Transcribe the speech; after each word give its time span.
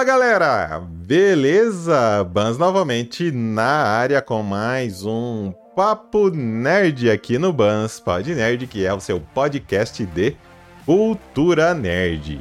Fala 0.00 0.12
galera, 0.12 0.80
beleza? 0.80 2.24
Bans 2.24 2.56
novamente 2.56 3.30
na 3.30 3.84
área 3.84 4.22
com 4.22 4.42
mais 4.42 5.04
um 5.04 5.52
Papo 5.76 6.30
Nerd 6.30 7.10
aqui 7.10 7.36
no 7.36 7.52
Bans 7.52 8.00
Pod 8.00 8.34
Nerd, 8.34 8.66
que 8.66 8.86
é 8.86 8.94
o 8.94 8.98
seu 8.98 9.20
podcast 9.20 10.06
de 10.06 10.34
cultura 10.86 11.74
nerd. 11.74 12.40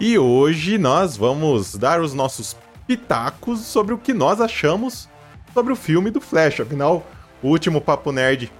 E 0.00 0.16
hoje 0.16 0.78
nós 0.78 1.14
vamos 1.14 1.74
dar 1.74 2.00
os 2.00 2.14
nossos 2.14 2.56
pitacos 2.86 3.60
sobre 3.60 3.92
o 3.92 3.98
que 3.98 4.14
nós 4.14 4.40
achamos 4.40 5.06
sobre 5.52 5.74
o 5.74 5.76
filme 5.76 6.10
do 6.10 6.22
Flash. 6.22 6.60
Afinal, 6.60 7.06
o 7.42 7.48
último 7.48 7.82
Papo 7.82 8.12
Nerd 8.12 8.50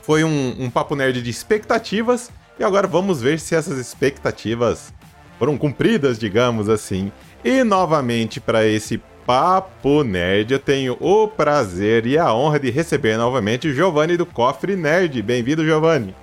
foi 0.00 0.24
um, 0.24 0.56
um 0.58 0.70
Papo 0.70 0.96
Nerd 0.96 1.20
de 1.20 1.28
expectativas 1.28 2.30
e 2.58 2.64
agora 2.64 2.86
vamos 2.86 3.20
ver 3.20 3.38
se 3.38 3.54
essas 3.54 3.76
expectativas 3.76 4.90
foram 5.38 5.58
cumpridas, 5.58 6.18
digamos 6.18 6.70
assim. 6.70 7.12
E 7.44 7.62
novamente 7.62 8.40
para 8.40 8.66
esse 8.66 8.96
Papo 9.26 10.02
Nerd, 10.02 10.50
eu 10.50 10.58
tenho 10.58 10.96
o 10.98 11.28
prazer 11.28 12.06
e 12.06 12.16
a 12.16 12.32
honra 12.32 12.58
de 12.58 12.70
receber 12.70 13.18
novamente 13.18 13.68
o 13.68 13.74
Giovanni 13.74 14.16
do 14.16 14.24
Cofre 14.24 14.74
Nerd. 14.74 15.20
Bem-vindo, 15.20 15.62
Giovanni. 15.62 16.14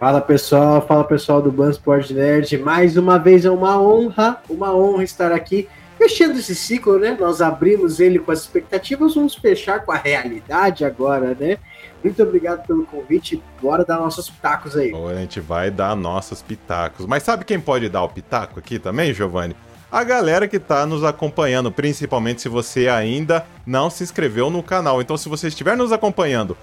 Fala 0.00 0.22
pessoal, 0.22 0.80
fala 0.86 1.04
pessoal 1.04 1.42
do 1.42 1.52
Bansport 1.52 2.10
Nerd. 2.12 2.56
Mais 2.56 2.96
uma 2.96 3.18
vez 3.18 3.44
é 3.44 3.50
uma 3.50 3.78
honra, 3.78 4.40
uma 4.48 4.74
honra 4.74 5.04
estar 5.04 5.32
aqui 5.32 5.68
fechando 5.98 6.38
esse 6.38 6.54
ciclo, 6.54 6.98
né? 6.98 7.14
Nós 7.20 7.42
abrimos 7.42 8.00
ele 8.00 8.18
com 8.18 8.32
as 8.32 8.40
expectativas, 8.40 9.16
vamos 9.16 9.34
fechar 9.34 9.84
com 9.84 9.92
a 9.92 9.96
realidade 9.96 10.82
agora, 10.82 11.36
né? 11.38 11.58
Muito 12.02 12.22
obrigado 12.22 12.66
pelo 12.66 12.86
convite. 12.86 13.42
Bora 13.60 13.84
dar 13.84 13.96
nossos 13.96 14.30
pitacos 14.30 14.76
aí. 14.78 14.94
a 14.94 15.14
gente 15.16 15.40
vai 15.40 15.70
dar 15.70 15.94
nossos 15.94 16.40
pitacos. 16.40 17.04
Mas 17.04 17.22
sabe 17.22 17.44
quem 17.44 17.60
pode 17.60 17.88
dar 17.90 18.02
o 18.02 18.08
pitaco 18.08 18.58
aqui 18.58 18.78
também, 18.78 19.12
Giovanni? 19.12 19.54
A 19.90 20.04
galera 20.04 20.46
que 20.46 20.56
está 20.56 20.84
nos 20.84 21.02
acompanhando, 21.02 21.72
principalmente 21.72 22.42
se 22.42 22.48
você 22.48 22.88
ainda 22.88 23.46
não 23.66 23.88
se 23.88 24.04
inscreveu 24.04 24.50
no 24.50 24.62
canal. 24.62 25.00
Então, 25.00 25.16
se 25.16 25.28
você 25.28 25.48
estiver 25.48 25.76
nos 25.76 25.92
acompanhando 25.92 26.56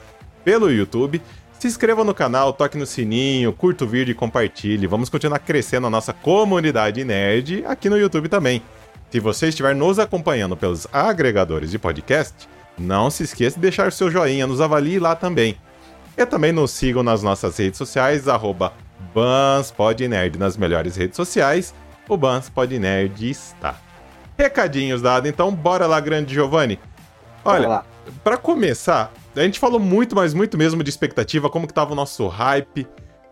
pelo 0.44 0.72
YouTube, 0.72 1.22
se 1.60 1.68
inscreva 1.68 2.04
no 2.04 2.14
canal, 2.14 2.54
toque 2.54 2.78
no 2.78 2.86
sininho, 2.86 3.52
curta 3.52 3.84
o 3.84 3.88
vídeo 3.88 4.12
e 4.12 4.16
compartilhe. 4.16 4.86
Vamos 4.86 5.10
continuar 5.10 5.40
crescendo 5.40 5.88
a 5.88 5.90
nossa 5.90 6.14
comunidade 6.14 7.04
nerd 7.04 7.66
aqui 7.66 7.90
no 7.90 7.98
YouTube 7.98 8.30
também. 8.30 8.62
Se 9.10 9.20
você 9.20 9.48
estiver 9.48 9.74
nos 9.74 9.98
acompanhando 9.98 10.56
pelos 10.56 10.88
agregadores 10.94 11.72
de 11.72 11.80
podcast, 11.80 12.48
não 12.78 13.10
se 13.10 13.24
esqueça 13.24 13.56
de 13.56 13.62
deixar 13.62 13.92
seu 13.92 14.12
joinha, 14.12 14.46
nos 14.46 14.62
avalie 14.62 15.00
lá 15.00 15.16
também. 15.16 15.58
E 16.16 16.26
também 16.26 16.52
nos 16.52 16.72
sigam 16.72 17.02
nas 17.02 17.24
nossas 17.24 17.58
redes 17.58 17.78
sociais, 17.78 18.28
arroba 18.28 18.74
BansPodNerd 19.14 20.38
nas 20.38 20.56
melhores 20.56 20.96
redes 20.96 21.16
sociais 21.16 21.74
o 22.08 22.18
Bans 22.18 22.50
Pod 22.50 22.78
Nerd 22.78 23.30
está. 23.30 23.80
Recadinhos 24.38 25.02
dados, 25.02 25.30
então 25.30 25.54
bora 25.54 25.88
lá, 25.88 26.00
grande 26.00 26.34
Giovanni. 26.34 26.80
Olha, 27.44 27.84
para 28.24 28.38
começar, 28.38 29.12
a 29.36 29.42
gente 29.42 29.60
falou 29.60 29.80
muito, 29.80 30.16
mas 30.16 30.34
muito 30.34 30.58
mesmo 30.58 30.84
de 30.84 30.90
expectativa, 30.90 31.50
como 31.50 31.68
que 31.68 31.74
tava 31.74 31.94
o 31.94 31.96
nosso 31.96 32.28
hype 32.28 32.88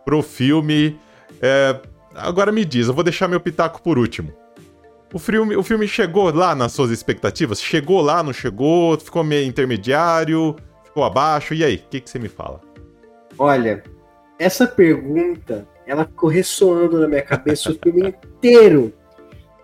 pro 0.06 0.22
filme. 0.22 1.00
É, 1.42 1.80
agora 2.16 2.52
me 2.52 2.64
diz, 2.64 2.88
eu 2.88 2.94
vou 2.94 3.04
deixar 3.04 3.28
meu 3.28 3.40
pitaco 3.40 3.82
por 3.82 3.98
último. 3.98 4.34
O 5.14 5.20
filme, 5.20 5.56
o 5.56 5.62
filme 5.62 5.88
chegou 5.88 6.34
lá 6.34 6.56
nas 6.56 6.72
suas 6.72 6.90
expectativas? 6.90 7.62
Chegou 7.62 8.02
lá, 8.02 8.24
não 8.24 8.34
chegou? 8.34 8.98
Ficou 9.00 9.24
meio 9.24 9.48
intermediário? 9.48 10.56
Ficou 10.84 11.04
abaixo? 11.04 11.54
E 11.54 11.64
aí, 11.64 11.76
o 11.76 11.90
que, 11.90 12.02
que 12.02 12.10
você 12.10 12.18
me 12.18 12.30
fala? 12.30 12.60
Olha, 13.38 13.84
essa 14.40 14.66
pergunta 14.66 15.68
ela 15.86 16.06
ficou 16.06 16.30
ressoando 16.30 17.00
na 17.00 17.08
minha 17.08 17.22
cabeça 17.22 17.72
o 17.72 17.80
filme 17.80 18.10
inteiro. 18.10 18.94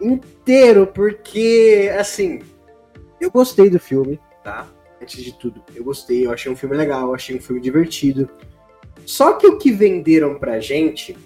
Inteiro, 0.02 0.88
porque, 0.88 1.92
assim, 1.98 2.40
eu 3.20 3.30
gostei 3.30 3.70
do 3.70 3.80
filme, 3.80 4.20
tá? 4.44 4.68
Antes 5.02 5.24
de 5.24 5.38
tudo, 5.38 5.64
eu 5.76 5.84
gostei, 5.84 6.26
eu 6.26 6.32
achei 6.32 6.52
um 6.52 6.56
filme 6.56 6.76
legal, 6.76 7.08
eu 7.08 7.16
achei 7.16 7.36
um 7.36 7.42
filme 7.42 7.62
divertido. 7.62 8.30
Só 9.06 9.34
que 9.34 9.48
o 9.48 9.58
que 9.58 9.72
venderam 9.72 10.38
pra 10.38 10.60
gente 10.60 11.18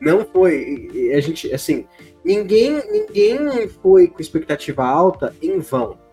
não 0.00 0.24
foi. 0.24 1.12
A 1.14 1.20
gente, 1.20 1.52
assim, 1.54 1.86
ninguém, 2.24 2.82
ninguém 2.90 3.68
foi 3.82 4.08
com 4.08 4.20
expectativa 4.20 4.84
alta 4.84 5.34
em 5.40 5.58
vão 5.58 6.05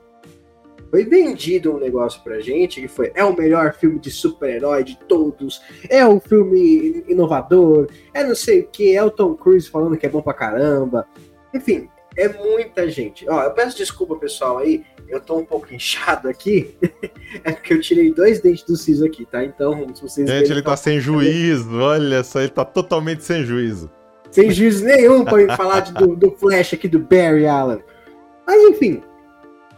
foi 0.94 1.06
vendido 1.06 1.76
um 1.76 1.80
negócio 1.80 2.22
pra 2.22 2.40
gente 2.40 2.80
que 2.80 2.88
foi 2.88 3.12
é 3.16 3.26
o 3.26 3.36
melhor 3.36 3.74
filme 3.74 3.98
de 3.98 4.12
super-herói 4.12 4.84
de 4.84 4.96
todos, 4.96 5.60
é 5.90 6.06
um 6.06 6.20
filme 6.20 7.04
inovador, 7.08 7.88
é 8.14 8.24
não 8.24 8.36
sei 8.36 8.60
o 8.60 8.68
que, 8.68 8.96
é 8.96 9.04
o 9.04 9.10
Tom 9.10 9.34
Cruise 9.34 9.68
falando 9.68 9.98
que 9.98 10.06
é 10.06 10.10
bom 10.10 10.22
pra 10.22 10.36
caramba. 10.36 11.08
Enfim, 11.52 11.90
é 12.16 12.30
muita 12.30 12.88
gente. 12.88 13.28
Ó, 13.28 13.42
eu 13.42 13.50
peço 13.54 13.76
desculpa, 13.76 14.16
pessoal, 14.18 14.60
aí, 14.60 14.84
eu 15.10 15.20
tô 15.20 15.36
um 15.36 15.44
pouco 15.44 15.66
inchado 15.74 16.30
aqui, 16.30 16.78
é 17.44 17.52
porque 17.54 17.74
eu 17.74 17.82
tirei 17.82 18.14
dois 18.14 18.40
dentes 18.40 18.64
do 18.64 18.78
siso 18.78 19.04
aqui, 19.04 19.26
tá? 19.26 19.44
Então, 19.44 19.88
se 19.96 20.02
vocês 20.04 20.30
Gente, 20.30 20.52
ele 20.52 20.62
tá 20.62 20.78
sem 20.78 21.00
juízo, 21.00 21.76
olha 21.80 22.24
só, 22.24 22.40
ele 22.40 22.50
tá 22.50 22.64
totalmente 22.64 23.24
sem 23.24 23.44
juízo. 23.44 23.90
Sem 24.30 24.52
juízo 24.52 24.86
nenhum 24.86 25.26
pra 25.26 25.58
falar 25.58 25.80
de, 25.80 25.92
do, 25.92 26.16
do 26.16 26.30
Flash 26.38 26.76
aqui 26.76 26.88
do 26.88 27.00
Barry 27.00 27.48
Allen. 27.48 27.80
Mas 28.46 28.62
enfim, 28.70 29.02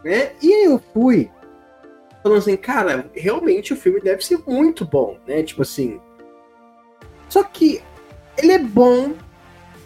né? 0.05 0.33
E 0.39 0.53
aí 0.53 0.65
eu 0.65 0.79
fui 0.93 1.31
falando 2.21 2.37
assim, 2.37 2.55
cara, 2.55 3.09
realmente 3.15 3.73
o 3.73 3.75
filme 3.75 3.99
deve 3.99 4.23
ser 4.23 4.39
muito 4.47 4.85
bom, 4.85 5.17
né? 5.27 5.41
Tipo 5.41 5.63
assim. 5.63 5.99
Só 7.27 7.43
que 7.43 7.81
ele 8.37 8.51
é 8.51 8.59
bom, 8.59 9.13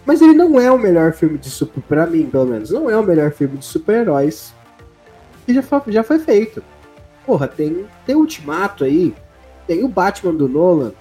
mas 0.05 0.21
ele 0.21 0.33
não 0.33 0.59
é 0.59 0.69
o 0.69 0.77
melhor 0.77 1.13
filme 1.13 1.37
de 1.37 1.49
super. 1.49 1.81
Pra 1.81 2.05
mim, 2.05 2.29
pelo 2.29 2.45
menos, 2.45 2.69
não 2.69 2.89
é 2.89 2.97
o 2.97 3.03
melhor 3.03 3.31
filme 3.31 3.57
de 3.57 3.65
super-heróis 3.65 4.53
que 5.45 5.53
já 5.53 5.61
foi, 5.61 5.81
já 5.87 6.03
foi 6.03 6.19
feito. 6.19 6.61
Porra, 7.25 7.47
tem, 7.47 7.85
tem 8.05 8.15
Ultimato 8.15 8.83
aí, 8.83 9.15
tem 9.65 9.83
o 9.85 9.87
Batman 9.87 10.33
do 10.33 10.49
Nolan, 10.49 10.91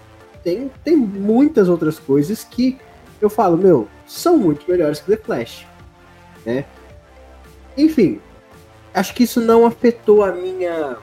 tem, 0.45 0.71
tem 0.85 0.97
muitas 0.97 1.69
outras 1.69 1.99
coisas 1.99 2.45
que 2.45 2.79
eu 3.21 3.29
falo, 3.29 3.57
meu, 3.57 3.89
são 4.07 4.39
muito 4.39 4.71
melhores 4.71 5.01
que 5.01 5.11
The 5.11 5.17
Flash, 5.17 5.67
né? 6.47 6.65
Enfim, 7.77 8.21
acho 8.99 9.15
que 9.15 9.25
isso 9.25 9.41
não 9.41 9.65
afetou 9.65 10.25
a 10.25 10.33
minha 10.33 10.97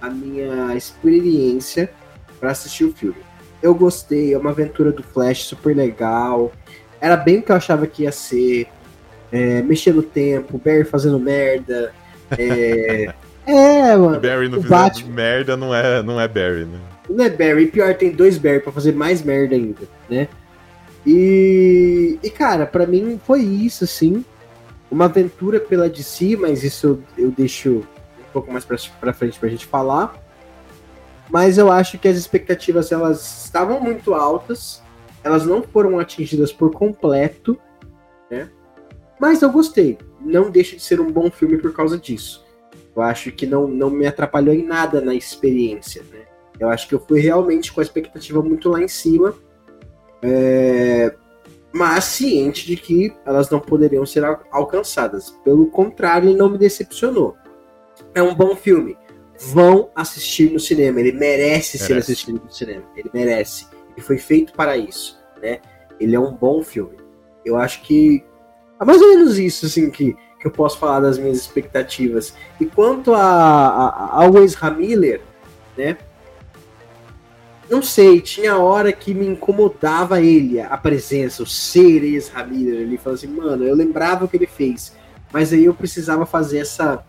a 0.00 0.08
minha 0.08 0.74
experiência 0.76 1.90
para 2.38 2.50
assistir 2.50 2.84
o 2.84 2.92
filme. 2.92 3.18
Eu 3.60 3.74
gostei, 3.74 4.32
é 4.32 4.38
uma 4.38 4.50
aventura 4.50 4.92
do 4.92 5.02
Flash 5.02 5.44
super 5.44 5.74
legal. 5.74 6.52
Era 7.00 7.16
bem 7.16 7.38
o 7.38 7.42
que 7.42 7.50
eu 7.50 7.56
achava 7.56 7.86
que 7.86 8.04
ia 8.04 8.12
ser. 8.12 8.68
É, 9.30 9.60
mexer 9.60 9.92
no 9.92 10.02
tempo, 10.02 10.56
Barry 10.56 10.84
fazendo 10.84 11.18
merda. 11.18 11.92
É, 12.38 13.12
é 13.44 13.96
mano. 13.96 14.20
Barry 14.20 14.48
não 14.48 14.62
fizer 14.62 15.04
merda 15.06 15.56
não 15.56 15.74
é, 15.74 16.02
não 16.02 16.20
é 16.20 16.26
Barry, 16.26 16.64
né? 16.64 16.78
Não 17.10 17.24
é 17.24 17.28
Barry, 17.28 17.66
pior, 17.66 17.94
tem 17.94 18.10
dois 18.10 18.38
Barry 18.38 18.60
pra 18.60 18.72
fazer 18.72 18.92
mais 18.92 19.22
merda 19.22 19.54
ainda, 19.54 19.82
né? 20.08 20.28
E, 21.06 22.18
e 22.22 22.30
cara, 22.30 22.64
para 22.64 22.86
mim 22.86 23.20
foi 23.22 23.40
isso, 23.40 23.84
assim 23.84 24.24
uma 24.90 25.06
aventura 25.06 25.60
pela 25.60 25.88
DC, 25.88 26.36
mas 26.36 26.64
isso 26.64 26.86
eu, 27.16 27.24
eu 27.26 27.30
deixo 27.30 27.86
um 28.18 28.32
pouco 28.32 28.50
mais 28.52 28.64
para 28.64 29.12
frente 29.12 29.38
pra 29.38 29.48
gente 29.48 29.66
falar. 29.66 30.22
Mas 31.30 31.58
eu 31.58 31.70
acho 31.70 31.98
que 31.98 32.08
as 32.08 32.16
expectativas 32.16 32.90
elas 32.90 33.44
estavam 33.44 33.80
muito 33.80 34.14
altas, 34.14 34.82
elas 35.22 35.44
não 35.44 35.62
foram 35.62 35.98
atingidas 35.98 36.52
por 36.52 36.72
completo, 36.72 37.58
né? 38.30 38.50
Mas 39.20 39.42
eu 39.42 39.50
gostei. 39.50 39.98
Não 40.20 40.50
deixa 40.50 40.76
de 40.76 40.82
ser 40.82 41.00
um 41.00 41.10
bom 41.10 41.30
filme 41.30 41.58
por 41.58 41.72
causa 41.72 41.98
disso. 41.98 42.46
Eu 42.96 43.02
acho 43.02 43.30
que 43.32 43.46
não, 43.46 43.68
não 43.68 43.90
me 43.90 44.06
atrapalhou 44.06 44.54
em 44.54 44.64
nada 44.64 45.00
na 45.00 45.14
experiência, 45.14 46.02
né? 46.10 46.22
Eu 46.58 46.68
acho 46.68 46.88
que 46.88 46.94
eu 46.94 47.00
fui 47.00 47.20
realmente 47.20 47.72
com 47.72 47.80
a 47.80 47.82
expectativa 47.82 48.42
muito 48.42 48.68
lá 48.68 48.82
em 48.82 48.88
cima. 48.88 49.34
É, 50.22 51.14
mas 51.72 52.04
ciente 52.04 52.66
de 52.66 52.76
que 52.76 53.12
elas 53.24 53.50
não 53.50 53.60
poderiam 53.60 54.06
ser 54.06 54.24
alcançadas. 54.50 55.30
Pelo 55.44 55.66
contrário, 55.66 56.28
ele 56.28 56.38
não 56.38 56.48
me 56.48 56.58
decepcionou. 56.58 57.36
É 58.14 58.22
um 58.22 58.34
bom 58.34 58.56
filme. 58.56 58.96
Vão 59.52 59.90
assistir 59.94 60.50
no 60.50 60.58
cinema. 60.58 61.00
Ele 61.00 61.12
merece, 61.12 61.76
merece. 61.76 61.78
ser 61.78 61.96
assistido 61.96 62.42
no 62.42 62.50
cinema. 62.50 62.84
Ele 62.96 63.10
merece. 63.12 63.66
Ele 63.96 64.00
foi 64.00 64.18
feito 64.18 64.52
para 64.52 64.76
isso, 64.76 65.18
né? 65.42 65.60
Ele 66.00 66.14
é 66.14 66.20
um 66.20 66.32
bom 66.32 66.62
filme. 66.62 66.96
Eu 67.44 67.56
acho 67.56 67.82
que 67.82 68.24
é 68.80 68.84
mais 68.84 69.00
ou 69.00 69.08
menos 69.08 69.38
isso, 69.38 69.66
assim, 69.66 69.90
que, 69.90 70.16
que 70.40 70.46
eu 70.46 70.50
posso 70.50 70.78
falar 70.78 71.00
das 71.00 71.18
minhas 71.18 71.36
expectativas. 71.36 72.34
E 72.60 72.66
quanto 72.66 73.12
a, 73.12 73.20
a, 73.20 74.20
a 74.20 74.28
Ezra 74.42 74.70
Miller, 74.70 75.20
né? 75.76 75.96
Não 77.68 77.82
sei, 77.82 78.20
tinha 78.20 78.56
hora 78.56 78.92
que 78.92 79.12
me 79.12 79.26
incomodava 79.26 80.20
ele, 80.20 80.60
a 80.60 80.76
presença, 80.76 81.42
o 81.42 81.46
ser 81.46 82.02
Ezra 82.02 82.44
Miller. 82.44 82.80
Ele 82.80 82.96
falou 82.96 83.16
assim, 83.16 83.26
mano, 83.26 83.64
eu 83.64 83.74
lembrava 83.74 84.24
o 84.24 84.28
que 84.28 84.36
ele 84.36 84.46
fez, 84.46 84.96
mas 85.32 85.52
aí 85.52 85.64
eu 85.64 85.74
precisava 85.74 86.24
fazer 86.24 86.58
essa, 86.58 87.04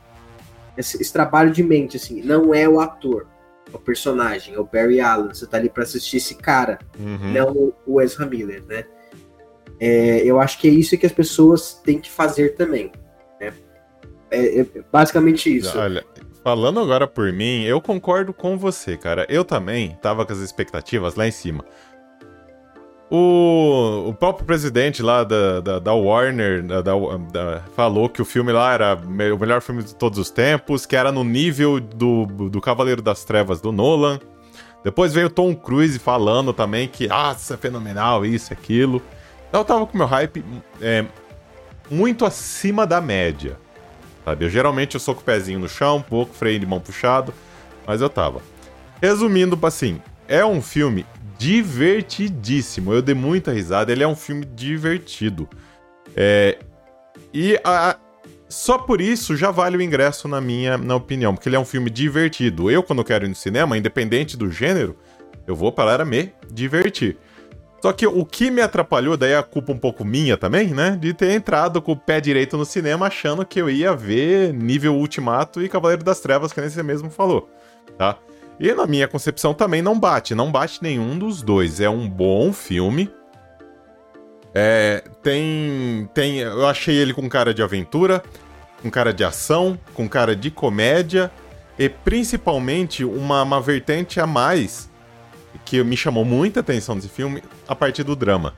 esse, 0.77 1.01
esse, 1.01 1.13
trabalho 1.13 1.51
de 1.51 1.63
mente, 1.63 1.97
assim, 1.97 2.21
não 2.21 2.53
é 2.53 2.67
o 2.67 2.79
ator, 2.79 3.27
é 3.71 3.75
o 3.75 3.79
personagem, 3.79 4.53
é 4.53 4.59
o 4.59 4.65
Barry 4.65 4.99
Allen, 4.99 5.33
você 5.33 5.47
tá 5.47 5.57
ali 5.57 5.69
pra 5.69 5.83
assistir 5.83 6.17
esse 6.17 6.35
cara, 6.35 6.79
uhum. 6.99 7.31
não 7.31 7.73
o 7.85 8.01
Ezra 8.01 8.25
Miller, 8.25 8.63
né? 8.67 8.85
É, 9.79 10.21
eu 10.25 10.41
acho 10.41 10.59
que 10.59 10.67
é 10.67 10.71
isso 10.71 10.97
que 10.97 11.05
as 11.05 11.11
pessoas 11.13 11.73
têm 11.85 11.99
que 11.99 12.11
fazer 12.11 12.55
também. 12.55 12.91
É, 14.31 14.59
é 14.61 14.65
basicamente 14.91 15.55
isso. 15.55 15.77
Olha, 15.77 16.05
falando 16.43 16.79
agora 16.79 17.07
por 17.07 17.31
mim, 17.31 17.63
eu 17.63 17.81
concordo 17.81 18.33
com 18.33 18.57
você, 18.57 18.97
cara. 18.97 19.25
Eu 19.29 19.43
também 19.43 19.97
tava 20.01 20.25
com 20.25 20.33
as 20.33 20.39
expectativas 20.39 21.15
lá 21.15 21.27
em 21.27 21.31
cima. 21.31 21.63
O, 23.11 24.09
o 24.09 24.13
próprio 24.13 24.45
presidente 24.45 25.01
lá 25.01 25.23
da, 25.23 25.59
da, 25.61 25.79
da 25.79 25.93
Warner 25.93 26.63
da, 26.63 26.81
da, 26.81 27.63
falou 27.75 28.07
que 28.07 28.21
o 28.21 28.25
filme 28.25 28.51
lá 28.51 28.71
era 28.71 28.95
o 28.95 29.39
melhor 29.39 29.61
filme 29.61 29.81
de 29.81 29.95
todos 29.95 30.19
os 30.19 30.29
tempos, 30.29 30.85
que 30.85 30.95
era 30.95 31.11
no 31.11 31.23
nível 31.23 31.79
do, 31.79 32.27
do 32.27 32.61
Cavaleiro 32.61 33.01
das 33.01 33.23
Trevas 33.23 33.59
do 33.59 33.71
Nolan. 33.71 34.19
Depois 34.83 35.11
veio 35.11 35.29
Tom 35.29 35.55
Cruise 35.55 35.97
falando 35.97 36.53
também 36.53 36.87
que, 36.87 37.07
ah, 37.09 37.35
isso 37.35 37.51
é 37.51 37.57
fenomenal, 37.57 38.23
isso, 38.23 38.53
aquilo. 38.53 39.01
Então 39.49 39.61
eu 39.61 39.65
tava 39.65 39.87
com 39.87 39.97
meu 39.97 40.07
hype 40.07 40.45
é, 40.79 41.03
muito 41.89 42.25
acima 42.25 42.85
da 42.85 43.01
média. 43.01 43.57
Sabe? 44.25 44.45
Eu 44.45 44.49
geralmente 44.49 44.95
eu 44.95 44.99
sou 44.99 45.15
com 45.15 45.21
o 45.21 45.23
pezinho 45.23 45.59
no 45.59 45.69
chão, 45.69 45.97
um 45.97 46.01
pouco, 46.01 46.33
freio 46.33 46.59
de 46.59 46.65
mão 46.65 46.79
puxado, 46.79 47.33
mas 47.85 48.01
eu 48.01 48.09
tava. 48.09 48.41
Resumindo, 49.01 49.57
assim, 49.63 50.01
é 50.27 50.45
um 50.45 50.61
filme 50.61 51.05
divertidíssimo. 51.37 52.93
Eu 52.93 53.01
dei 53.01 53.15
muita 53.15 53.51
risada. 53.51 53.91
Ele 53.91 54.03
é 54.03 54.07
um 54.07 54.15
filme 54.15 54.45
divertido. 54.45 55.47
É, 56.15 56.59
e 57.33 57.59
a, 57.63 57.97
só 58.49 58.77
por 58.77 58.99
isso 58.99 59.37
já 59.37 59.51
vale 59.51 59.77
o 59.77 59.81
ingresso, 59.81 60.27
na 60.27 60.41
minha 60.41 60.77
na 60.77 60.95
opinião, 60.95 61.33
porque 61.33 61.47
ele 61.47 61.55
é 61.55 61.59
um 61.59 61.65
filme 61.65 61.89
divertido. 61.89 62.69
Eu, 62.69 62.83
quando 62.83 63.03
quero 63.03 63.25
ir 63.25 63.29
no 63.29 63.35
cinema, 63.35 63.77
independente 63.77 64.35
do 64.35 64.51
gênero, 64.51 64.97
eu 65.47 65.55
vou 65.55 65.71
para 65.71 66.03
me 66.03 66.33
divertir. 66.51 67.17
Só 67.81 67.93
que 67.93 68.05
o 68.05 68.25
que 68.25 68.51
me 68.51 68.61
atrapalhou, 68.61 69.15
daí 69.15 69.33
a 69.33 69.43
culpa 69.43 69.71
um 69.71 69.77
pouco 69.77 70.03
minha 70.03 70.35
também, 70.35 70.67
né? 70.67 70.97
De 70.99 71.13
ter 71.13 71.31
entrado 71.31 71.81
com 71.81 71.93
o 71.93 71.97
pé 71.97 72.19
direito 72.19 72.57
no 72.57 72.65
cinema 72.65 73.07
achando 73.07 73.45
que 73.45 73.61
eu 73.61 73.69
ia 73.69 73.95
ver 73.95 74.53
nível 74.53 74.95
Ultimato 74.95 75.61
e 75.61 75.69
Cavaleiro 75.69 76.03
das 76.03 76.19
Trevas, 76.19 76.51
que 76.51 76.59
nem 76.59 76.69
você 76.69 76.83
mesmo 76.83 77.09
falou, 77.09 77.49
tá? 77.97 78.17
E 78.59 78.73
na 78.73 78.85
minha 78.85 79.07
concepção 79.07 79.53
também 79.53 79.81
não 79.81 79.97
bate, 79.97 80.35
não 80.35 80.51
bate 80.51 80.83
nenhum 80.83 81.17
dos 81.17 81.41
dois. 81.41 81.79
É 81.79 81.89
um 81.89 82.09
bom 82.09 82.51
filme. 82.51 83.09
É, 84.53 85.01
tem, 85.23 86.09
tem, 86.13 86.39
eu 86.39 86.67
achei 86.67 86.95
ele 86.97 87.13
com 87.13 87.29
cara 87.29 87.53
de 87.53 87.61
aventura, 87.61 88.21
com 88.81 88.91
cara 88.91 89.13
de 89.13 89.23
ação, 89.23 89.79
com 89.93 90.09
cara 90.09 90.35
de 90.35 90.51
comédia 90.51 91.31
e 91.77 91.87
principalmente 91.87 93.05
uma, 93.05 93.43
uma 93.43 93.61
vertente 93.61 94.19
a 94.19 94.27
mais 94.27 94.88
que 95.65 95.83
me 95.83 95.97
chamou 95.97 96.23
muita 96.23 96.59
atenção 96.59 96.95
desse 96.95 97.09
filme 97.09 97.43
a 97.67 97.75
partir 97.75 98.03
do 98.03 98.15
drama. 98.15 98.53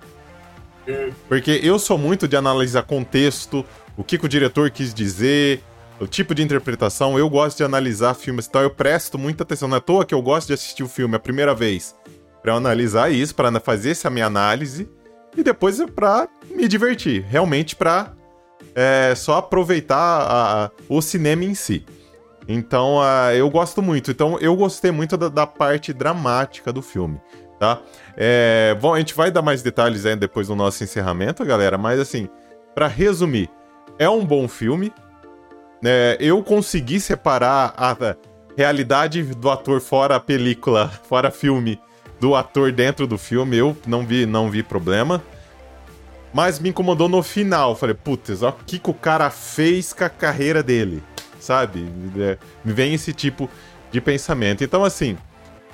Porque 1.27 1.59
eu 1.63 1.77
sou 1.79 1.97
muito 1.97 2.27
de 2.27 2.35
analisar 2.35 2.83
contexto, 2.83 3.65
o 3.95 4.03
que, 4.03 4.17
que 4.17 4.25
o 4.25 4.29
diretor 4.29 4.69
quis 4.69 4.93
dizer, 4.93 5.63
o 5.99 6.07
tipo 6.07 6.33
de 6.33 6.41
interpretação. 6.41 7.17
Eu 7.17 7.29
gosto 7.29 7.57
de 7.57 7.63
analisar 7.63 8.13
filmes, 8.13 8.47
então 8.47 8.61
eu 8.61 8.69
presto 8.69 9.17
muita 9.17 9.43
atenção. 9.43 9.67
Não 9.67 9.75
é 9.75 9.77
à 9.77 9.81
toa 9.81 10.05
que 10.05 10.13
eu 10.13 10.21
gosto 10.21 10.47
de 10.47 10.53
assistir 10.53 10.83
o 10.83 10.87
filme 10.87 11.15
a 11.15 11.19
primeira 11.19 11.53
vez 11.53 11.95
para 12.41 12.55
analisar 12.55 13.11
isso, 13.11 13.35
para 13.35 13.59
fazer 13.59 13.91
essa 13.91 14.09
minha 14.09 14.25
análise 14.25 14.89
e 15.37 15.43
depois 15.43 15.79
é 15.79 15.87
para 15.87 16.27
me 16.49 16.67
divertir, 16.67 17.23
realmente 17.29 17.75
para 17.75 18.13
é, 18.75 19.13
só 19.15 19.37
aproveitar 19.37 19.95
a, 19.95 20.65
a, 20.65 20.71
o 20.89 21.01
cinema 21.01 21.43
em 21.45 21.53
si. 21.53 21.85
Então 22.47 22.97
uh, 22.97 23.31
eu 23.33 23.49
gosto 23.49 23.81
muito. 23.81 24.11
Então 24.11 24.37
eu 24.39 24.55
gostei 24.55 24.91
muito 24.91 25.15
da, 25.17 25.29
da 25.29 25.47
parte 25.47 25.93
dramática 25.93 26.71
do 26.73 26.81
filme, 26.81 27.19
tá? 27.59 27.79
É, 28.17 28.75
bom, 28.81 28.93
a 28.93 28.99
gente 28.99 29.13
vai 29.13 29.31
dar 29.31 29.41
mais 29.41 29.61
detalhes 29.61 30.05
aí 30.05 30.15
depois 30.15 30.47
do 30.47 30.55
nosso 30.55 30.83
encerramento, 30.83 31.45
galera. 31.45 31.77
Mas 31.77 31.99
assim, 31.99 32.27
para 32.73 32.87
resumir, 32.87 33.49
é 33.99 34.09
um 34.09 34.25
bom 34.25 34.47
filme 34.47 34.91
é, 35.83 36.15
eu 36.19 36.43
consegui 36.43 36.99
separar 36.99 37.73
a 37.75 38.15
realidade 38.55 39.23
do 39.23 39.49
ator 39.49 39.81
fora 39.81 40.15
a 40.15 40.19
película, 40.19 40.89
fora 41.09 41.31
filme, 41.31 41.79
do 42.19 42.35
ator 42.35 42.71
dentro 42.71 43.07
do 43.07 43.17
filme. 43.17 43.57
Eu 43.57 43.75
não 43.87 44.05
vi, 44.05 44.25
não 44.25 44.49
vi 44.49 44.61
problema. 44.61 45.21
Mas 46.33 46.59
me 46.59 46.69
incomodou 46.69 47.09
no 47.09 47.23
final. 47.23 47.75
Falei, 47.75 47.95
putz, 47.95 48.41
o 48.41 48.51
que, 48.65 48.79
que 48.79 48.89
o 48.89 48.93
cara 48.93 49.29
fez 49.29 49.91
com 49.91 50.03
a 50.03 50.09
carreira 50.09 50.61
dele, 50.63 51.03
sabe? 51.43 51.85
É, 52.17 52.37
me 52.63 52.73
vem 52.73 52.93
esse 52.93 53.13
tipo 53.13 53.49
de 53.91 53.99
pensamento. 53.99 54.63
Então, 54.63 54.83
assim, 54.83 55.17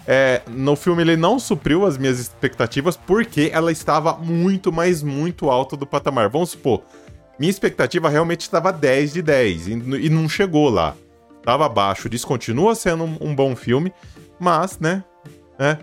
é, 0.07 0.41
no 0.47 0.75
filme 0.75 1.03
ele 1.03 1.17
não 1.17 1.37
supriu 1.37 1.85
as 1.85 1.97
minhas 1.97 2.19
expectativas 2.19 2.95
porque 2.95 3.49
ela 3.53 3.71
estava 3.71 4.13
muito, 4.13 4.71
mas 4.71 5.03
muito 5.03 5.49
alta 5.49 5.75
do 5.75 5.85
patamar. 5.85 6.29
Vamos 6.29 6.51
supor, 6.51 6.81
minha 7.39 7.49
expectativa 7.49 8.09
realmente 8.09 8.41
estava 8.41 8.71
10 8.71 9.13
de 9.13 9.21
10 9.21 9.67
e, 9.67 10.09
não 10.09 10.27
chegou 10.27 10.69
lá. 10.69 10.95
Tava 11.43 11.65
abaixo. 11.65 12.09
Descontinua 12.09 12.73
sendo 12.73 13.03
um, 13.03 13.17
um 13.21 13.35
bom 13.35 13.55
filme, 13.55 13.93
mas, 14.39 14.79
né? 14.79 15.03
É, 15.59 15.77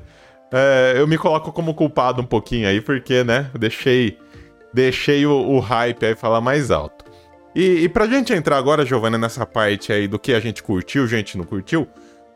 é, 0.52 0.94
eu 0.96 1.06
me 1.06 1.16
coloco 1.16 1.52
como 1.52 1.74
culpado 1.74 2.20
um 2.20 2.26
pouquinho 2.26 2.68
aí, 2.68 2.80
porque, 2.80 3.24
né? 3.24 3.50
Deixei, 3.58 4.18
deixei 4.72 5.24
o, 5.26 5.32
o 5.32 5.60
hype 5.60 6.04
aí 6.04 6.14
falar 6.14 6.40
mais 6.40 6.70
alto. 6.70 6.93
E, 7.54 7.84
e 7.84 7.88
pra 7.88 8.06
gente 8.06 8.32
entrar 8.32 8.56
agora, 8.56 8.84
Giovanna, 8.84 9.16
nessa 9.16 9.46
parte 9.46 9.92
aí 9.92 10.08
do 10.08 10.18
que 10.18 10.32
a 10.34 10.40
gente 10.40 10.62
curtiu, 10.62 11.06
gente 11.06 11.38
não 11.38 11.44
curtiu, 11.44 11.86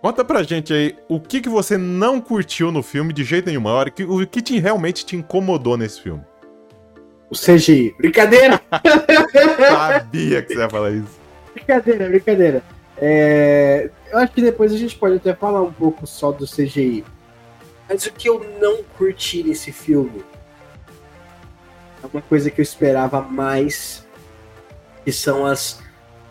conta 0.01 0.25
pra 0.25 0.43
gente 0.43 0.73
aí 0.73 0.97
o 1.09 1.19
que, 1.21 1.41
que 1.41 1.49
você 1.49 1.77
não 1.77 2.21
curtiu 2.21 2.71
no 2.71 2.83
filme 2.83 3.13
de 3.13 3.25
jeito 3.25 3.47
nenhum, 3.47 3.67
hora, 3.67 3.91
que, 3.91 4.05
o 4.05 4.25
que 4.27 4.41
te, 4.41 4.59
realmente 4.59 5.05
te 5.05 5.17
incomodou 5.17 5.77
nesse 5.77 6.01
filme. 6.01 6.23
O 7.31 7.35
CGI. 7.35 7.95
Brincadeira! 7.99 8.61
Sabia 9.59 10.43
que 10.43 10.55
você 10.55 10.61
ia 10.61 10.71
falar 10.71 10.93
isso. 10.93 11.19
Brincadeira, 11.53 12.09
brincadeira. 12.09 12.63
É, 12.97 13.91
eu 14.11 14.19
acho 14.19 14.33
que 14.33 14.41
depois 14.41 14.73
a 14.73 14.77
gente 14.77 14.97
pode 14.97 15.17
até 15.17 15.35
falar 15.35 15.63
um 15.63 15.73
pouco 15.73 16.07
só 16.07 16.33
do 16.33 16.47
CGI. 16.47 17.05
Mas 17.89 18.07
o 18.07 18.13
que 18.13 18.29
eu 18.29 18.45
não 18.61 18.83
curti 18.97 19.43
nesse 19.43 19.73
filme 19.73 20.25
é 22.03 22.07
uma 22.13 22.23
coisa 22.23 22.51
que 22.51 22.61
eu 22.61 22.63
esperava 22.63 23.21
mais, 23.21 24.07
que 25.09 25.13
são 25.13 25.47
as 25.47 25.81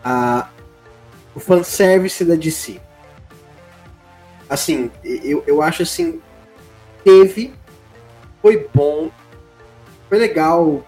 a, 0.04 0.50
o 1.34 1.40
fanservice 1.40 2.24
da 2.24 2.36
DC. 2.36 2.80
Assim, 4.48 4.88
eu, 5.02 5.42
eu 5.48 5.60
acho 5.60 5.82
assim, 5.82 6.20
teve, 7.02 7.52
foi 8.40 8.68
bom, 8.72 9.10
foi 10.08 10.18
legal. 10.18 10.86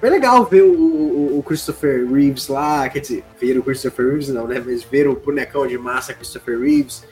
Foi 0.00 0.10
legal 0.10 0.44
ver 0.44 0.64
o, 0.64 1.38
o, 1.38 1.42
Christopher 1.42 2.06
Reeves 2.12 2.48
lá, 2.48 2.86
quer 2.90 2.98
dizer, 2.98 3.24
ver 3.40 3.56
o 3.56 3.62
Christopher 3.62 4.08
Reeves 4.08 4.28
não, 4.28 4.46
né? 4.46 4.62
Mas 4.62 4.84
ver 4.84 5.08
o 5.08 5.16
bonecão 5.16 5.66
de 5.66 5.78
massa 5.78 6.12
Christopher 6.12 6.60
Reeves, 6.60 7.04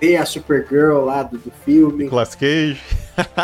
ver 0.00 0.14
a 0.14 0.24
Supergirl 0.24 1.06
lá 1.06 1.24
do, 1.24 1.38
do 1.38 1.50
filme. 1.64 2.04
Nicolas 2.04 2.36
Cage. 2.36 2.80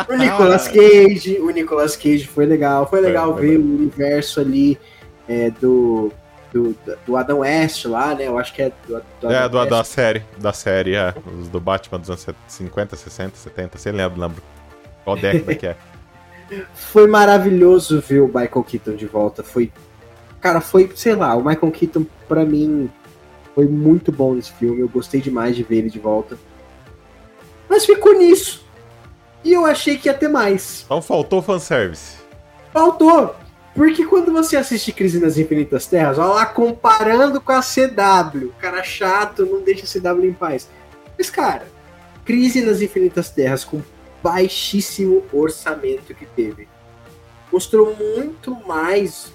O 0.09 0.15
Nicolas 0.15 0.69
Cage, 0.69 1.39
o 1.41 1.51
Nicolas 1.51 1.97
Cage 1.97 2.29
foi 2.29 2.47
legal. 2.47 2.89
Foi 2.89 3.01
legal 3.01 3.35
ver 3.35 3.59
o 3.59 3.65
universo 3.65 4.41
ali 4.41 4.79
é, 5.29 5.51
do, 5.51 6.13
do, 6.53 6.77
do 7.07 7.17
Adam 7.17 7.39
West 7.39 7.85
lá, 7.87 8.15
né? 8.15 8.27
Eu 8.27 8.39
acho 8.39 8.53
que 8.53 8.63
é 8.63 8.73
do, 8.87 9.03
do 9.21 9.31
É, 9.31 9.49
do, 9.49 9.65
da 9.67 9.85
série, 9.85 10.25
da 10.39 10.53
série, 10.53 10.95
é. 10.95 11.15
Os 11.39 11.49
do 11.49 11.61
Batman 11.61 11.99
dos 11.99 12.11
anos 12.11 12.27
50, 12.49 12.97
60, 12.97 13.37
70, 13.37 13.79
sei 13.79 13.93
lembro, 13.93 14.21
lembro. 14.21 14.43
Qual 15.05 15.17
década 15.17 15.55
que 15.55 15.67
é. 15.67 15.77
Foi 16.75 17.07
maravilhoso 17.07 18.01
ver 18.01 18.21
o 18.21 18.27
Michael 18.27 18.65
Keaton 18.65 18.97
de 18.97 19.07
volta. 19.07 19.43
Foi. 19.43 19.73
Cara, 20.41 20.61
foi, 20.61 20.91
sei 20.97 21.15
lá, 21.15 21.37
o 21.37 21.45
Michael 21.45 21.71
Keaton, 21.71 22.05
pra 22.27 22.45
mim, 22.45 22.91
foi 23.55 23.67
muito 23.67 24.11
bom 24.11 24.35
nesse 24.35 24.53
filme. 24.53 24.81
Eu 24.81 24.89
gostei 24.89 25.21
demais 25.21 25.55
de 25.55 25.63
ver 25.63 25.77
ele 25.77 25.91
de 25.91 25.99
volta. 25.99 26.37
Mas 27.69 27.87
ficou 27.87 28.15
nisso. 28.15 28.65
E 29.45 29.53
eu 29.53 29.65
achei 29.65 29.97
que 29.97 30.09
ia 30.09 30.15
ter 30.15 30.29
mais. 30.29 30.83
Então 30.85 31.01
faltou 31.01 31.41
fanservice. 31.41 32.17
Faltou. 32.73 33.35
Porque 33.75 34.05
quando 34.05 34.33
você 34.33 34.57
assiste 34.57 34.93
Crise 34.93 35.21
nas 35.21 35.39
Infinitas 35.39 35.87
Terras, 35.87 36.19
olha 36.19 36.35
lá 36.35 36.47
comparando 36.47 37.41
com 37.41 37.53
a 37.53 37.61
CW. 37.61 38.53
Cara 38.59 38.83
chato, 38.83 39.47
não 39.47 39.63
deixa 39.63 39.85
a 39.85 40.01
CW 40.01 40.27
em 40.27 40.33
paz. 40.33 40.69
Mas, 41.17 41.31
cara, 41.31 41.67
Crise 42.25 42.63
nas 42.63 42.81
Infinitas 42.81 43.31
Terras 43.31 43.65
com 43.65 43.81
baixíssimo 44.23 45.25
orçamento 45.33 46.15
que 46.15 46.27
teve. 46.27 46.69
Mostrou 47.53 47.97
muito 47.97 48.55
mais 48.67 49.33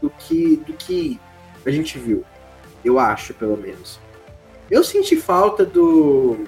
do 0.00 0.10
que, 0.10 0.56
do 0.56 0.72
que 0.72 1.20
a 1.64 1.70
gente 1.70 1.98
viu. 1.98 2.24
Eu 2.84 2.98
acho, 2.98 3.34
pelo 3.34 3.56
menos. 3.56 4.00
Eu 4.70 4.82
senti 4.82 5.16
falta 5.16 5.64
do. 5.64 6.44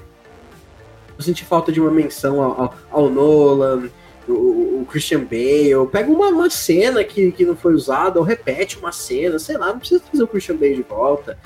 Eu 1.17 1.23
senti 1.23 1.45
falta 1.45 1.71
de 1.71 1.81
uma 1.81 1.91
menção 1.91 2.43
ao, 2.43 2.61
ao, 2.61 2.75
ao 2.91 3.11
Nolan, 3.11 3.89
o, 4.29 4.81
o, 4.83 4.87
Christian 4.89 5.21
Bale. 5.21 5.87
Pega 5.91 6.11
uma, 6.11 6.29
uma 6.29 6.51
cena 6.51 7.03
que, 7.05 7.33
que 7.33 7.45
não 7.45 7.57
foi 7.57 7.75
usada, 7.75 8.19
ou 8.19 8.25
repete 8.25 8.79
uma 8.79 8.93
cena, 8.93 9.39
sei 9.39 9.57
lá, 9.57 9.69
não 9.69 9.79
precisa 9.79 10.01
trazer 10.01 10.23
o 10.23 10.29
Christian 10.29 10.57
Bale 10.57 10.77
de 10.77 10.83
volta 10.83 11.39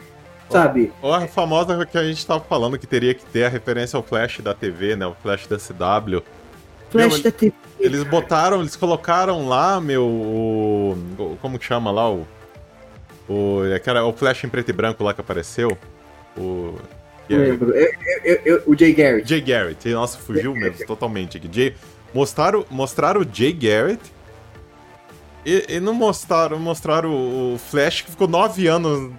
sabe? 0.51 0.93
Ou 1.03 1.13
a 1.13 1.27
famosa 1.27 1.85
que 1.87 1.99
a 1.99 2.05
gente 2.05 2.27
tava 2.27 2.41
falando 2.41 2.79
que 2.79 2.87
teria 2.87 3.15
que 3.15 3.25
ter 3.25 3.45
a 3.45 3.49
referência 3.49 3.97
ao 3.97 4.03
Flash 4.03 4.41
da 4.41 4.55
TV, 4.55 4.97
né? 4.97 5.07
O 5.07 5.15
Flash 5.15 5.47
da 5.47 5.57
CW. 5.57 6.23
Flash 6.91 7.15
meu, 7.15 7.23
da 7.23 7.31
TV. 7.31 7.55
Eles 7.79 8.03
botaram, 8.05 8.61
eles 8.61 8.75
colocaram 8.75 9.49
lá, 9.49 9.81
meu. 9.81 10.05
O, 10.05 11.39
como 11.41 11.59
que 11.59 11.65
chama 11.65 11.91
lá? 11.91 12.11
O, 12.11 12.27
O, 13.29 13.61
aquela, 13.75 14.05
o 14.05 14.13
Flash 14.13 14.45
em 14.45 14.49
preto 14.49 14.71
e 14.71 14.73
branco 14.73 15.05
lá 15.05 15.13
que 15.13 15.21
apareceu. 15.21 15.77
O. 16.37 16.75
Não 17.29 17.39
lembro. 17.39 17.75
Eu, 17.75 17.93
eu, 18.25 18.41
eu, 18.45 18.63
o 18.67 18.75
Jay 18.75 18.95
Garrett. 18.95 19.29
Jay 19.29 19.41
Garrett. 19.43 19.87
Nossa, 19.91 20.17
fugiu 20.17 20.55
mesmo 20.55 20.87
totalmente 20.87 21.37
aqui. 21.37 21.49
Jay, 21.53 21.75
mostraram, 22.15 22.65
mostraram 22.71 23.21
o 23.21 23.27
Jay 23.31 23.53
Garrett 23.53 24.03
e, 25.45 25.65
e 25.69 25.81
não 25.81 25.95
mostraram, 25.95 26.59
mostraram 26.59 27.55
o 27.55 27.59
Flash 27.59 28.03
que 28.03 28.11
ficou 28.11 28.29
nove 28.29 28.67
anos 28.67 29.13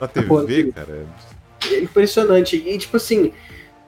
na 0.00 0.06
TV, 0.06 0.26
Pô, 0.26 0.72
cara. 0.72 1.06
É 1.70 1.80
impressionante. 1.80 2.56
E, 2.56 2.78
tipo 2.78 2.96
assim, 2.96 3.32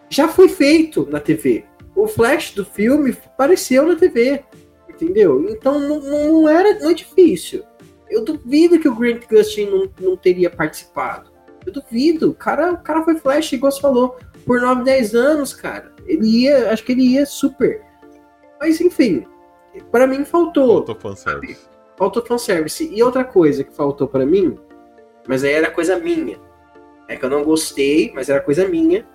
já 0.09 0.29
foi 0.29 0.49
feito 0.49 1.07
na 1.11 1.21
TV. 1.21 1.65
O 1.95 2.07
Flash 2.07 2.53
do 2.53 2.65
filme 2.65 3.17
apareceu 3.27 3.87
na 3.87 3.97
TV. 3.97 4.43
Entendeu? 4.89 5.47
Então 5.49 5.79
não, 5.79 6.01
não 6.01 6.49
era 6.49 6.79
não 6.81 6.91
é 6.91 6.95
difícil. 6.95 7.63
Eu 8.11 8.25
duvido 8.25 8.81
que 8.81 8.89
o 8.89 8.95
Grant 8.95 9.23
Gustin 9.31 9.67
não, 9.67 9.91
não 10.01 10.17
teria 10.17 10.51
participado. 10.51 11.31
Eu 11.65 11.73
duvido. 11.73 12.31
O 12.31 12.35
cara, 12.35 12.73
o 12.73 12.79
cara 12.79 13.05
foi 13.05 13.17
Flash, 13.17 13.53
igual 13.53 13.71
você 13.71 13.81
falou, 13.81 14.17
por 14.45 14.61
9, 14.61 14.83
10 14.83 15.15
anos, 15.15 15.53
cara. 15.53 15.93
Ele 16.07 16.27
ia, 16.27 16.73
acho 16.73 16.85
que 16.85 16.93
ele 16.93 17.03
ia 17.03 17.27
super. 17.27 17.83
Mas 18.61 18.81
enfim, 18.81 19.27
para 19.91 20.07
mim 20.07 20.25
faltou. 20.25 20.85
Faltou 20.85 20.95
fanservice. 20.97 21.69
Faltou 21.97 22.25
fanservice. 22.25 22.91
E 22.93 23.03
outra 23.03 23.25
coisa 23.25 23.65
que 23.65 23.75
faltou 23.75 24.09
para 24.09 24.27
mim, 24.27 24.59
mas 25.27 25.45
aí 25.45 25.53
era 25.53 25.71
coisa 25.71 25.99
minha. 25.99 26.39
É 27.07 27.17
que 27.17 27.25
eu 27.25 27.31
não 27.31 27.45
gostei, 27.45 28.13
mas 28.15 28.29
era 28.29 28.41
coisa 28.41 28.67
minha. 28.69 29.07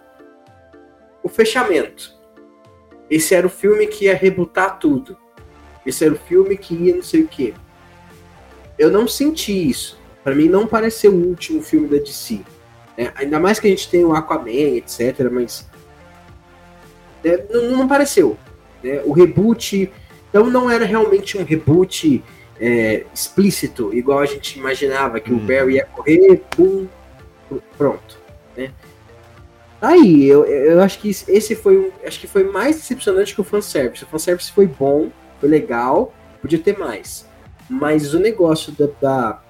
O 1.22 1.30
fechamento. 1.30 2.14
Esse 3.10 3.36
era 3.36 3.46
o 3.46 3.50
filme 3.50 3.88
que 3.88 4.06
ia 4.06 4.16
rebutar 4.16 4.80
tudo. 4.80 5.18
Esse 5.86 6.06
era 6.06 6.14
o 6.14 6.18
filme 6.18 6.58
que 6.58 6.74
ia 6.74 6.96
não 6.96 7.04
sei 7.04 7.22
o 7.22 7.28
quê. 7.28 7.54
Eu 8.78 8.90
não 8.90 9.08
senti 9.08 9.70
isso. 9.70 10.00
Para 10.24 10.34
mim 10.34 10.48
não 10.48 10.66
pareceu 10.66 11.12
o 11.12 11.28
último 11.28 11.62
filme 11.62 11.88
da 11.88 11.98
DC. 11.98 12.42
É, 12.98 13.12
ainda 13.16 13.40
mais 13.40 13.60
que 13.60 13.68
a 13.68 13.70
gente 13.70 13.90
tem 13.90 14.06
o 14.06 14.14
Aquaman, 14.14 14.78
etc. 14.78 15.30
Mas 15.32 15.68
é, 17.24 17.46
não, 17.52 17.78
não, 17.78 17.88
pareceu. 17.88 18.38
Né? 18.84 19.02
O 19.06 19.14
reboot, 19.14 19.92
então 20.30 20.50
não 20.50 20.70
era 20.70 20.86
realmente 20.86 21.38
um 21.38 21.44
reboot 21.44 22.24
é, 22.60 23.06
explícito, 23.14 23.94
igual 23.94 24.20
a 24.20 24.26
gente 24.26 24.60
imaginava 24.60 25.20
que 25.20 25.32
hum. 25.32 25.38
o 25.38 25.40
uhum. 25.40 25.46
Barry 25.46 25.76
ia 25.76 25.86
correr, 25.86 26.42
pum, 26.56 26.88
pronto. 27.78 28.18
Né? 28.56 28.72
Aí, 29.82 30.26
eu, 30.26 30.46
eu 30.46 30.82
acho 30.82 31.00
que 31.00 31.10
esse 31.10 31.56
foi 31.56 31.78
um, 31.78 31.92
acho 32.06 32.20
que 32.20 32.28
foi 32.28 32.44
mais 32.44 32.78
decepcionante 32.78 33.36
que 33.36 33.42
o 33.42 33.44
fanservice. 33.44 34.04
O 34.04 34.08
fanservice 34.08 34.52
foi 34.52 34.66
bom, 34.68 35.12
foi 35.40 35.50
legal, 35.50 36.14
podia 36.42 36.60
ter 36.60 36.78
mais. 36.78 37.28
Mas 37.70 38.14
o 38.14 38.20
negócio 38.20 38.72
da, 38.72 38.88
da, 39.02 39.44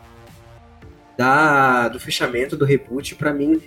da 1.17 1.87
do 1.89 1.99
fechamento, 1.99 2.57
do 2.57 2.65
reboot, 2.65 3.15
para 3.15 3.33
mim, 3.33 3.61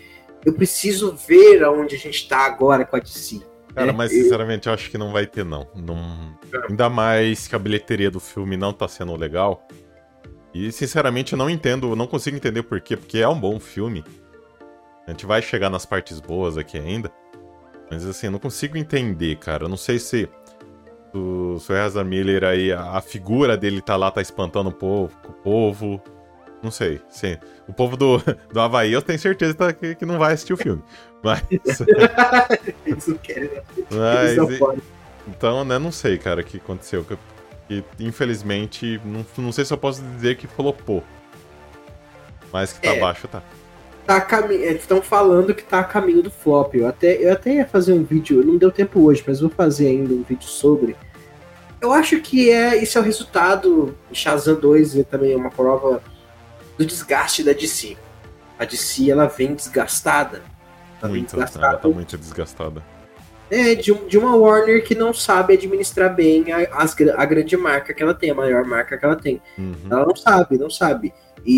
eu 0.44 0.52
preciso 0.52 1.16
ver 1.16 1.62
aonde 1.62 1.94
a 1.94 1.98
gente 1.98 2.28
tá 2.28 2.46
agora 2.46 2.84
com 2.84 2.96
a 2.96 3.00
DC. 3.00 3.42
Cara, 3.76 3.88
né? 3.88 3.92
mas 3.92 4.10
sinceramente 4.10 4.68
eu 4.68 4.72
acho 4.72 4.90
que 4.90 4.96
não 4.96 5.12
vai 5.12 5.26
ter, 5.26 5.44
não. 5.44 5.68
não. 5.74 6.38
Ainda 6.68 6.88
mais 6.88 7.46
que 7.46 7.54
a 7.54 7.58
bilheteria 7.58 8.10
do 8.10 8.18
filme 8.18 8.56
não 8.56 8.72
tá 8.72 8.88
sendo 8.88 9.14
legal. 9.14 9.68
E 10.54 10.72
sinceramente 10.72 11.34
eu 11.34 11.38
não 11.38 11.50
entendo, 11.50 11.94
não 11.94 12.06
consigo 12.06 12.38
entender 12.38 12.62
por 12.62 12.80
quê, 12.80 12.96
porque 12.96 13.18
é 13.18 13.28
um 13.28 13.38
bom 13.38 13.60
filme. 13.60 14.02
A 15.06 15.10
gente 15.10 15.26
vai 15.26 15.42
chegar 15.42 15.68
nas 15.68 15.84
partes 15.84 16.18
boas 16.18 16.56
aqui 16.56 16.78
ainda. 16.78 17.12
Mas 17.90 18.06
assim, 18.06 18.28
eu 18.28 18.32
não 18.32 18.38
consigo 18.38 18.78
entender, 18.78 19.36
cara. 19.36 19.64
Eu 19.64 19.68
não 19.68 19.76
sei 19.76 19.98
se 19.98 20.26
o 21.14 21.58
Ezra 21.70 22.02
Miller 22.02 22.44
aí, 22.44 22.72
a, 22.72 22.92
a, 22.92 23.00
figura 23.02 23.58
dele 23.58 23.82
tá 23.82 23.94
lá, 23.94 24.10
tá 24.10 24.22
espantando 24.22 24.70
o 24.70 24.72
povo, 24.72 25.14
o 25.28 25.32
povo. 25.32 26.02
Não 26.62 26.70
sei, 26.70 27.00
sim. 27.10 27.36
O 27.68 27.74
povo 27.74 27.94
do, 27.94 28.18
do 28.50 28.58
Havaí 28.58 28.92
eu 28.92 29.02
tenho 29.02 29.18
certeza 29.18 29.54
tá, 29.54 29.72
que, 29.72 29.94
que 29.94 30.06
não 30.06 30.18
vai 30.18 30.32
assistir 30.32 30.54
o 30.54 30.56
filme. 30.56 30.82
Mas. 31.26 31.42
Isso 32.86 33.18
Mas. 33.90 34.36
E, 34.36 34.82
então, 35.28 35.64
né, 35.64 35.76
não 35.76 35.90
sei, 35.90 36.16
cara, 36.18 36.40
o 36.40 36.44
que 36.44 36.58
aconteceu. 36.58 37.04
Que, 37.04 37.18
que 37.68 37.84
infelizmente, 37.98 39.00
não, 39.04 39.26
não 39.36 39.50
sei 39.50 39.64
se 39.64 39.72
eu 39.72 39.78
posso 39.78 40.00
dizer 40.02 40.36
que 40.36 40.46
flopou. 40.46 41.02
Mas 42.52 42.72
que 42.72 42.80
tá 42.80 42.94
é. 42.94 43.00
baixo, 43.00 43.26
tá 43.26 43.42
tá 44.06 44.20
cami... 44.20 44.54
estão 44.54 45.02
falando 45.02 45.52
que 45.52 45.64
tá 45.64 45.80
a 45.80 45.84
caminho 45.84 46.22
do 46.22 46.30
flop. 46.30 46.76
Eu 46.76 46.86
até, 46.86 47.14
eu 47.16 47.32
até 47.32 47.54
ia 47.54 47.66
fazer 47.66 47.92
um 47.92 48.04
vídeo, 48.04 48.44
não 48.44 48.56
deu 48.56 48.70
tempo 48.70 49.00
hoje, 49.00 49.24
mas 49.26 49.40
vou 49.40 49.50
fazer 49.50 49.88
ainda 49.88 50.14
um 50.14 50.22
vídeo 50.22 50.46
sobre. 50.46 50.94
Eu 51.80 51.92
acho 51.92 52.20
que 52.20 52.48
é 52.50 52.80
isso 52.80 52.96
é 52.96 53.00
o 53.00 53.04
resultado. 53.04 53.98
Shazam 54.12 54.54
2 54.54 54.98
é 54.98 55.02
também 55.02 55.34
uma 55.34 55.50
prova 55.50 56.00
do 56.78 56.86
desgaste 56.86 57.42
da 57.42 57.52
DC. 57.52 57.96
A 58.56 58.64
DC 58.64 59.10
ela 59.10 59.26
vem 59.26 59.54
desgastada. 59.54 60.42
Tá 61.06 61.12
muito, 61.12 61.26
desgastada. 61.26 61.66
ela 61.66 61.76
tá 61.76 61.88
muito 61.88 62.18
desgastada. 62.18 62.82
É, 63.48 63.74
de, 63.76 63.94
de 63.94 64.18
uma 64.18 64.34
Warner 64.34 64.84
que 64.84 64.94
não 64.94 65.14
sabe 65.14 65.54
administrar 65.54 66.12
bem 66.14 66.52
a, 66.52 66.82
as, 66.82 66.96
a 67.16 67.24
grande 67.24 67.56
marca 67.56 67.94
que 67.94 68.02
ela 68.02 68.12
tem, 68.12 68.30
a 68.30 68.34
maior 68.34 68.64
marca 68.64 68.98
que 68.98 69.04
ela 69.04 69.14
tem. 69.14 69.40
Uhum. 69.56 69.74
Ela 69.88 70.04
não 70.04 70.16
sabe, 70.16 70.58
não 70.58 70.68
sabe. 70.68 71.14
E, 71.44 71.52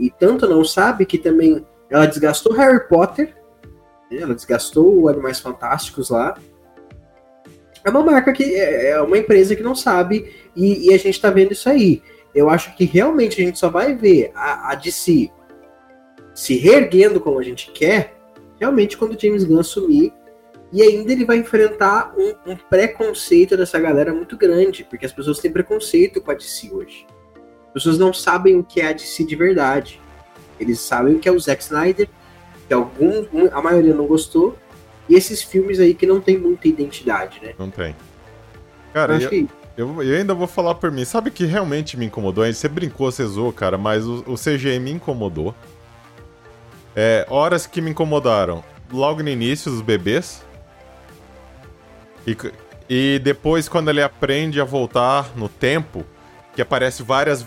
e, 0.00 0.06
e 0.06 0.10
tanto 0.18 0.48
não 0.48 0.64
sabe 0.64 1.04
que 1.04 1.18
também 1.18 1.64
ela 1.90 2.06
desgastou 2.06 2.54
Harry 2.54 2.88
Potter, 2.88 3.36
né? 4.10 4.18
ela 4.22 4.34
desgastou 4.34 5.02
o 5.02 5.08
Animais 5.08 5.38
Fantásticos 5.38 6.08
lá. 6.08 6.38
É 7.84 7.90
uma 7.90 8.02
marca 8.02 8.32
que 8.32 8.42
é, 8.42 8.90
é 8.90 9.00
uma 9.00 9.18
empresa 9.18 9.54
que 9.54 9.62
não 9.62 9.74
sabe 9.74 10.34
e, 10.56 10.88
e, 10.88 10.94
a 10.94 10.98
gente 10.98 11.20
tá 11.20 11.30
vendo 11.30 11.52
isso 11.52 11.68
aí. 11.68 12.02
Eu 12.34 12.48
acho 12.48 12.74
que 12.76 12.84
realmente 12.84 13.40
a 13.40 13.44
gente 13.44 13.58
só 13.58 13.68
vai 13.68 13.94
ver 13.94 14.32
a, 14.34 14.72
a 14.72 14.74
DC 14.74 15.30
se 16.34 16.56
reerguendo 16.56 17.20
como 17.20 17.38
a 17.38 17.42
gente 17.42 17.70
quer, 17.72 18.15
realmente 18.58 18.96
quando 18.96 19.14
o 19.14 19.20
James 19.20 19.44
Gunn 19.44 19.60
assumir. 19.60 20.12
E 20.72 20.82
ainda 20.82 21.12
ele 21.12 21.24
vai 21.24 21.36
enfrentar 21.36 22.12
um, 22.16 22.52
um 22.52 22.56
preconceito 22.56 23.56
dessa 23.56 23.78
galera 23.78 24.12
muito 24.12 24.36
grande, 24.36 24.84
porque 24.84 25.06
as 25.06 25.12
pessoas 25.12 25.38
têm 25.38 25.52
preconceito 25.52 26.20
com 26.20 26.30
a 26.30 26.34
DC 26.34 26.70
hoje. 26.72 27.06
As 27.68 27.72
pessoas 27.72 27.98
não 27.98 28.12
sabem 28.12 28.56
o 28.56 28.64
que 28.64 28.80
é 28.80 28.88
a 28.88 28.92
DC 28.92 29.24
de 29.24 29.36
verdade. 29.36 30.00
Eles 30.58 30.80
sabem 30.80 31.18
que 31.18 31.28
é 31.28 31.32
o 31.32 31.38
Zack 31.38 31.62
Snyder, 31.62 32.08
que 32.66 32.74
algum, 32.74 33.26
a 33.52 33.62
maioria 33.62 33.94
não 33.94 34.06
gostou, 34.06 34.56
e 35.08 35.14
esses 35.14 35.42
filmes 35.42 35.78
aí 35.78 35.94
que 35.94 36.06
não 36.06 36.20
tem 36.20 36.36
muita 36.36 36.66
identidade, 36.66 37.40
né? 37.42 37.54
Não 37.58 37.70
tem. 37.70 37.94
Cara, 38.92 39.14
eu, 39.14 39.20
eu, 39.20 39.28
que... 39.28 39.48
eu, 39.76 40.02
eu, 40.02 40.16
ainda 40.16 40.34
vou 40.34 40.46
falar 40.46 40.74
por 40.74 40.90
mim. 40.90 41.04
Sabe 41.04 41.30
que 41.30 41.44
realmente 41.44 41.96
me 41.96 42.06
incomodou? 42.06 42.44
Você 42.44 42.68
brincou, 42.68 43.12
você 43.12 43.24
zoou, 43.24 43.52
cara, 43.52 43.78
mas 43.78 44.04
o, 44.04 44.24
o 44.26 44.34
CGI 44.34 44.80
me 44.80 44.90
incomodou. 44.90 45.54
É, 46.96 47.26
horas 47.28 47.66
que 47.66 47.80
me 47.80 47.90
incomodaram. 47.90 48.64
Logo 48.90 49.22
no 49.22 49.28
início, 49.28 49.70
os 49.70 49.82
bebês. 49.82 50.44
E, 52.26 52.36
e 52.88 53.18
depois, 53.18 53.68
quando 53.68 53.90
ele 53.90 54.02
aprende 54.02 54.60
a 54.60 54.64
voltar 54.64 55.30
no 55.36 55.48
tempo, 55.48 56.04
que 56.54 56.62
aparece 56.62 57.02
várias, 57.02 57.44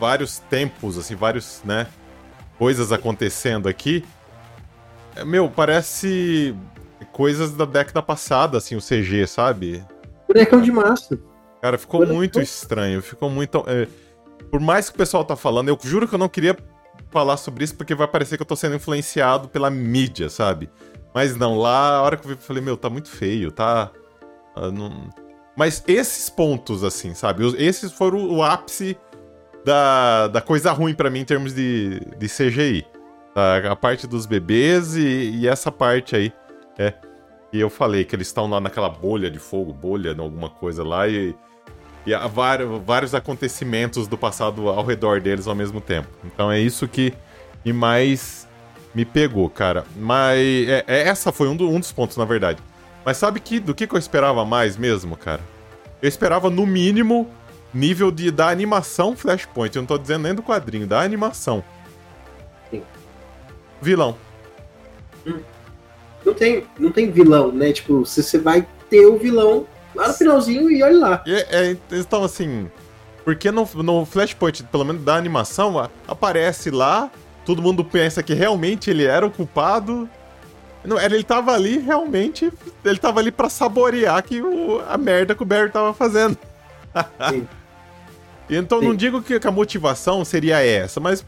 vários 0.00 0.38
tempos, 0.38 0.96
assim, 0.96 1.14
vários, 1.14 1.60
né? 1.64 1.86
coisas 2.58 2.92
acontecendo 2.92 3.68
aqui. 3.68 4.04
É, 5.14 5.24
meu, 5.24 5.48
parece 5.48 6.54
coisas 7.12 7.52
da 7.52 7.64
década 7.64 8.02
passada, 8.02 8.58
assim, 8.58 8.76
o 8.76 8.80
CG, 8.80 9.26
sabe? 9.26 9.84
Bonecão 10.28 10.60
de 10.60 10.70
massa. 10.70 11.18
Cara, 11.62 11.78
ficou 11.78 12.00
Bonecão. 12.00 12.16
muito 12.16 12.40
estranho, 12.40 13.00
ficou 13.00 13.30
muito. 13.30 13.64
É... 13.66 13.86
Por 14.50 14.60
mais 14.60 14.88
que 14.88 14.94
o 14.94 14.98
pessoal 14.98 15.24
tá 15.24 15.36
falando, 15.36 15.68
eu 15.68 15.78
juro 15.82 16.06
que 16.06 16.14
eu 16.14 16.18
não 16.18 16.28
queria 16.28 16.56
falar 17.10 17.36
sobre 17.36 17.64
isso 17.64 17.76
porque 17.76 17.94
vai 17.94 18.06
parecer 18.06 18.36
que 18.36 18.42
eu 18.42 18.46
tô 18.46 18.56
sendo 18.56 18.76
influenciado 18.76 19.48
pela 19.48 19.70
mídia, 19.70 20.28
sabe? 20.28 20.68
Mas 21.14 21.36
não, 21.36 21.58
lá, 21.58 21.96
a 21.96 22.02
hora 22.02 22.16
que 22.16 22.24
eu 22.24 22.28
vi, 22.28 22.34
eu 22.34 22.40
falei, 22.40 22.62
meu, 22.62 22.76
tá 22.76 22.90
muito 22.90 23.08
feio, 23.08 23.50
tá. 23.50 23.90
Uh, 24.56 24.70
não... 24.70 25.10
Mas 25.56 25.82
esses 25.88 26.28
pontos, 26.28 26.84
assim, 26.84 27.14
sabe? 27.14 27.42
Esses 27.56 27.92
foram 27.92 28.28
o 28.30 28.42
ápice 28.42 28.98
da, 29.64 30.28
da 30.28 30.40
coisa 30.42 30.70
ruim 30.72 30.94
para 30.94 31.08
mim 31.08 31.20
em 31.20 31.24
termos 31.24 31.54
de, 31.54 32.00
de 32.18 32.28
CGI. 32.28 32.86
A 33.70 33.74
parte 33.74 34.06
dos 34.06 34.26
bebês 34.26 34.96
e, 34.96 35.30
e 35.40 35.48
essa 35.48 35.72
parte 35.72 36.14
aí. 36.14 36.32
É. 36.78 36.92
E 37.52 37.60
eu 37.60 37.70
falei 37.70 38.04
que 38.04 38.14
eles 38.14 38.26
estão 38.26 38.48
lá 38.48 38.60
naquela 38.60 38.88
bolha 38.88 39.30
de 39.30 39.38
fogo, 39.38 39.72
bolha, 39.72 40.14
alguma 40.18 40.50
coisa 40.50 40.84
lá, 40.84 41.08
e, 41.08 41.34
e 42.06 42.14
há 42.14 42.26
vários, 42.26 42.80
vários 42.84 43.14
acontecimentos 43.14 44.06
do 44.06 44.16
passado 44.16 44.68
ao 44.68 44.84
redor 44.84 45.20
deles 45.20 45.48
ao 45.48 45.54
mesmo 45.54 45.80
tempo. 45.80 46.08
Então 46.24 46.50
é 46.50 46.60
isso 46.60 46.86
que 46.86 47.12
me 47.64 47.72
mais 47.72 48.46
me 48.94 49.04
pegou, 49.04 49.50
cara. 49.50 49.84
Mas 49.96 50.38
é, 50.68 50.84
é, 50.86 51.08
essa 51.08 51.32
foi 51.32 51.48
um, 51.48 51.56
do, 51.56 51.68
um 51.68 51.80
dos 51.80 51.92
pontos, 51.92 52.16
na 52.16 52.24
verdade. 52.24 52.62
Mas 53.04 53.18
sabe 53.18 53.40
que, 53.40 53.60
do 53.60 53.74
que, 53.74 53.86
que 53.86 53.94
eu 53.94 53.98
esperava 53.98 54.44
mais 54.44 54.76
mesmo, 54.76 55.16
cara? 55.16 55.42
Eu 56.00 56.08
esperava, 56.08 56.48
no 56.48 56.66
mínimo, 56.66 57.28
nível 57.74 58.10
de, 58.10 58.30
da 58.30 58.48
animação 58.48 59.16
Flashpoint. 59.16 59.76
Eu 59.76 59.82
não 59.82 59.86
tô 59.86 59.98
dizendo 59.98 60.22
nem 60.22 60.34
do 60.34 60.42
quadrinho, 60.42 60.86
da 60.86 61.00
animação. 61.00 61.62
Sim. 62.70 62.82
Vilão. 63.82 64.16
Hum. 65.26 65.40
Não 66.24 66.34
tem, 66.34 66.64
não 66.78 66.90
tem 66.90 67.10
vilão, 67.10 67.52
né? 67.52 67.72
Tipo, 67.72 68.04
você 68.04 68.38
vai 68.38 68.66
ter 68.88 69.06
o 69.06 69.18
vilão 69.18 69.66
lá 69.96 70.08
no 70.08 70.14
finalzinho 70.14 70.70
e 70.70 70.82
olha 70.82 70.98
lá. 70.98 71.24
É, 71.26 71.70
é, 71.70 71.76
então, 71.92 72.22
assim. 72.24 72.70
Porque 73.24 73.50
no, 73.50 73.68
no 73.82 74.06
Flashpoint, 74.06 74.62
pelo 74.64 74.84
menos 74.84 75.02
da 75.02 75.16
animação, 75.16 75.90
aparece 76.06 76.70
lá, 76.70 77.10
todo 77.44 77.60
mundo 77.60 77.84
pensa 77.84 78.22
que 78.22 78.34
realmente 78.34 78.88
ele 78.88 79.04
era 79.04 79.26
o 79.26 79.30
culpado. 79.30 80.08
Não, 80.84 81.00
ele 81.00 81.24
tava 81.24 81.52
ali 81.52 81.78
realmente. 81.78 82.52
Ele 82.84 82.98
tava 82.98 83.18
ali 83.18 83.32
para 83.32 83.48
saborear 83.48 84.22
que 84.22 84.40
o, 84.40 84.80
a 84.88 84.96
merda 84.96 85.34
que 85.34 85.42
o 85.42 85.46
Barry 85.46 85.70
tava 85.70 85.92
fazendo. 85.92 86.38
Sim. 87.28 87.48
então 88.48 88.78
Sim. 88.78 88.86
não 88.86 88.94
digo 88.94 89.20
que 89.20 89.40
a 89.44 89.50
motivação 89.50 90.24
seria 90.24 90.64
essa, 90.64 91.00
mas 91.00 91.26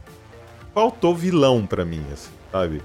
faltou 0.72 1.14
vilão 1.14 1.66
para 1.66 1.84
mim, 1.84 2.04
assim, 2.12 2.30
sabe? 2.52 2.80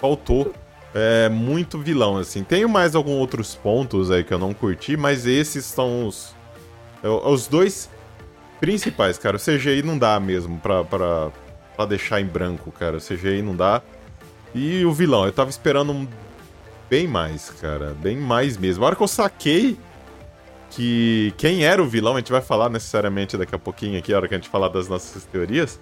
Faltou 0.00 0.52
é, 0.94 1.28
muito 1.28 1.78
vilão, 1.78 2.16
assim. 2.16 2.44
Tenho 2.44 2.68
mais 2.68 2.94
alguns 2.94 3.18
outros 3.18 3.56
pontos 3.56 4.12
aí 4.12 4.22
que 4.22 4.32
eu 4.32 4.38
não 4.38 4.54
curti, 4.54 4.96
mas 4.96 5.26
esses 5.26 5.64
são 5.64 6.06
os. 6.06 6.32
É, 7.02 7.08
os 7.08 7.48
dois 7.48 7.90
principais, 8.60 9.18
cara. 9.18 9.36
O 9.36 9.40
CGI 9.40 9.82
não 9.82 9.98
dá 9.98 10.20
mesmo 10.20 10.58
pra, 10.60 10.84
pra, 10.84 11.32
pra 11.76 11.84
deixar 11.84 12.20
em 12.20 12.26
branco, 12.26 12.70
cara. 12.70 12.98
O 12.98 13.00
CGI 13.00 13.42
não 13.42 13.56
dá. 13.56 13.82
E 14.54 14.84
o 14.84 14.92
vilão, 14.92 15.26
eu 15.26 15.32
tava 15.32 15.50
esperando 15.50 16.08
bem 16.88 17.08
mais, 17.08 17.50
cara. 17.60 17.94
Bem 18.00 18.16
mais 18.16 18.56
mesmo. 18.56 18.84
A 18.84 18.86
hora 18.86 18.96
que 18.96 19.02
eu 19.02 19.08
saquei 19.08 19.76
que 20.70 21.34
quem 21.36 21.64
era 21.64 21.82
o 21.82 21.86
vilão, 21.86 22.14
a 22.14 22.18
gente 22.18 22.30
vai 22.30 22.40
falar 22.40 22.68
necessariamente 22.68 23.36
daqui 23.36 23.54
a 23.54 23.58
pouquinho 23.58 23.98
aqui, 23.98 24.12
a 24.12 24.16
hora 24.16 24.28
que 24.28 24.34
a 24.34 24.38
gente 24.38 24.48
falar 24.48 24.68
das 24.68 24.88
nossas 24.88 25.24
teorias. 25.24 25.80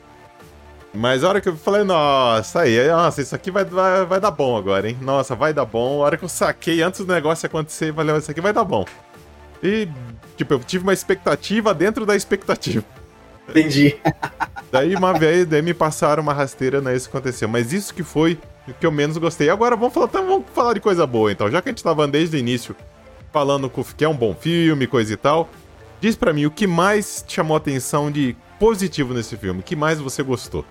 Mas 0.94 1.25
a 1.25 1.28
hora 1.28 1.40
que 1.40 1.49
eu 1.49 1.56
falei, 1.56 1.84
nossa, 1.84 2.61
aí, 2.61 2.87
nossa, 2.88 3.22
isso 3.22 3.34
aqui 3.34 3.50
vai, 3.50 3.64
vai, 3.64 4.04
vai 4.04 4.20
dar 4.20 4.30
bom 4.30 4.56
agora, 4.56 4.88
hein? 4.88 4.99
Nossa, 5.00 5.34
vai 5.34 5.54
dar 5.54 5.64
bom. 5.64 6.02
A 6.02 6.04
hora 6.04 6.16
que 6.18 6.25
eu 6.25 6.28
saquei 6.28 6.82
antes 6.82 7.04
do 7.04 7.12
negócio 7.12 7.46
acontecer, 7.46 7.92
valeu, 7.92 8.18
isso 8.18 8.30
aqui 8.30 8.40
vai 8.40 8.52
dar 8.52 8.64
bom. 8.64 8.84
E, 9.62 9.88
tipo, 10.37 10.52
eu 10.52 10.58
tive 10.61 10.82
uma 10.82 10.92
expectativa 10.92 11.72
dentro 11.72 12.04
da 12.04 12.14
expectativa. 12.14 12.84
Entendi. 13.49 13.96
daí 14.70 14.94
uma 14.94 15.18
vez, 15.18 15.46
daí 15.46 15.62
me 15.62 15.72
passaram 15.72 16.22
uma 16.22 16.34
rasteira, 16.34 16.80
não 16.80 16.90
é 16.90 16.96
isso 16.96 17.08
que 17.08 17.16
aconteceu. 17.16 17.49
Mas 17.49 17.72
isso 17.72 17.94
que 17.94 18.02
foi 18.02 18.38
o 18.68 18.75
que 18.75 18.84
eu 18.84 18.92
menos 18.92 19.16
gostei. 19.16 19.49
Agora 19.49 19.76
vamos 19.76 19.94
falar, 19.94 20.06
então, 20.06 20.26
vamos 20.26 20.46
falar 20.54 20.75
de 20.75 20.80
coisa 20.80 21.06
boa, 21.06 21.32
então. 21.32 21.50
Já 21.50 21.62
que 21.62 21.70
a 21.70 21.72
gente 21.72 21.82
tava 21.82 22.06
desde 22.06 22.37
o 22.37 22.38
início 22.38 22.76
falando 23.32 23.70
que 23.96 24.04
é 24.04 24.08
um 24.08 24.16
bom 24.16 24.34
filme, 24.34 24.87
coisa 24.87 25.14
e 25.14 25.16
tal. 25.16 25.49
Diz 26.00 26.16
para 26.16 26.32
mim 26.32 26.44
o 26.44 26.50
que 26.50 26.66
mais 26.66 27.25
chamou 27.26 27.56
atenção 27.56 28.11
de 28.11 28.37
positivo 28.58 29.14
nesse 29.14 29.37
filme, 29.37 29.61
o 29.61 29.62
que 29.62 29.75
mais 29.75 29.99
você 29.99 30.22
gostou? 30.22 30.64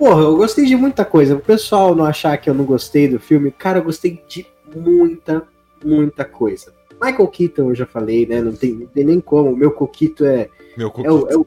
Porra, 0.00 0.22
eu 0.22 0.34
gostei 0.34 0.64
de 0.64 0.74
muita 0.74 1.04
coisa. 1.04 1.36
O 1.36 1.40
pessoal 1.40 1.94
não 1.94 2.06
achar 2.06 2.34
que 2.38 2.48
eu 2.48 2.54
não 2.54 2.64
gostei 2.64 3.06
do 3.06 3.20
filme, 3.20 3.50
cara, 3.50 3.80
eu 3.80 3.84
gostei 3.84 4.24
de 4.26 4.46
muita, 4.74 5.46
muita 5.84 6.24
coisa. 6.24 6.72
Michael 6.98 7.28
Keaton, 7.28 7.68
eu 7.68 7.74
já 7.74 7.84
falei, 7.84 8.24
né? 8.24 8.40
Não 8.40 8.54
tem, 8.54 8.72
não 8.72 8.86
tem 8.86 9.04
nem 9.04 9.20
como. 9.20 9.54
Meu 9.54 9.70
coquito 9.70 10.24
é. 10.24 10.48
Meu 10.74 10.90
coquito. 10.90 11.06
É 11.06 11.12
o, 11.12 11.28
é 11.28 11.36
o 11.36 11.46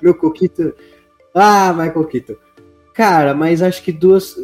meu 0.00 0.14
coquito. 0.14 0.74
Ah, 1.34 1.74
Michael 1.74 2.06
Keaton. 2.06 2.36
Cara, 2.94 3.34
mas 3.34 3.60
acho 3.60 3.82
que 3.82 3.92
duas. 3.92 4.34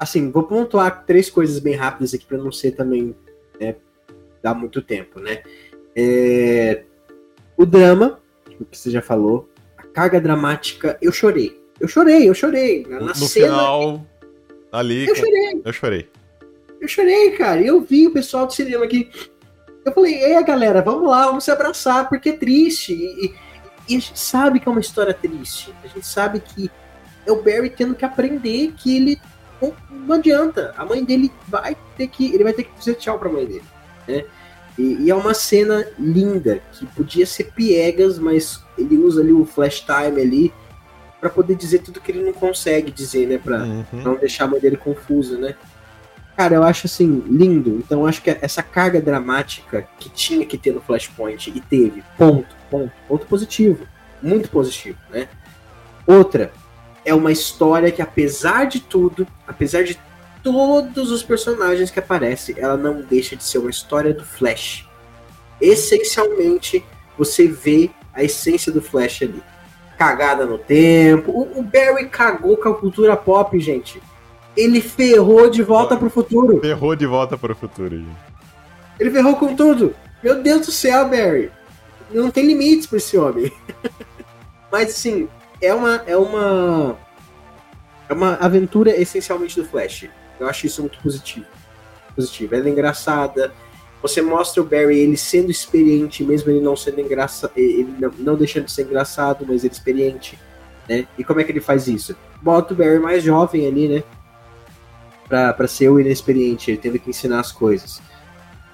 Assim, 0.00 0.30
vou 0.30 0.44
pontuar 0.44 1.04
três 1.04 1.28
coisas 1.28 1.58
bem 1.58 1.74
rápidas 1.74 2.14
aqui 2.14 2.24
para 2.24 2.38
não 2.38 2.50
ser 2.50 2.70
também. 2.70 3.14
Né, 3.60 3.76
dar 4.42 4.54
muito 4.54 4.80
tempo, 4.80 5.20
né? 5.20 5.42
É, 5.94 6.84
o 7.58 7.66
drama, 7.66 8.18
o 8.58 8.64
que 8.64 8.78
você 8.78 8.90
já 8.90 9.02
falou. 9.02 9.50
A 9.76 9.82
carga 9.82 10.18
dramática, 10.18 10.96
eu 11.02 11.12
chorei. 11.12 11.65
Eu 11.80 11.88
chorei, 11.88 12.28
eu 12.28 12.34
chorei. 12.34 12.86
Na 12.88 13.00
no 13.00 13.14
cena, 13.14 13.46
final, 13.46 14.06
ali. 14.72 15.06
Eu 15.06 15.14
chorei. 15.14 15.62
Eu 15.64 15.72
chorei. 15.72 16.10
Eu 16.80 16.88
chorei, 16.88 17.30
cara. 17.32 17.60
Eu 17.60 17.80
vi 17.80 18.06
o 18.06 18.12
pessoal 18.12 18.46
do 18.46 18.52
cinema 18.52 18.84
aqui 18.84 19.10
eu 19.86 19.92
falei, 19.92 20.20
ei, 20.20 20.42
galera, 20.42 20.82
vamos 20.82 21.08
lá, 21.08 21.26
vamos 21.26 21.44
se 21.44 21.50
abraçar, 21.52 22.08
porque 22.08 22.30
é 22.30 22.32
triste. 22.32 22.92
E, 22.92 23.32
e, 23.88 23.96
a 23.96 24.00
gente 24.00 24.18
sabe 24.18 24.58
que 24.58 24.68
é 24.68 24.72
uma 24.72 24.80
história 24.80 25.14
triste. 25.14 25.72
A 25.84 25.86
gente 25.86 26.04
sabe 26.04 26.40
que 26.40 26.68
é 27.24 27.30
o 27.30 27.40
Barry 27.40 27.70
tendo 27.70 27.94
que 27.94 28.04
aprender 28.04 28.74
que 28.76 28.96
ele 28.96 29.20
não, 29.62 29.72
não 29.90 30.16
adianta. 30.16 30.74
A 30.76 30.84
mãe 30.84 31.04
dele 31.04 31.30
vai 31.46 31.76
ter 31.96 32.08
que. 32.08 32.34
Ele 32.34 32.42
vai 32.42 32.52
ter 32.52 32.64
que 32.64 32.76
dizer 32.76 32.96
tchau 32.96 33.16
pra 33.16 33.28
mãe 33.28 33.46
dele. 33.46 33.64
Né? 34.08 34.24
E, 34.76 35.04
e, 35.04 35.10
é 35.10 35.14
uma 35.14 35.32
cena 35.32 35.86
linda, 35.96 36.60
que 36.72 36.84
podia 36.86 37.24
ser 37.24 37.52
piegas, 37.52 38.18
mas 38.18 38.60
ele 38.76 38.96
usa 38.96 39.20
ali 39.20 39.32
o 39.32 39.46
flash 39.46 39.82
time 39.82 40.20
ali 40.20 40.52
para 41.20 41.30
poder 41.30 41.54
dizer 41.54 41.80
tudo 41.80 42.00
que 42.00 42.12
ele 42.12 42.22
não 42.22 42.32
consegue 42.32 42.90
dizer, 42.90 43.26
né? 43.26 43.38
Pra 43.38 43.58
uhum. 43.62 43.84
não 43.92 44.14
deixar 44.16 44.44
a 44.44 44.48
mãe 44.48 44.60
dele 44.60 44.76
confusa, 44.76 45.38
né? 45.38 45.54
Cara, 46.36 46.54
eu 46.54 46.62
acho 46.62 46.86
assim, 46.86 47.22
lindo. 47.26 47.78
Então 47.78 48.06
acho 48.06 48.22
que 48.22 48.30
essa 48.30 48.62
carga 48.62 49.00
dramática 49.00 49.88
que 49.98 50.10
tinha 50.10 50.44
que 50.44 50.58
ter 50.58 50.72
no 50.72 50.80
Flashpoint 50.80 51.50
e 51.50 51.60
teve. 51.60 52.04
Ponto, 52.18 52.54
ponto. 52.70 52.92
Ponto 53.08 53.26
positivo. 53.26 53.86
Muito 54.22 54.50
positivo, 54.50 54.98
né? 55.10 55.28
Outra, 56.06 56.52
é 57.04 57.14
uma 57.14 57.32
história 57.32 57.90
que, 57.90 58.02
apesar 58.02 58.66
de 58.66 58.80
tudo, 58.80 59.26
apesar 59.46 59.84
de 59.84 59.98
todos 60.42 61.10
os 61.10 61.22
personagens 61.22 61.90
que 61.90 61.98
aparecem, 61.98 62.54
ela 62.58 62.76
não 62.76 63.00
deixa 63.00 63.34
de 63.34 63.42
ser 63.42 63.58
uma 63.58 63.70
história 63.70 64.12
do 64.12 64.24
Flash. 64.24 64.86
Essencialmente, 65.60 66.84
você 67.16 67.48
vê 67.48 67.90
a 68.12 68.22
essência 68.22 68.70
do 68.70 68.82
Flash 68.82 69.22
ali. 69.22 69.42
Cagada 69.98 70.44
no 70.44 70.58
tempo. 70.58 71.30
O, 71.30 71.60
o 71.60 71.62
Barry 71.62 72.08
cagou 72.08 72.56
com 72.56 72.68
a 72.68 72.74
cultura 72.74 73.16
pop, 73.16 73.58
gente 73.58 74.00
ele 74.56 74.80
ferrou 74.80 75.50
de 75.50 75.62
volta 75.62 75.96
pro 75.96 76.08
futuro. 76.08 76.60
Ferrou 76.60 76.96
de 76.96 77.06
volta 77.06 77.36
pro 77.36 77.54
futuro, 77.54 77.98
gente. 77.98 78.16
Ele 78.98 79.10
ferrou 79.10 79.36
com 79.36 79.54
tudo. 79.54 79.94
Meu 80.22 80.42
Deus 80.42 80.66
do 80.66 80.72
céu, 80.72 81.08
Barry. 81.08 81.52
Não 82.10 82.30
tem 82.30 82.46
limites 82.46 82.86
pra 82.86 82.96
esse 82.96 83.18
homem. 83.18 83.52
Mas 84.72 84.90
assim, 84.90 85.28
é 85.60 85.74
uma. 85.74 86.02
É 86.06 86.16
uma. 86.16 86.96
É 88.08 88.14
uma 88.14 88.34
aventura 88.36 88.90
essencialmente 88.98 89.60
do 89.60 89.66
Flash. 89.66 90.08
Eu 90.40 90.48
acho 90.48 90.66
isso 90.66 90.80
muito 90.80 90.98
positivo. 91.00 91.46
Positivo. 92.14 92.54
Ela 92.54 92.68
é 92.68 92.70
engraçada. 92.70 93.52
Você 94.02 94.22
mostra 94.22 94.62
o 94.62 94.64
Barry 94.64 94.98
ele 94.98 95.16
sendo 95.16 95.50
experiente, 95.50 96.22
mesmo 96.22 96.50
ele 96.50 96.60
não 96.60 96.76
sendo 96.76 97.00
engraçado. 97.00 97.52
Ele 97.56 97.94
não, 97.98 98.10
não 98.18 98.36
deixando 98.36 98.66
de 98.66 98.72
ser 98.72 98.82
engraçado, 98.82 99.44
mas 99.48 99.64
ele 99.64 99.72
experiente. 99.72 100.38
Né? 100.88 101.06
E 101.18 101.24
como 101.24 101.40
é 101.40 101.44
que 101.44 101.52
ele 101.52 101.60
faz 101.60 101.88
isso? 101.88 102.14
Bota 102.40 102.74
o 102.74 102.76
Barry 102.76 102.98
mais 102.98 103.22
jovem 103.22 103.66
ali, 103.66 103.88
né? 103.88 104.04
para 105.28 105.66
ser 105.66 105.88
o 105.88 105.98
inexperiente, 105.98 106.70
ele 106.70 106.78
tendo 106.78 106.98
que 106.98 107.10
ensinar 107.10 107.40
as 107.40 107.52
coisas. 107.52 108.00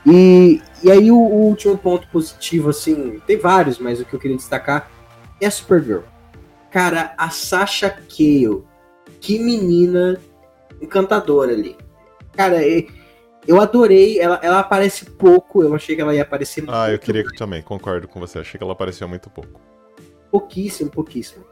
E, 0.06 0.60
e 0.82 0.90
aí 0.90 1.10
o, 1.10 1.16
o, 1.16 1.46
último 1.48 1.78
ponto 1.78 2.06
positivo, 2.08 2.70
assim, 2.70 3.20
tem 3.26 3.38
vários, 3.38 3.78
mas 3.78 4.00
o 4.00 4.04
que 4.04 4.14
eu 4.14 4.20
queria 4.20 4.36
destacar 4.36 4.90
é 5.40 5.46
a 5.46 5.50
Supergirl. 5.50 6.02
Cara, 6.70 7.14
a 7.16 7.30
Sasha 7.30 7.90
Cale, 7.90 8.62
que 9.20 9.38
menina 9.38 10.20
encantadora 10.80 11.52
ali. 11.52 11.76
Cara, 12.32 12.56
eu 13.46 13.60
adorei, 13.60 14.20
ela, 14.20 14.38
ela 14.42 14.60
aparece 14.60 15.04
pouco, 15.04 15.62
eu 15.62 15.74
achei 15.74 15.96
que 15.96 16.02
ela 16.02 16.14
ia 16.14 16.22
aparecer 16.22 16.60
muito. 16.60 16.74
Ah, 16.74 16.90
eu 16.90 16.98
queria 16.98 17.24
que 17.24 17.36
também, 17.36 17.62
concordo 17.62 18.06
com 18.06 18.20
você, 18.20 18.38
achei 18.38 18.56
que 18.56 18.64
ela 18.64 18.72
apareceu 18.72 19.08
muito 19.08 19.28
pouco. 19.28 19.60
Pouquíssimo, 20.30 20.90
pouquíssimo. 20.90 21.44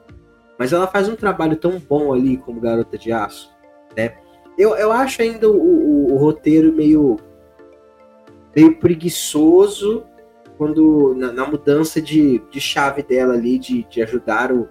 Mas 0.59 0.72
ela 0.72 0.87
faz 0.87 1.09
um 1.09 1.16
trabalho 1.16 1.57
tão 1.57 1.79
bom 1.79 2.12
ali 2.12 2.37
como 2.37 2.61
garota 2.61 2.96
de 2.96 3.11
aço, 3.11 3.50
né? 3.96 4.14
Eu, 4.57 4.76
eu 4.76 4.92
acho 4.92 5.22
ainda 5.22 5.48
o, 5.48 5.57
o, 5.57 6.12
o 6.12 6.16
roteiro 6.18 6.72
meio, 6.72 7.16
meio 8.55 8.76
preguiçoso 8.79 10.05
quando 10.59 11.14
na, 11.16 11.33
na, 11.33 11.46
mudança 11.46 12.03
de, 12.03 12.38
de 12.50 12.61
chave 12.61 13.03
dela 13.03 13.33
ali, 13.33 13.59
de, 13.59 13.85
de 13.85 14.03
ajudar 14.03 14.53
o. 14.53 14.68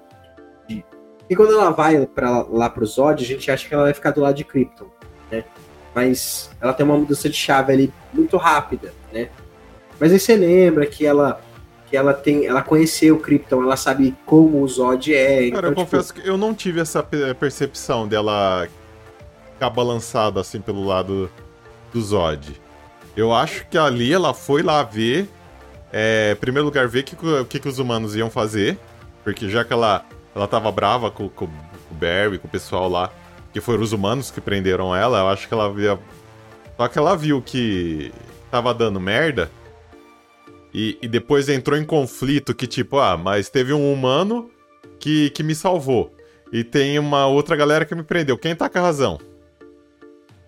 De... 0.67 0.85
E 1.27 1.35
quando 1.35 1.53
ela 1.53 1.71
vai 1.71 2.05
pra, 2.05 2.43
lá 2.43 2.69
pro 2.69 2.85
Zod, 2.85 3.23
a 3.23 3.27
gente 3.27 3.49
acha 3.49 3.67
que 3.67 3.73
ela 3.73 3.85
vai 3.85 3.93
ficar 3.93 4.11
do 4.11 4.21
lado 4.21 4.35
de 4.35 4.43
Krypton, 4.43 4.91
né? 5.31 5.43
Mas 5.93 6.49
ela 6.61 6.73
tem 6.73 6.85
uma 6.85 6.97
mudança 6.97 7.29
de 7.29 7.35
chave 7.35 7.73
ali 7.73 7.93
muito 8.13 8.37
rápida, 8.37 8.93
né? 9.11 9.29
Mas 9.99 10.11
aí 10.11 10.19
você 10.19 10.35
lembra 10.35 10.85
que 10.85 11.05
ela 11.05 11.41
que 11.89 11.97
ela 11.97 12.13
tem, 12.13 12.45
ela 12.45 12.61
conheceu 12.61 13.15
o 13.15 13.19
Krypton, 13.19 13.63
ela 13.63 13.75
sabe 13.75 14.15
como 14.25 14.61
o 14.61 14.67
Zod 14.67 15.11
é. 15.13 15.37
Cara, 15.37 15.45
então, 15.47 15.61
eu 15.61 15.69
tipo... 15.69 15.81
confesso 15.81 16.13
que 16.13 16.27
eu 16.27 16.37
não 16.37 16.53
tive 16.53 16.79
essa 16.79 17.01
percepção 17.01 18.07
dela 18.07 18.67
ficar 19.53 19.69
balançada 19.71 20.39
assim 20.39 20.61
pelo 20.61 20.85
lado 20.85 21.29
do 21.91 22.01
Zod. 22.01 22.61
Eu 23.15 23.33
acho 23.33 23.65
que 23.67 23.77
ali 23.77 24.13
ela 24.13 24.33
foi 24.33 24.61
lá 24.61 24.83
ver. 24.83 25.27
É, 25.91 26.33
em 26.33 26.39
primeiro 26.39 26.65
lugar, 26.65 26.87
ver 26.87 27.01
que, 27.01 27.15
o 27.15 27.45
que, 27.45 27.59
que 27.59 27.67
os 27.67 27.79
humanos 27.79 28.15
iam 28.15 28.29
fazer. 28.29 28.77
Porque 29.23 29.49
já 29.49 29.65
que 29.65 29.73
ela, 29.73 30.05
ela 30.35 30.47
tava 30.47 30.71
brava 30.71 31.09
com, 31.09 31.27
com, 31.27 31.47
com 31.47 31.53
o 31.91 31.95
Barry, 31.95 32.37
com 32.37 32.47
o 32.47 32.49
pessoal 32.49 32.87
lá, 32.87 33.11
que 33.59 33.65
foram 33.65 33.83
os 33.83 33.93
humanos 33.93 34.31
que 34.31 34.41
prenderam 34.41 34.95
ela, 34.95 35.19
eu 35.19 35.27
acho 35.27 35.47
que 35.47 35.53
ela 35.53 35.71
via. 35.71 35.99
Só 36.77 36.87
que 36.87 36.97
ela 36.97 37.15
viu 37.15 37.41
que 37.41 38.11
tava 38.49 38.73
dando 38.73 38.99
merda. 38.99 39.51
E, 40.73 40.97
e 41.01 41.07
depois 41.07 41.49
entrou 41.49 41.77
em 41.77 41.83
conflito 41.83 42.53
que, 42.53 42.67
tipo, 42.67 42.99
ah, 42.99 43.17
mas 43.17 43.49
teve 43.49 43.73
um 43.73 43.91
humano 43.91 44.49
que, 44.99 45.29
que 45.31 45.43
me 45.43 45.55
salvou. 45.55 46.13
E 46.51 46.63
tem 46.63 46.97
uma 46.99 47.27
outra 47.27 47.55
galera 47.55 47.85
que 47.85 47.95
me 47.95 48.03
prendeu. 48.03 48.37
Quem 48.37 48.55
tá 48.55 48.69
com 48.69 48.77
a 48.77 48.81
razão? 48.81 49.19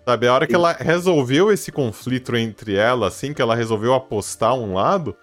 Sabe, 0.04 0.26
a 0.26 0.34
hora 0.34 0.46
que 0.46 0.54
ela 0.54 0.72
resolveu 0.72 1.52
esse 1.52 1.70
conflito 1.70 2.34
entre 2.36 2.74
ela, 2.74 3.06
assim, 3.08 3.32
que 3.32 3.42
ela 3.42 3.54
resolveu 3.54 3.94
apostar 3.94 4.54
um 4.54 4.74
lado, 4.74 5.16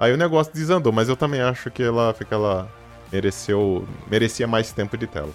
Aí 0.00 0.12
o 0.12 0.16
negócio 0.16 0.52
desandou, 0.52 0.92
mas 0.92 1.08
eu 1.08 1.16
também 1.16 1.40
acho 1.40 1.70
que 1.70 1.82
ela, 1.82 2.14
que 2.14 2.32
ela 2.32 2.70
mereceu, 3.10 3.86
merecia 4.08 4.46
mais 4.46 4.70
tempo 4.70 4.96
de 4.96 5.06
tela. 5.08 5.30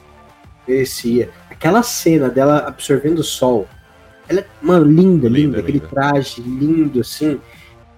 Merecia. 0.68 1.30
Aquela 1.50 1.84
cena 1.84 2.30
dela 2.30 2.60
absorvendo 2.68 3.20
o 3.20 3.24
sol, 3.24 3.68
ela 4.28 4.42
é, 4.42 4.46
mano, 4.62 4.86
linda, 4.86 5.28
linda, 5.28 5.30
linda 5.30 5.60
aquele 5.60 5.80
linda. 5.80 5.90
traje 5.90 6.42
lindo, 6.42 7.02
assim. 7.02 7.40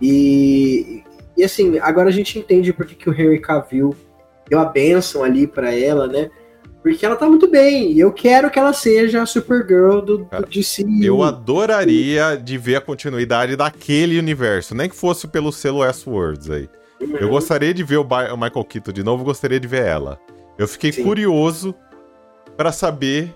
E, 0.02 1.04
e 1.38 1.44
assim, 1.44 1.78
agora 1.80 2.10
a 2.10 2.12
gente 2.12 2.38
entende 2.38 2.74
por 2.74 2.86
que, 2.86 2.96
que 2.96 3.10
o 3.10 3.14
Henry 3.14 3.40
Cavill 3.40 3.96
deu 4.50 4.60
a 4.60 4.66
benção 4.66 5.24
ali 5.24 5.48
para 5.48 5.74
ela, 5.74 6.08
né? 6.08 6.30
Porque 6.86 7.04
ela 7.04 7.16
tá 7.16 7.28
muito 7.28 7.50
bem. 7.50 7.94
E 7.94 8.00
eu 8.00 8.12
quero 8.12 8.52
que 8.52 8.60
ela 8.60 8.72
seja 8.72 9.24
a 9.24 9.26
Supergirl 9.26 10.02
do, 10.02 10.26
Cara, 10.26 10.44
do 10.44 10.50
DC. 10.50 10.86
Eu 11.02 11.24
adoraria 11.24 12.38
de 12.38 12.60
ver 12.60 12.76
a 12.76 12.82
continuidade 12.82 13.56
daquele 13.56 14.20
universo. 14.20 14.76
Nem 14.76 14.88
que 14.88 14.96
fosse 14.96 15.28
pelo 15.28 15.52
selo 15.52 15.84
S-Words 15.84 16.48
aí. 16.52 16.70
Uhum. 17.02 17.18
Eu 17.18 17.30
gostaria 17.30 17.74
de 17.74 17.84
ver 17.84 17.98
o, 17.98 18.04
o, 18.04 18.38
Michael 18.38 18.66
Keaton 18.66 18.92
de 18.92 19.04
novo, 19.04 19.24
gostaria 19.24 19.60
de 19.60 19.68
ver 19.68 19.84
ela. 19.84 20.20
Eu 20.60 20.68
fiquei 20.68 20.92
Sim. 20.92 21.04
curioso 21.04 21.74
para 22.56 22.72
saber 22.72 23.36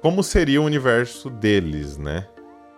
como 0.00 0.22
seria 0.22 0.60
o 0.60 0.64
universo 0.64 1.30
deles, 1.30 1.96
né? 1.96 2.26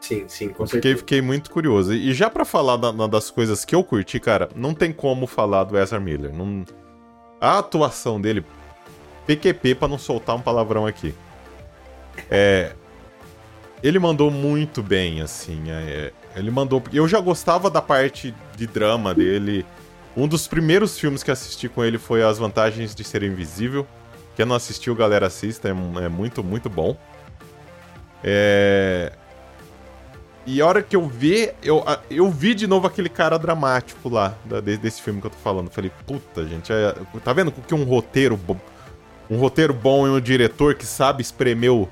Sim, 0.01 0.25
sim, 0.29 0.49
com 0.51 0.67
fiquei, 0.67 0.97
fiquei 0.97 1.21
muito 1.21 1.51
curioso. 1.51 1.93
E 1.93 2.13
já 2.15 2.31
para 2.31 2.45
falar 2.45 2.77
da, 2.77 2.93
das 3.09 3.31
coisas 3.31 3.65
que 3.65 3.75
eu 3.75 3.83
curti, 3.83 4.21
cara, 4.21 4.49
não 4.55 4.73
tem 4.73 4.93
como 4.93 5.27
falar 5.27 5.65
do 5.65 5.77
Ezra 5.77 5.99
Miller. 5.99 6.33
Não... 6.33 6.65
A 7.41 7.59
atuação 7.59 8.21
dele, 8.21 8.45
PQP 9.27 9.75
para 9.75 9.89
não 9.89 9.99
soltar 9.99 10.37
um 10.37 10.41
palavrão 10.41 10.87
aqui. 10.87 11.15
É, 12.31 12.73
ele 13.83 13.99
mandou 13.99 14.31
muito 14.31 14.83
bem, 14.83 15.21
assim. 15.21 15.65
É, 15.69 16.13
ele 16.35 16.51
mandou. 16.51 16.83
Eu 16.93 17.07
já 17.09 17.21
gostava 17.21 17.69
da 17.69 17.83
parte 17.83 18.35
de 18.57 18.67
drama 18.67 19.15
dele. 19.15 19.67
Um 20.17 20.27
dos 20.27 20.49
primeiros 20.49 20.99
filmes 20.99 21.23
que 21.23 21.31
assisti 21.31 21.69
com 21.69 21.85
ele 21.85 21.99
foi 21.99 22.23
As 22.23 22.39
Vantagens 22.39 22.95
de 22.95 23.05
Ser 23.05 23.23
Invisível. 23.23 23.87
Quem 24.37 24.45
não 24.45 24.55
assistiu, 24.55 24.95
galera, 24.95 25.27
assista. 25.27 25.69
É, 25.69 25.71
é 25.71 26.09
muito, 26.09 26.45
muito 26.45 26.69
bom. 26.69 26.97
É... 28.23 29.11
E 30.45 30.61
a 30.61 30.67
hora 30.67 30.81
que 30.81 30.95
eu 30.95 31.09
vi, 31.09 31.51
eu, 31.61 31.83
eu 32.09 32.31
vi 32.31 32.55
de 32.55 32.69
novo 32.69 32.87
aquele 32.87 33.09
cara 33.09 33.37
dramático 33.37 34.09
lá, 34.09 34.37
da, 34.45 34.61
desse 34.61 35.03
filme 35.03 35.21
que 35.21 35.27
eu 35.27 35.31
tô 35.31 35.39
falando. 35.39 35.71
Falei, 35.71 35.91
puta, 36.07 36.47
gente, 36.47 36.73
é, 36.73 36.95
tá 37.25 37.33
vendo 37.33 37.51
que 37.51 37.75
um 37.75 37.83
roteiro 37.83 38.39
um 39.29 39.39
roteiro 39.39 39.75
bom 39.75 40.07
e 40.07 40.11
um 40.11 40.21
diretor 40.21 40.77
que 40.77 40.87
sabe 40.87 41.21
espremer 41.21 41.73
o, 41.73 41.89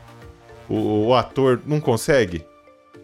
o, 0.69 1.07
o 1.07 1.15
ator 1.15 1.61
não 1.67 1.81
consegue? 1.81 2.47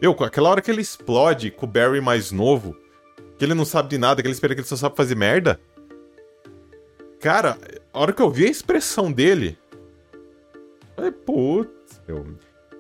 Eu, 0.01 0.13
aquela 0.21 0.49
hora 0.49 0.63
que 0.63 0.71
ele 0.71 0.81
explode 0.81 1.51
com 1.51 1.67
o 1.67 1.69
Barry 1.69 2.01
mais 2.01 2.31
novo, 2.31 2.77
que 3.37 3.45
ele 3.45 3.55
não 3.55 3.65
sabe 3.65 3.89
de 3.89 3.99
nada, 3.99 4.23
que 4.23 4.29
ele 4.29 4.35
espera 4.35 4.55
que 4.55 4.61
ele 4.61 4.69
só 4.69 4.77
sabe 4.77 4.97
fazer 4.97 5.17
merda. 5.17 5.61
Cara, 7.21 7.59
a 7.93 7.99
hora 7.99 8.13
que 8.13 8.23
eu 8.23 8.31
vi 8.31 8.47
a 8.47 8.51
expressão 8.51 9.11
dele. 9.11 9.59
Falei, 10.95 11.11
putz, 11.11 12.01
meu. 12.07 12.27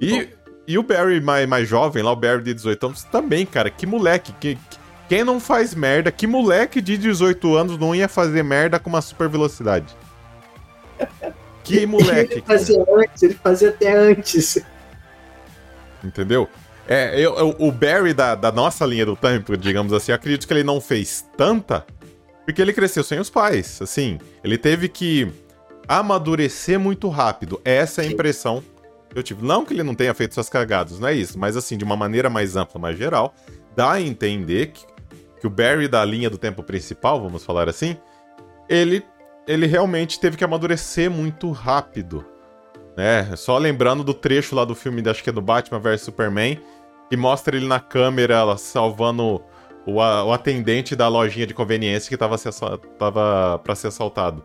E, 0.01 0.29
e 0.67 0.79
o 0.79 0.83
Barry 0.83 1.21
mais, 1.21 1.49
mais 1.49 1.69
jovem, 1.69 2.03
lá, 2.03 2.13
o 2.13 2.17
Barry 2.17 2.43
de 2.43 2.55
18 2.55 2.87
anos, 2.87 3.05
também, 3.05 3.45
cara. 3.45 3.71
Que 3.71 3.87
moleque. 3.87 4.33
Que, 4.41 4.59
quem 5.09 5.25
não 5.25 5.41
faz 5.41 5.75
merda, 5.75 6.13
que 6.13 6.27
moleque 6.27 6.81
de 6.81 6.97
18 6.97 7.57
anos 7.57 7.79
não 7.79 7.95
ia 7.95 8.09
fazer 8.09 8.45
merda 8.45 8.79
com 8.79 8.89
uma 8.89 9.03
super 9.03 9.29
velocidade? 9.29 9.95
Que 11.63 11.87
moleque. 11.87 12.35
ele 12.35 12.43
fazia 12.43 12.85
antes, 12.97 13.23
ele 13.23 13.35
fazia 13.35 13.69
até 13.69 13.93
antes. 13.93 14.59
Entendeu? 16.03 16.49
É, 16.89 17.15
eu, 17.15 17.37
eu, 17.37 17.57
o 17.59 17.71
Barry 17.71 18.13
da, 18.13 18.35
da 18.35 18.51
nossa 18.51 18.85
linha 18.85 19.07
do 19.07 19.15
tempo, 19.15 19.57
digamos 19.57 19.93
assim, 19.93 20.11
acredito 20.11 20.49
que 20.49 20.53
ele 20.53 20.65
não 20.65 20.81
fez 20.81 21.25
tanta, 21.37 21.87
porque 22.51 22.63
ele 22.63 22.73
cresceu 22.73 23.05
sem 23.05 23.19
os 23.21 23.31
pais. 23.31 23.81
Assim, 23.81 24.19
ele 24.43 24.59
teve 24.59 24.89
que 24.89 25.31
amadurecer 25.87 26.79
muito 26.81 27.09
rápido. 27.09 27.61
Essa 27.65 28.03
é 28.03 28.07
a 28.07 28.11
impressão 28.11 28.63
que 29.09 29.19
eu 29.19 29.23
tive. 29.23 29.45
Não 29.45 29.65
que 29.65 29.73
ele 29.73 29.83
não 29.83 29.95
tenha 29.95 30.13
feito 30.15 30.35
suas 30.35 30.49
cagadas, 30.49 30.99
não 30.99 31.09
é 31.09 31.15
isso, 31.15 31.39
mas 31.39 31.57
assim, 31.57 31.77
de 31.77 31.85
uma 31.85 31.97
maneira 31.97 32.29
mais 32.29 32.57
ampla, 32.57 32.81
mais 32.81 32.99
geral, 32.99 33.35
dá 33.77 33.93
a 33.93 34.01
entender 34.01 34.73
que, 34.73 34.85
que 35.41 35.47
o 35.47 35.51
Barry 35.51 35.87
da 35.87 36.05
linha 36.05 36.29
do 36.29 36.37
tempo 36.37 36.63
principal, 36.63 37.21
vamos 37.21 37.45
falar 37.45 37.69
assim, 37.69 37.97
ele 38.69 39.03
ele 39.47 39.67
realmente 39.67 40.21
teve 40.21 40.37
que 40.37 40.45
amadurecer 40.45 41.11
muito 41.11 41.51
rápido. 41.51 42.25
Né? 42.97 43.35
Só 43.37 43.59
lembrando 43.59 44.05
do 44.05 44.15
trecho 44.15 44.55
lá 44.55 44.65
do 44.65 44.75
filme, 44.75 45.03
acho 45.09 45.25
que 45.25 45.31
é 45.31 45.33
do 45.33 45.41
Batman 45.41 45.81
vs 45.81 46.03
Superman, 46.03 46.61
que 47.09 47.17
mostra 47.17 47.57
ele 47.57 47.67
na 47.67 47.81
câmera 47.81 48.35
ela 48.35 48.57
salvando 48.57 49.43
o, 49.87 49.95
o 49.95 50.33
atendente 50.33 50.95
da 50.95 51.09
lojinha 51.09 51.47
de 51.47 51.55
conveniência 51.55 52.09
que 52.09 52.17
tava, 52.17 52.37
tava 52.99 53.59
para 53.59 53.75
ser 53.75 53.89
assaltado. 53.89 54.45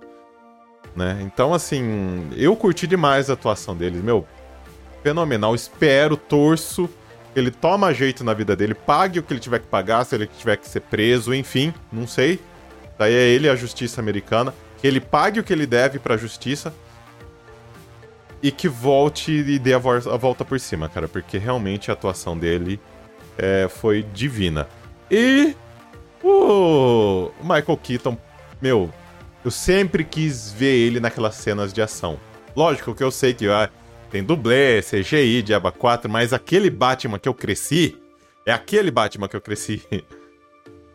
Né? 0.95 1.19
Então, 1.21 1.53
assim, 1.53 2.29
eu 2.35 2.55
curti 2.55 2.87
demais 2.87 3.29
a 3.29 3.33
atuação 3.33 3.75
dele. 3.75 4.01
Meu, 4.01 4.25
fenomenal. 5.03 5.53
Espero, 5.53 6.15
torço 6.15 6.89
ele 7.35 7.51
toma 7.51 7.93
jeito 7.93 8.23
na 8.23 8.33
vida 8.33 8.55
dele, 8.55 8.73
pague 8.73 9.19
o 9.19 9.23
que 9.23 9.33
ele 9.33 9.41
tiver 9.41 9.59
que 9.59 9.67
pagar, 9.67 10.05
se 10.05 10.15
ele 10.15 10.25
tiver 10.25 10.55
que 10.55 10.67
ser 10.67 10.79
preso, 10.79 11.33
enfim, 11.33 11.73
não 11.91 12.07
sei. 12.07 12.39
Daí 12.97 13.13
é 13.13 13.27
ele 13.27 13.49
a 13.49 13.55
justiça 13.55 13.99
americana 13.99 14.53
que 14.79 14.87
ele 14.87 15.01
pague 15.01 15.39
o 15.39 15.43
que 15.43 15.51
ele 15.51 15.65
deve 15.65 15.99
pra 15.99 16.15
justiça 16.15 16.73
e 18.41 18.51
que 18.51 18.69
volte 18.69 19.31
e 19.31 19.59
dê 19.59 19.73
a, 19.73 19.77
a 19.77 20.17
volta 20.17 20.45
por 20.45 20.59
cima, 20.59 20.87
cara, 20.87 21.07
porque 21.07 21.37
realmente 21.37 21.91
a 21.91 21.93
atuação 21.93 22.37
dele 22.37 22.79
é, 23.37 23.67
foi 23.67 24.01
divina. 24.01 24.67
E 25.09 25.55
o 26.23 27.31
Michael 27.41 27.77
Keaton, 27.81 28.17
meu, 28.61 28.91
eu 29.43 29.51
sempre 29.51 30.03
quis 30.03 30.51
ver 30.51 30.75
ele 30.75 30.99
naquelas 30.99 31.35
cenas 31.35 31.71
de 31.71 31.81
ação. 31.81 32.19
Lógico 32.55 32.95
que 32.95 33.03
eu 33.03 33.11
sei 33.11 33.33
que 33.33 33.47
ah, 33.47 33.69
tem 34.09 34.23
dublê, 34.23 34.81
CGI, 34.81 35.41
Diaba 35.41 35.71
4, 35.71 36.09
mas 36.09 36.33
aquele 36.33 36.69
Batman 36.69 37.19
que 37.19 37.29
eu 37.29 37.33
cresci 37.33 37.97
é 38.45 38.51
aquele 38.51 38.89
Batman 38.89 39.27
que 39.27 39.35
eu 39.35 39.41
cresci. 39.41 39.83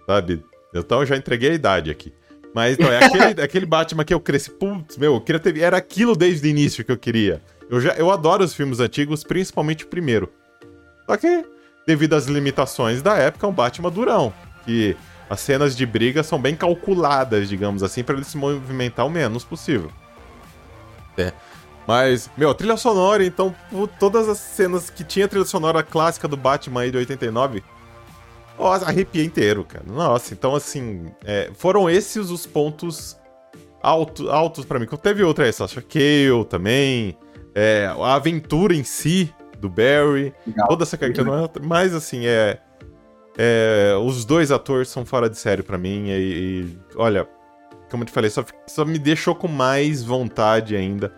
Sabe? 0.07 0.45
Então 0.75 1.01
eu 1.01 1.07
já 1.07 1.17
entreguei 1.17 1.51
a 1.51 1.55
idade 1.55 1.91
aqui. 1.91 2.13
Mas 2.55 2.75
então, 2.75 2.91
é 2.91 3.05
aquele, 3.05 3.43
aquele 3.43 3.67
Batman 3.67 4.05
que 4.05 4.15
eu 4.15 4.21
cresci. 4.21 4.51
Putz, 4.51 4.97
meu, 4.97 5.15
eu 5.15 5.21
queria 5.21 5.41
ter. 5.41 5.59
Era 5.59 5.77
aquilo 5.77 6.17
desde 6.17 6.49
o 6.49 6.51
início 6.51 6.85
que 6.85 6.91
eu 6.91 6.99
queria. 6.99 7.41
Eu, 7.69 7.81
já, 7.81 7.93
eu 7.95 8.11
adoro 8.11 8.43
os 8.43 8.55
filmes 8.55 8.81
antigos, 8.81 9.23
principalmente 9.23 9.85
o 9.85 9.89
primeiro. 9.89 10.29
Só 11.07 11.17
que, 11.17 11.45
devido 11.91 12.15
às 12.15 12.27
limitações 12.27 13.03
da 13.03 13.17
época, 13.17 13.47
é 13.47 13.49
um 13.49 13.53
Batman 13.53 13.91
durão. 13.91 14.33
Que 14.65 14.97
as 15.29 15.41
cenas 15.41 15.77
de 15.77 15.85
briga 15.85 16.23
são 16.23 16.41
bem 16.41 16.55
calculadas, 16.55 17.49
digamos 17.49 17.83
assim, 17.83 18.05
para 18.05 18.15
ele 18.15 18.25
se 18.25 18.37
movimentar 18.37 19.05
o 19.07 19.11
menos 19.11 19.43
possível. 19.43 19.91
É. 21.19 21.33
Mas, 21.87 22.31
meu, 22.37 22.55
trilha 22.55 22.77
sonora, 22.77 23.25
então, 23.25 23.55
todas 23.99 24.29
as 24.29 24.39
cenas 24.39 24.89
que 24.89 25.03
tinha 25.03 25.27
trilha 25.27 25.45
sonora 25.45 25.83
clássica 25.83 26.29
do 26.29 26.37
Batman 26.37 26.83
aí 26.83 26.91
de 26.91 26.99
89 26.99 27.63
nossa, 28.59 28.85
arrepiei 28.85 29.25
inteiro, 29.25 29.65
cara. 29.65 29.83
Nossa, 29.87 30.35
então 30.35 30.55
assim, 30.55 31.07
é, 31.25 31.51
foram 31.57 31.89
esses 31.89 32.29
os 32.29 32.45
pontos 32.45 33.17
alto, 33.83 34.31
altos 34.31 34.67
para 34.67 34.79
mim. 34.79 34.87
Teve 35.03 35.25
outra 35.25 35.47
aí, 35.47 35.53
Sasha 35.53 35.81
Kale 35.81 36.45
também, 36.47 37.17
é, 37.55 37.91
a 37.99 38.15
aventura 38.15 38.75
em 38.75 38.85
si 38.85 39.33
do 39.61 39.69
Barry, 39.69 40.35
Legal. 40.47 40.69
toda 40.69 40.83
essa 40.83 40.97
característica, 40.97 41.61
mas 41.63 41.95
assim, 41.95 42.27
é, 42.27 42.59
é, 43.39 43.95
os 44.03 44.25
dois 44.25 44.51
atores 44.51 44.89
são 44.89 45.05
fora 45.05 45.29
de 45.29 45.37
série 45.39 45.63
para 45.63 45.79
mim 45.79 46.09
e, 46.09 46.13
e, 46.13 46.79
olha, 46.97 47.29
como 47.91 48.03
eu 48.03 48.07
te 48.07 48.13
falei, 48.13 48.31
só, 48.31 48.45
só 48.67 48.85
me 48.85 48.99
deixou 48.99 49.35
com 49.35 49.49
mais 49.49 50.03
vontade 50.03 50.75
ainda 50.75 51.13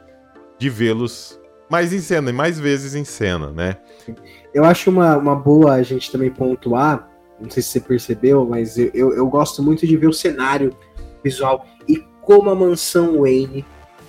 de 0.59 0.69
vê-los 0.69 1.41
mais 1.71 1.93
em 1.93 2.01
cena 2.01 2.31
e 2.31 2.33
mais 2.33 2.61
vezes 2.61 2.95
em 2.95 3.05
cena, 3.05 3.51
né? 3.51 3.79
Eu 4.53 4.65
acho 4.65 4.91
uma, 4.91 5.17
uma 5.17 5.35
boa 5.35 5.73
a 5.73 5.83
gente 5.83 6.13
também 6.13 6.31
pontuar 6.31 7.11
não 7.43 7.51
sei 7.51 7.63
se 7.63 7.71
você 7.71 7.81
percebeu, 7.81 8.47
mas 8.47 8.79
eu, 8.79 8.91
eu, 8.95 9.13
eu 9.15 9.29
gosto 9.29 9.63
muito 9.63 9.87
de 9.87 9.97
ver 9.97 10.07
o 10.07 10.13
cenário 10.13 10.75
visual 11.23 11.67
e 11.89 11.97
como 12.21 12.49
a 12.49 12.55
mansão 12.55 13.21
Wayne 13.21 13.65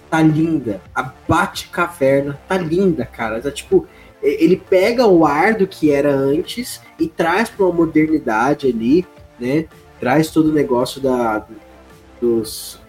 tá 0.10 0.22
linda. 0.22 0.80
A 0.94 1.12
Bate-Caverna 1.28 2.40
tá 2.48 2.58
linda, 2.58 3.06
cara. 3.06 3.42
Tá 3.42 3.50
tipo, 3.50 3.88
ele 4.24 4.58
pega 4.58 5.06
o 5.06 5.26
ar 5.26 5.54
do 5.54 5.68
que 5.68 5.92
era 5.92 6.14
antes 6.14 6.82
e 7.00 7.08
traz 7.08 7.50
para 7.50 7.66
uma 7.66 7.74
modernidade 7.74 8.68
ali, 8.68 9.06
né? 9.40 9.66
Traz 10.00 10.30
todo 10.30 10.50
o 10.50 10.54
negócio 10.54 11.02
da, 11.02 11.46
dos, 12.22 12.80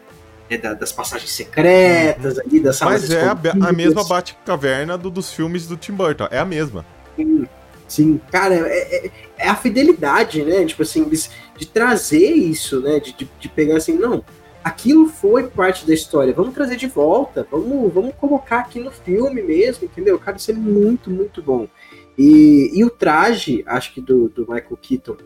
é, 0.49 0.59
da, 0.59 0.75
das 0.75 0.93
passagens 0.93 1.31
secretas 1.31 2.39
ali, 2.39 2.61
das 2.61 2.77
salas 2.77 3.03
Mas 3.03 3.11
é 3.11 3.25
a, 3.25 3.69
a, 3.69 3.73
mesma 3.73 4.05
Bate-Caverna 4.05 4.97
do, 4.97 5.11
dos 5.11 5.33
filmes 5.33 5.67
do 5.67 5.77
Tim 5.77 5.93
Burton, 5.93 6.29
é 6.31 6.39
a 6.39 6.45
mesma. 6.45 6.85
Sim, 7.17 7.47
sim. 7.89 8.21
cara, 8.31 8.55
é, 8.55 9.07
é, 9.07 9.11
é 9.39 9.49
a 9.49 9.57
fidelidade, 9.57 10.43
né? 10.43 10.65
Tipo 10.65 10.83
assim, 10.83 11.05
de, 11.09 11.29
de 11.59 11.67
trazer 11.67 12.31
isso, 12.31 12.81
né? 12.81 13.01
De, 13.01 13.13
de, 13.13 13.29
de, 13.39 13.49
pegar 13.49 13.77
assim, 13.77 13.95
não, 13.95 14.25
aquilo 14.65 15.07
foi 15.07 15.45
parte 15.47 15.87
da 15.87 15.93
história, 15.93 16.33
vamos 16.33 16.55
trazer 16.55 16.77
de 16.77 16.87
volta, 16.87 17.47
vamos, 17.51 17.93
vamos 17.93 18.15
colocar 18.17 18.61
aqui 18.61 18.81
no 18.81 18.91
filme 18.91 19.43
mesmo, 19.43 19.85
entendeu? 19.85 20.19
Cara, 20.19 20.39
isso 20.39 20.51
é 20.51 20.55
muito, 20.55 21.11
muito 21.11 21.43
bom. 21.43 21.69
E, 22.17 22.71
e 22.73 22.83
o 22.85 22.91
traje, 22.91 23.63
acho 23.67 23.93
que 23.93 24.01
do, 24.01 24.29
do 24.31 24.43
Michael 24.43 24.79
Keaton, 24.81 25.17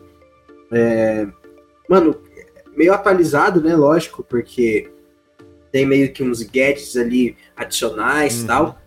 é, 0.71 1.25
mano, 1.87 2.15
meio 2.75 2.93
atualizado, 2.93 3.61
né? 3.61 3.75
Lógico, 3.75 4.23
porque 4.23 4.91
tem 5.71 5.85
meio 5.85 6.11
que 6.11 6.21
uns 6.23 6.41
gadgets 6.43 6.97
ali 6.97 7.37
adicionais 7.55 8.37
e 8.37 8.41
Uhum. 8.41 8.47
tal. 8.47 8.81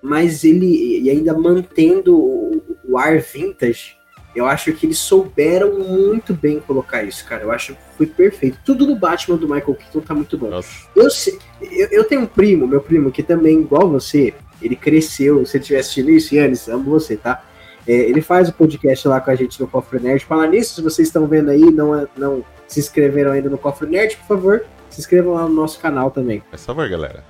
Mas 0.00 0.44
ele 0.44 1.00
e 1.02 1.10
ainda 1.10 1.36
mantendo 1.36 2.16
o, 2.16 2.62
o 2.88 2.96
ar 2.96 3.18
vintage, 3.18 3.96
eu 4.34 4.46
acho 4.46 4.72
que 4.72 4.86
eles 4.86 4.98
souberam 4.98 5.78
muito 5.78 6.32
bem 6.34 6.60
colocar 6.60 7.02
isso, 7.02 7.24
cara. 7.24 7.42
Eu 7.42 7.50
acho 7.50 7.74
que 7.74 7.80
foi 7.96 8.06
perfeito. 8.06 8.58
Tudo 8.64 8.86
no 8.86 8.94
Batman 8.96 9.36
do 9.36 9.48
Michael 9.48 9.74
Keaton 9.74 10.00
tá 10.00 10.14
muito 10.14 10.36
bom. 10.38 10.48
Eu, 10.94 11.10
sei- 11.10 11.38
eu, 11.60 11.88
eu 11.90 12.04
tenho 12.04 12.20
um 12.22 12.26
primo, 12.26 12.66
meu 12.66 12.80
primo, 12.80 13.10
que 13.10 13.22
também, 13.22 13.60
igual 13.60 13.88
você, 13.88 14.32
ele 14.62 14.76
cresceu. 14.76 15.44
Se 15.44 15.56
ele 15.56 15.62
estiver 15.62 15.80
assistindo 15.80 16.10
isso, 16.10 16.34
Yannis, 16.34 16.68
amo 16.68 16.84
você, 16.90 17.16
tá? 17.16 17.42
É, 17.86 17.92
ele 17.92 18.20
faz 18.20 18.48
o 18.48 18.52
podcast 18.52 19.08
lá 19.08 19.20
com 19.20 19.30
a 19.30 19.34
gente 19.34 19.58
no 19.60 19.66
Cofre 19.66 19.98
Nerd. 19.98 20.24
Falar 20.24 20.46
nisso, 20.48 20.74
se 20.74 20.82
vocês 20.82 21.08
estão 21.08 21.26
vendo 21.26 21.50
aí, 21.50 21.70
não, 21.70 22.06
não 22.16 22.44
se 22.66 22.78
inscreveram 22.80 23.32
ainda 23.32 23.48
no 23.48 23.56
Cofre 23.58 23.88
Nerd, 23.88 24.16
por 24.18 24.26
favor, 24.26 24.64
se 24.90 25.00
inscrevam 25.00 25.32
lá 25.34 25.42
no 25.44 25.54
nosso 25.54 25.80
canal 25.80 26.10
também. 26.10 26.42
Faz 26.50 26.64
favor, 26.66 26.86
galera. 26.88 27.24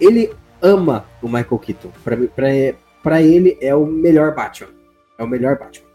Ele 0.00 0.32
ama 0.62 1.04
o 1.22 1.26
Michael 1.26 1.58
Keaton. 1.58 1.90
Pra, 2.02 2.16
pra, 2.16 2.46
pra 3.02 3.22
ele 3.22 3.56
é 3.60 3.74
o 3.74 3.84
melhor 3.86 4.34
Batman. 4.34 4.68
É 5.18 5.22
o 5.22 5.28
melhor 5.28 5.58
Batman. 5.58 5.86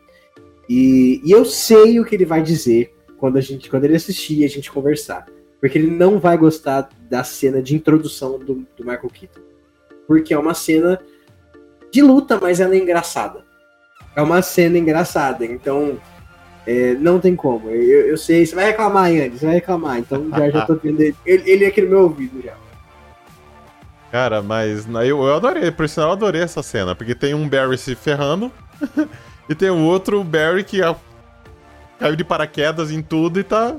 E, 0.70 1.22
e 1.24 1.32
eu 1.32 1.46
sei 1.46 2.00
o 2.00 2.06
que 2.06 2.16
ele 2.16 2.26
vai 2.26 2.42
dizer 2.42 2.94
quando, 3.18 3.38
a 3.38 3.42
gente, 3.42 3.70
quando 3.70 3.86
ele 3.86 3.96
assistir 3.96 4.40
e 4.40 4.46
a 4.46 4.50
gente 4.50 4.72
conversar. 4.72 5.26
Porque 5.60 5.78
ele 5.78 5.90
não 5.90 6.20
vai 6.20 6.38
gostar 6.38 6.90
da 7.10 7.24
cena 7.24 7.62
de 7.62 7.76
introdução 7.76 8.38
do, 8.38 8.66
do 8.78 8.86
Michael 8.86 9.10
Keaton. 9.10 9.42
Porque 10.08 10.34
é 10.34 10.38
uma 10.38 10.54
cena 10.54 11.00
de 11.92 12.02
luta, 12.02 12.40
mas 12.42 12.60
ela 12.60 12.76
é 12.76 12.78
engraçada. 12.78 13.44
É 14.16 14.22
uma 14.22 14.42
cena 14.42 14.78
engraçada, 14.78 15.46
então 15.46 16.00
é, 16.66 16.94
não 16.94 17.20
tem 17.20 17.36
como. 17.36 17.70
Eu, 17.70 18.08
eu 18.08 18.18
sei, 18.18 18.46
você 18.46 18.56
vai 18.56 18.66
reclamar, 18.66 19.12
Yannis, 19.12 19.40
você 19.40 19.46
vai 19.46 19.56
reclamar. 19.56 20.00
Então 20.00 20.30
já, 20.30 20.50
já 20.50 20.66
tô 20.66 20.76
vendo 20.76 21.02
ele. 21.02 21.16
Ele, 21.26 21.66
é 21.66 21.68
aqui 21.68 21.82
no 21.82 21.90
meu 21.90 22.02
ouvido 22.04 22.42
já. 22.44 22.54
Cara, 24.12 24.42
mas 24.42 24.88
eu, 24.88 25.24
eu 25.24 25.36
adorei, 25.36 25.72
por 25.72 25.90
sinal 25.90 26.10
eu 26.10 26.14
adorei 26.14 26.42
essa 26.42 26.64
cena, 26.64 26.96
porque 26.96 27.14
tem 27.14 27.34
um 27.34 27.50
Barry 27.50 27.78
se 27.78 27.96
ferrando 27.96 28.52
e 29.48 29.56
tem 29.56 29.70
o 29.70 29.84
outro 29.84 30.24
Barry 30.24 30.64
que 30.64 30.82
ah, 30.82 30.96
caiu 32.00 32.16
de 32.16 32.24
paraquedas 32.24 32.92
em 32.92 33.02
tudo 33.02 33.40
e 33.40 33.44
tá, 33.44 33.76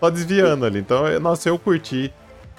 tá 0.00 0.10
desviando 0.10 0.64
ali. 0.64 0.78
Então, 0.78 1.18
nossa, 1.20 1.48
eu 1.48 1.58
curti 1.58 2.12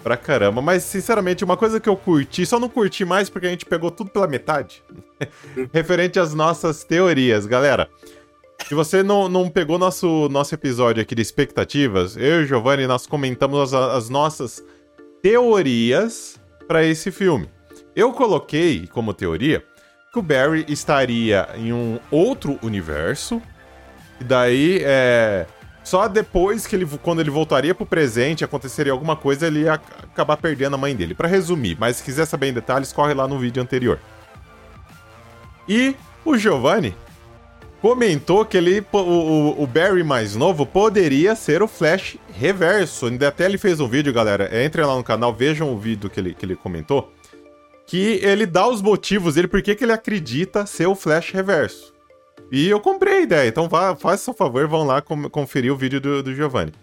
pra 0.03 0.17
caramba. 0.17 0.62
Mas, 0.62 0.84
sinceramente, 0.84 1.43
uma 1.43 1.58
coisa 1.58 1.79
que 1.79 1.89
eu 1.89 1.97
curti, 1.97 2.45
só 2.45 2.60
não 2.60 2.69
curti 2.69 3.03
mais 3.03 3.29
porque 3.29 3.47
a 3.47 3.49
gente 3.49 3.65
pegou 3.65 3.89
tudo 3.89 4.10
pela 4.12 4.27
metade, 4.27 4.84
referente 5.73 6.19
às 6.19 6.34
nossas 6.34 6.84
teorias, 6.84 7.45
galera. 7.45 7.89
Se 8.67 8.73
você 8.73 9.03
não, 9.03 9.27
não 9.27 9.49
pegou 9.49 9.77
nosso, 9.77 10.29
nosso 10.29 10.53
episódio 10.55 11.01
aqui 11.01 11.13
de 11.13 11.21
expectativas, 11.21 12.15
eu 12.17 12.41
e 12.41 12.43
o 12.43 12.47
Giovanni, 12.47 12.88
nós 12.88 13.05
comentamos 13.05 13.73
as, 13.73 13.95
as 13.95 14.10
nossas 14.10 14.63
teorias 15.21 16.39
para 16.67 16.84
esse 16.84 17.12
filme. 17.12 17.49
Eu 17.95 18.12
coloquei 18.12 18.88
como 18.88 19.13
teoria 19.13 19.63
que 20.15 20.19
o 20.19 20.21
Barry 20.21 20.65
estaria 20.69 21.49
em 21.58 21.73
um 21.73 21.99
outro 22.10 22.58
universo, 22.63 23.41
e 24.19 24.23
daí 24.23 24.80
é. 24.82 25.45
Só 25.84 26.08
depois 26.08 26.65
que 26.65 26.75
ele, 26.75 26.86
quando 27.04 27.19
ele 27.19 27.30
voltaria 27.30 27.75
pro 27.75 27.86
presente, 27.86 28.43
aconteceria 28.43 28.91
alguma 28.93 29.15
coisa, 29.15 29.45
ele 29.45 29.63
ia 29.63 29.73
ac- 29.73 29.84
acabar 30.04 30.38
perdendo 30.38 30.73
a 30.75 30.78
mãe 30.78 30.95
dele. 30.95 31.13
Pra 31.13 31.28
resumir, 31.28 31.75
mas 31.80 31.97
se 31.97 32.04
quiser 32.04 32.25
saber 32.25 32.47
em 32.47 32.54
detalhes, 32.54 32.91
corre 32.93 33.13
lá 33.13 33.28
no 33.28 33.38
vídeo 33.38 33.62
anterior. 33.62 33.99
E 35.67 35.95
o 36.23 36.38
Giovanni 36.38 36.95
comentou 37.82 38.43
que 38.45 38.58
ele, 38.58 38.84
o, 38.91 39.62
o- 39.62 39.67
Barry 39.67 40.04
mais 40.04 40.36
novo 40.36 40.65
poderia 40.65 41.36
ser 41.36 41.62
o 41.62 41.67
Flash 41.67 42.17
reverso. 42.34 43.06
Ainda 43.08 43.28
até 43.28 43.45
ele 43.45 43.58
fez 43.60 43.80
um 43.80 43.88
vídeo, 43.88 44.12
galera. 44.13 44.65
Entrem 44.65 44.86
lá 44.86 44.95
no 44.95 45.04
canal, 45.04 45.34
vejam 45.34 45.71
o 45.71 45.78
vídeo 45.78 46.10
que 46.10 46.19
ele, 46.19 46.34
que 46.34 46.45
ele 46.45 46.56
comentou. 46.56 47.13
Que 47.87 48.19
ele 48.23 48.45
dá 48.45 48.67
os 48.67 48.81
motivos 48.81 49.35
dele, 49.35 49.47
por 49.47 49.61
que 49.61 49.77
ele 49.79 49.91
acredita 49.91 50.65
ser 50.65 50.87
o 50.87 50.95
Flash 50.95 51.31
reverso. 51.31 51.93
E 52.51 52.69
eu 52.69 52.79
comprei 52.79 53.17
a 53.17 53.21
ideia, 53.21 53.47
então 53.49 53.67
vá, 53.67 53.95
faça 53.95 54.31
o 54.31 54.33
favor, 54.33 54.67
vão 54.67 54.83
lá 54.83 55.01
conferir 55.01 55.71
o 55.71 55.77
vídeo 55.77 55.99
do, 55.99 56.23
do 56.23 56.33
Giovanni. 56.33 56.73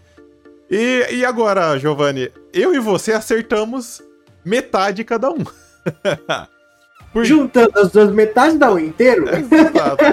E, 0.71 1.07
e 1.17 1.25
agora, 1.25 1.79
Giovanni, 1.79 2.31
eu 2.53 2.75
e 2.75 2.79
você 2.79 3.13
acertamos 3.13 4.03
metade 4.45 5.05
cada 5.05 5.31
um. 5.31 5.45
Por- 7.13 7.25
Juntando 7.25 7.79
as 7.79 7.93
duas 7.93 8.11
metades 8.11 8.59
dá 8.59 8.73
um 8.73 8.79
inteiro. 8.79 9.27
Exato. 9.29 10.05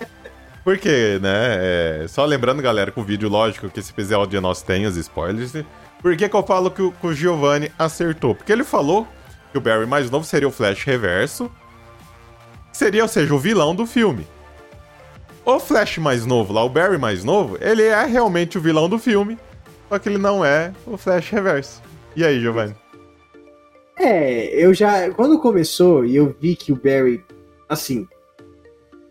Porque, 0.62 1.18
né? 1.20 2.02
é, 2.04 2.06
Só 2.08 2.24
lembrando, 2.24 2.62
galera, 2.62 2.90
que 2.90 3.00
o 3.00 3.02
vídeo, 3.02 3.28
lógico, 3.28 3.68
que 3.68 3.80
esse 3.80 3.90
episódio 3.90 4.40
nosso 4.40 4.64
tem 4.64 4.86
os 4.86 4.96
spoilers. 4.96 5.52
Por 6.00 6.16
que, 6.16 6.28
que 6.28 6.36
eu 6.36 6.42
falo 6.46 6.70
que 6.70 6.82
o, 6.82 6.92
que 6.92 7.06
o 7.06 7.14
Giovanni 7.14 7.72
acertou? 7.78 8.34
Porque 8.34 8.52
ele 8.52 8.62
falou 8.62 9.08
que 9.50 9.58
o 9.58 9.60
Barry 9.60 9.86
mais 9.86 10.10
novo 10.10 10.24
seria 10.24 10.48
o 10.48 10.52
Flash 10.52 10.84
reverso. 10.84 11.50
Seria, 12.72 13.02
ou 13.02 13.08
seja, 13.08 13.34
o 13.34 13.38
vilão 13.38 13.74
do 13.74 13.86
filme. 13.86 14.26
O 15.44 15.58
Flash 15.58 15.98
mais 15.98 16.24
novo, 16.24 16.52
lá, 16.52 16.62
o 16.64 16.68
Barry 16.68 16.98
mais 16.98 17.24
novo, 17.24 17.58
ele 17.60 17.82
é 17.82 18.04
realmente 18.04 18.58
o 18.58 18.60
vilão 18.60 18.88
do 18.88 18.98
filme. 18.98 19.38
Só 19.88 19.98
que 19.98 20.08
ele 20.08 20.18
não 20.18 20.44
é 20.44 20.72
o 20.86 20.96
Flash 20.96 21.30
reverso. 21.30 21.82
E 22.14 22.24
aí, 22.24 22.40
Giovanni? 22.40 22.74
É, 23.98 24.46
eu 24.54 24.72
já. 24.72 25.10
Quando 25.10 25.38
começou 25.38 26.04
e 26.04 26.16
eu 26.16 26.34
vi 26.40 26.54
que 26.54 26.72
o 26.72 26.76
Barry. 26.76 27.24
Assim. 27.68 28.06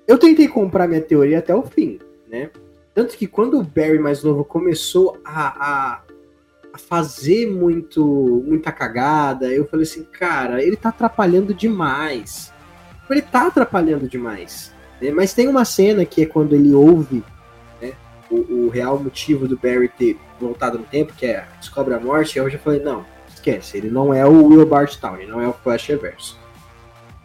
Eu 0.08 0.18
tentei 0.18 0.48
comprar 0.48 0.88
minha 0.88 1.02
teoria 1.02 1.40
até 1.40 1.54
o 1.54 1.62
fim, 1.62 2.00
né? 2.28 2.50
Tanto 2.96 3.16
que 3.16 3.28
quando 3.28 3.60
o 3.60 3.64
Barry 3.64 4.00
mais 4.00 4.24
novo 4.24 4.44
começou 4.44 5.18
a, 5.24 5.94
a, 5.94 6.02
fazer 6.80 7.48
muito, 7.48 8.44
muita 8.48 8.72
cagada, 8.72 9.48
eu 9.48 9.68
falei 9.68 9.84
assim, 9.84 10.04
cara, 10.04 10.64
ele 10.64 10.76
tá 10.76 10.90
atrapalhando 10.90 11.54
demais. 11.54 12.54
Ele 13.10 13.22
tá 13.22 13.48
atrapalhando 13.48 14.08
demais. 14.08 14.74
né? 15.02 15.12
Mas 15.12 15.34
tem 15.34 15.48
uma 15.48 15.66
cena 15.66 16.06
que 16.06 16.22
é 16.22 16.26
quando 16.26 16.54
ele 16.54 16.74
ouve 16.74 17.24
né, 17.82 17.94
o, 18.30 18.66
o 18.66 18.70
real 18.70 19.00
motivo 19.00 19.48
do 19.48 19.58
Barry 19.58 19.90
ter 19.90 20.18
voltado 20.40 20.78
no 20.78 20.86
tempo, 20.86 21.14
que 21.14 21.26
é 21.26 21.46
descobre 21.60 21.94
a 21.94 22.00
morte, 22.00 22.38
eu 22.38 22.50
já 22.50 22.58
falei, 22.58 22.82
não, 22.82 23.06
esquece, 23.28 23.78
ele 23.78 23.90
não 23.90 24.14
é 24.14 24.26
o 24.26 24.46
Will 24.48 24.66
Bartown, 24.66 25.18
ele 25.18 25.32
não 25.32 25.42
é 25.42 25.48
o 25.48 25.54
Flash 25.54 25.88
Reverso. 25.88 26.40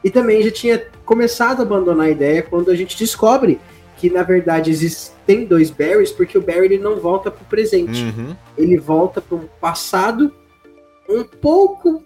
E 0.03 0.11
também 0.11 0.43
já 0.43 0.51
tinha 0.51 0.87
começado 1.05 1.61
a 1.61 1.63
abandonar 1.63 2.07
a 2.07 2.11
ideia 2.11 2.43
quando 2.43 2.71
a 2.71 2.77
gente 2.77 2.97
descobre 2.97 3.59
que 3.97 4.11
na 4.11 4.23
verdade 4.23 4.71
existem 4.71 5.45
dois 5.47 5.71
Barrys, 5.71 6.11
porque 6.13 6.37
o 6.37 6.43
Barry 6.43 6.65
ele 6.67 6.79
não 6.79 6.97
volta 6.97 7.31
pro 7.31 7.45
presente, 7.47 8.03
Uhum. 8.03 8.35
ele 8.59 8.77
volta 8.79 9.21
para 9.21 9.37
um 9.37 9.47
passado 9.61 10.33
um 11.09 11.23
pouco. 11.25 12.03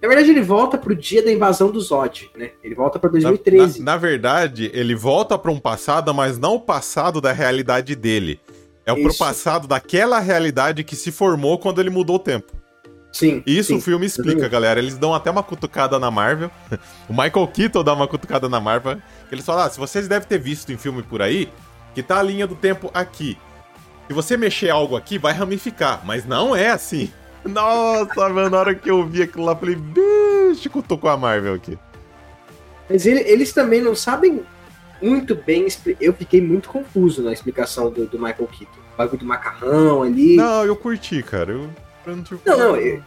Na 0.00 0.08
verdade, 0.08 0.30
ele 0.30 0.40
volta 0.40 0.78
pro 0.78 0.94
dia 0.94 1.22
da 1.22 1.30
invasão 1.30 1.70
do 1.70 1.78
Zod, 1.80 2.30
né? 2.34 2.52
Ele 2.64 2.74
volta 2.74 2.98
para 2.98 3.08
Na, 3.08 3.12
2013. 3.20 3.80
na- 3.80 3.92
na 3.92 3.96
verdade, 3.98 4.70
ele 4.72 4.94
volta 4.94 5.36
pra 5.38 5.50
um 5.50 5.58
passado, 5.60 6.14
mas 6.14 6.38
não 6.38 6.54
o 6.54 6.60
passado 6.60 7.20
da 7.20 7.32
realidade 7.32 7.94
dele. 7.94 8.40
É 8.86 8.94
pro 8.94 9.08
Isso. 9.10 9.18
passado 9.18 9.68
daquela 9.68 10.18
realidade 10.20 10.82
que 10.84 10.96
se 10.96 11.12
formou 11.12 11.58
quando 11.58 11.80
ele 11.82 11.90
mudou 11.90 12.16
o 12.16 12.18
tempo. 12.18 12.50
Sim. 13.12 13.42
Isso 13.46 13.68
sim. 13.68 13.78
o 13.78 13.80
filme 13.80 14.06
explica, 14.06 14.48
galera. 14.48 14.78
Eles 14.78 14.96
dão 14.96 15.14
até 15.14 15.30
uma 15.30 15.42
cutucada 15.42 15.98
na 15.98 16.10
Marvel. 16.10 16.50
o 17.08 17.12
Michael 17.12 17.48
Keaton 17.48 17.82
dá 17.82 17.92
uma 17.94 18.06
cutucada 18.06 18.48
na 18.48 18.60
Marvel. 18.60 18.98
Eles 19.32 19.44
falam: 19.44 19.64
ah, 19.64 19.70
se 19.70 19.78
vocês 19.78 20.06
devem 20.06 20.28
ter 20.28 20.38
visto 20.38 20.70
em 20.72 20.76
filme 20.76 21.02
por 21.02 21.22
aí, 21.22 21.48
que 21.94 22.02
tá 22.02 22.18
a 22.18 22.22
linha 22.22 22.46
do 22.46 22.54
tempo 22.54 22.90
aqui. 22.92 23.36
Se 24.06 24.14
você 24.14 24.36
mexer 24.36 24.70
algo 24.70 24.96
aqui, 24.96 25.18
vai 25.18 25.32
ramificar. 25.32 26.00
Mas 26.04 26.24
não 26.24 26.54
é 26.54 26.70
assim. 26.70 27.10
Nossa, 27.44 28.28
mano, 28.28 28.50
na 28.50 28.58
hora 28.58 28.74
que 28.74 28.90
eu 28.90 29.04
vi 29.06 29.22
aquilo 29.22 29.44
lá, 29.44 29.52
eu 29.52 29.56
falei, 29.56 29.76
bicho, 29.76 30.68
cutucou 30.70 31.08
a 31.10 31.16
Marvel 31.16 31.54
aqui. 31.54 31.78
Mas 32.88 33.06
ele- 33.06 33.20
eles 33.20 33.52
também 33.52 33.80
não 33.82 33.94
sabem 33.94 34.42
muito 35.00 35.34
bem. 35.34 35.66
Eu 36.00 36.12
fiquei 36.12 36.40
muito 36.40 36.68
confuso 36.68 37.22
na 37.22 37.32
explicação 37.32 37.90
do, 37.90 38.06
do 38.06 38.18
Michael 38.18 38.46
Keaton. 38.48 38.80
O 38.94 38.96
bagulho 38.96 39.18
do 39.18 39.26
macarrão 39.26 40.02
ali. 40.02 40.36
Não, 40.36 40.64
eu 40.64 40.74
curti, 40.74 41.22
cara. 41.22 41.52
Eu, 41.52 41.70
eu 42.12 42.16
não 42.16 42.22
tive 42.24 42.40
Não, 42.44 42.58
não, 42.58 42.76
eu, 42.76 43.02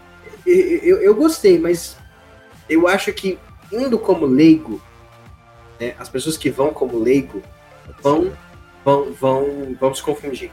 eu, 0.46 0.98
eu- 1.02 1.16
gostei, 1.16 1.60
mas 1.60 1.98
eu 2.70 2.88
acho 2.88 3.12
que 3.14 3.38
indo 3.72 3.98
como 4.00 4.26
leigo, 4.26 4.82
né, 5.80 5.94
as 6.00 6.10
pessoas 6.10 6.38
que 6.38 6.50
vão 6.50 6.72
como 6.74 6.98
leigo 7.00 7.42
vão, 8.02 8.32
vão, 8.84 9.12
vão, 9.14 9.76
vão 9.80 9.94
se 9.96 10.02
confundir. 10.04 10.52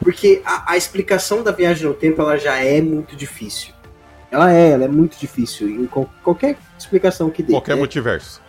Porque 0.00 0.42
a, 0.44 0.72
a 0.72 0.76
explicação 0.76 1.42
da 1.42 1.50
viagem 1.50 1.86
no 1.88 1.94
tempo 1.94 2.20
ela 2.22 2.36
já 2.38 2.56
é 2.62 2.80
muito 2.80 3.16
difícil. 3.16 3.74
Ela 4.30 4.52
é, 4.52 4.70
ela 4.70 4.84
é 4.84 4.88
muito 4.88 5.18
difícil 5.18 5.68
em 5.68 5.86
qual- 5.86 6.10
qualquer 6.22 6.56
explicação 6.78 7.30
que 7.30 7.42
dê. 7.42 7.52
Qualquer 7.52 7.74
né? 7.74 7.78
multiverso. 7.80 8.40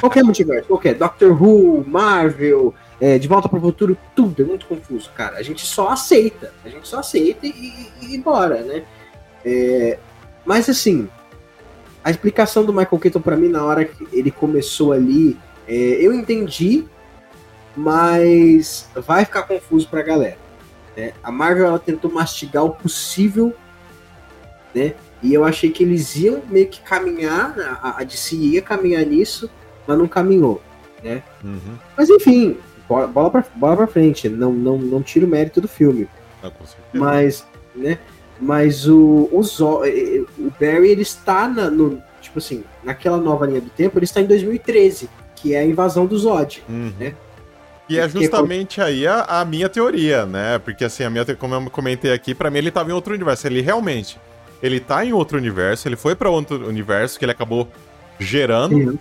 Qualquer 0.00 0.22
multiverso, 0.24 0.68
qualquer. 0.68 0.94
Doctor 0.94 1.40
Who, 1.42 1.84
Marvel, 1.86 2.74
é, 3.00 3.18
De 3.18 3.28
Volta 3.28 3.48
para 3.48 3.58
o 3.58 3.62
Futuro, 3.62 3.96
tudo 4.14 4.42
é 4.42 4.44
muito 4.44 4.66
confuso, 4.66 5.10
cara. 5.14 5.36
A 5.36 5.42
gente 5.42 5.66
só 5.66 5.88
aceita. 5.88 6.52
A 6.64 6.68
gente 6.68 6.86
só 6.88 7.00
aceita 7.00 7.46
e, 7.46 7.50
e, 8.02 8.14
e 8.14 8.18
bora, 8.18 8.62
né? 8.62 8.84
É, 9.44 9.98
mas 10.44 10.68
assim, 10.68 11.08
a 12.02 12.10
explicação 12.10 12.64
do 12.64 12.72
Michael 12.72 12.98
Keaton 12.98 13.20
pra 13.20 13.36
mim, 13.36 13.48
na 13.48 13.64
hora 13.64 13.84
que 13.84 14.06
ele 14.12 14.30
começou 14.30 14.92
ali, 14.92 15.36
é, 15.68 15.74
eu 15.74 16.12
entendi, 16.12 16.84
mas 17.76 18.88
vai 18.94 19.24
ficar 19.24 19.42
confuso 19.42 19.88
pra 19.88 20.02
galera. 20.02 20.38
Né? 20.96 21.12
A 21.22 21.30
Marvel 21.30 21.66
ela 21.66 21.78
tentou 21.78 22.10
mastigar 22.10 22.64
o 22.64 22.70
possível, 22.70 23.52
né? 24.74 24.94
E 25.22 25.34
eu 25.34 25.44
achei 25.44 25.70
que 25.70 25.82
eles 25.82 26.14
iam 26.16 26.42
meio 26.48 26.68
que 26.68 26.80
caminhar, 26.80 27.54
a, 27.82 28.00
a 28.00 28.04
DC 28.04 28.36
ia 28.36 28.62
caminhar 28.62 29.04
nisso, 29.04 29.50
mas 29.86 29.98
não 29.98 30.06
caminhou, 30.06 30.62
né? 31.02 31.22
Uhum. 31.42 31.76
Mas 31.96 32.08
enfim, 32.08 32.56
bola, 32.88 33.30
pra, 33.30 33.44
bola 33.54 33.76
pra 33.76 33.86
frente, 33.86 34.28
não, 34.28 34.52
não, 34.52 34.78
não 34.78 35.02
tira 35.02 35.26
o 35.26 35.28
mérito 35.28 35.60
do 35.60 35.68
filme. 35.68 36.08
Ah. 36.42 36.50
Mas, 36.92 37.46
né? 37.74 37.98
Mas 38.40 38.86
o, 38.86 39.28
o, 39.32 39.42
Zo, 39.42 39.82
o 40.38 40.52
Barry, 40.60 40.90
ele 40.90 41.02
está 41.02 41.48
na, 41.48 41.70
no, 41.70 42.02
tipo 42.20 42.38
assim, 42.38 42.64
naquela 42.84 43.16
nova 43.16 43.46
linha 43.46 43.60
do 43.60 43.70
tempo, 43.70 43.98
ele 43.98 44.04
está 44.04 44.20
em 44.20 44.26
2013, 44.26 45.08
que 45.34 45.54
é 45.54 45.60
a 45.60 45.64
invasão 45.64 46.06
do 46.06 46.18
Zod, 46.18 46.62
Uhum. 46.68 46.92
né? 46.98 47.14
E 47.88 47.98
é 47.98 48.08
justamente 48.08 48.80
aí 48.80 49.06
a, 49.06 49.22
a 49.22 49.44
minha 49.44 49.68
teoria, 49.68 50.26
né? 50.26 50.58
Porque 50.58 50.84
assim, 50.84 51.04
a 51.04 51.10
minha, 51.10 51.24
como 51.36 51.54
eu 51.54 51.70
comentei 51.70 52.12
aqui, 52.12 52.34
pra 52.34 52.50
mim 52.50 52.58
ele 52.58 52.70
tava 52.72 52.90
em 52.90 52.92
outro 52.92 53.14
universo. 53.14 53.46
Ele 53.46 53.60
realmente, 53.60 54.18
ele 54.60 54.80
tá 54.80 55.04
em 55.04 55.12
outro 55.12 55.38
universo, 55.38 55.86
ele 55.86 55.94
foi 55.94 56.16
pra 56.16 56.28
outro 56.28 56.66
universo 56.66 57.16
que 57.16 57.24
ele 57.24 57.30
acabou 57.30 57.68
gerando, 58.18 58.98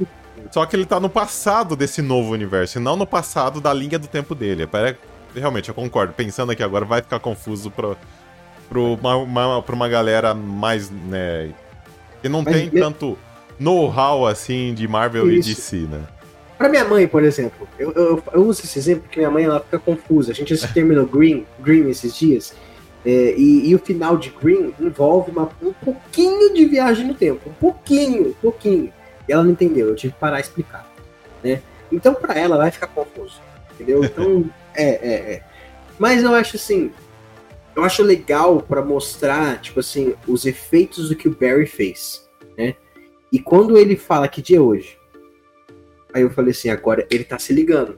só 0.52 0.66
que 0.66 0.76
ele 0.76 0.86
tá 0.86 1.00
no 1.00 1.10
passado 1.10 1.76
desse 1.76 2.02
novo 2.02 2.32
universo, 2.34 2.78
e 2.78 2.82
não 2.82 2.96
no 2.96 3.06
passado 3.08 3.60
da 3.62 3.74
linha 3.74 3.98
do 4.00 4.08
tempo 4.08 4.34
dele. 4.36 4.66
Pera- 4.68 4.98
Realmente, 5.36 5.68
eu 5.68 5.76
concordo. 5.76 6.14
Pensando 6.14 6.52
aqui 6.54 6.64
agora, 6.64 6.86
vai 6.86 7.02
ficar 7.02 7.20
confuso 7.20 7.70
pra, 7.70 7.96
pro 8.70 8.94
uma, 8.94 9.16
uma, 9.18 9.62
pra 9.62 9.76
uma 9.76 9.90
galera 9.90 10.34
mais, 10.34 10.90
né... 10.90 11.52
Que 12.22 12.30
não 12.30 12.42
Mas 12.42 12.56
tem 12.56 12.70
me- 12.72 12.80
tanto 12.80 13.18
know-how, 13.60 14.26
assim, 14.26 14.74
de 14.74 14.88
Marvel 14.88 15.30
Isso. 15.30 15.50
e 15.52 15.54
DC, 15.56 15.76
né? 15.90 16.02
Pra 16.58 16.70
minha 16.70 16.86
mãe, 16.86 17.06
por 17.06 17.22
exemplo, 17.22 17.68
eu, 17.78 17.92
eu, 17.92 18.24
eu 18.34 18.46
uso 18.46 18.62
esse 18.64 18.80
exemplo 18.80 19.04
porque 19.04 19.20
minha 19.20 19.30
mãe 19.30 19.44
ela 19.44 19.60
fica 19.60 19.78
confusa. 19.78 20.32
A 20.32 20.36
gente 20.36 20.56
terminou 20.74 21.06
Green, 21.06 21.46
Green 21.60 21.90
esses 21.90 22.16
dias, 22.16 22.54
é, 23.06 23.36
e, 23.38 23.70
e 23.70 23.76
o 23.76 23.80
final 23.80 24.16
de 24.18 24.30
Green 24.42 24.74
envolve 24.80 25.32
uma- 25.32 25.50
um 25.62 25.74
pouquinho 25.74 26.54
de 26.54 26.66
viagem 26.66 27.06
no 27.06 27.14
tempo. 27.14 27.50
Um 27.50 27.54
pouquinho, 27.54 28.30
um 28.30 28.34
pouquinho. 28.42 28.92
E 29.28 29.34
ela 29.34 29.44
não 29.44 29.52
entendeu, 29.52 29.90
eu 29.90 29.96
tive 29.96 30.14
que 30.14 30.20
parar 30.20 30.38
e 30.38 30.42
explicar. 30.42 30.90
Né? 31.44 31.62
Então, 31.92 32.14
pra 32.14 32.38
ela, 32.38 32.58
vai 32.58 32.72
ficar 32.72 32.88
confuso. 32.88 33.42
Entendeu? 33.74 34.04
Então, 34.06 34.50
é, 34.74 34.84
é, 34.84 35.14
é. 35.34 35.44
Mas 35.98 36.24
eu 36.24 36.34
acho 36.34 36.58
assim. 36.58 36.92
Eu 37.76 37.84
acho 37.84 38.04
legal 38.04 38.62
pra 38.62 38.82
mostrar, 38.82 39.60
tipo 39.60 39.80
assim, 39.82 40.16
os 40.28 40.46
efeitos 40.46 41.10
do 41.10 41.16
que 41.16 41.28
o 41.28 41.36
Barry 41.36 41.66
fez. 41.66 42.26
Né? 42.58 42.76
E 43.32 43.40
quando 43.40 43.78
ele 43.78 43.98
fala 43.98 44.30
que 44.30 44.42
dia 44.42 44.58
é 44.58 44.62
hoje? 44.62 44.98
Aí 46.14 46.22
eu 46.22 46.30
falei 46.30 46.52
assim, 46.52 46.70
agora 46.70 47.06
ele 47.12 47.26
tá 47.26 47.38
se 47.38 47.52
ligando. 47.52 47.98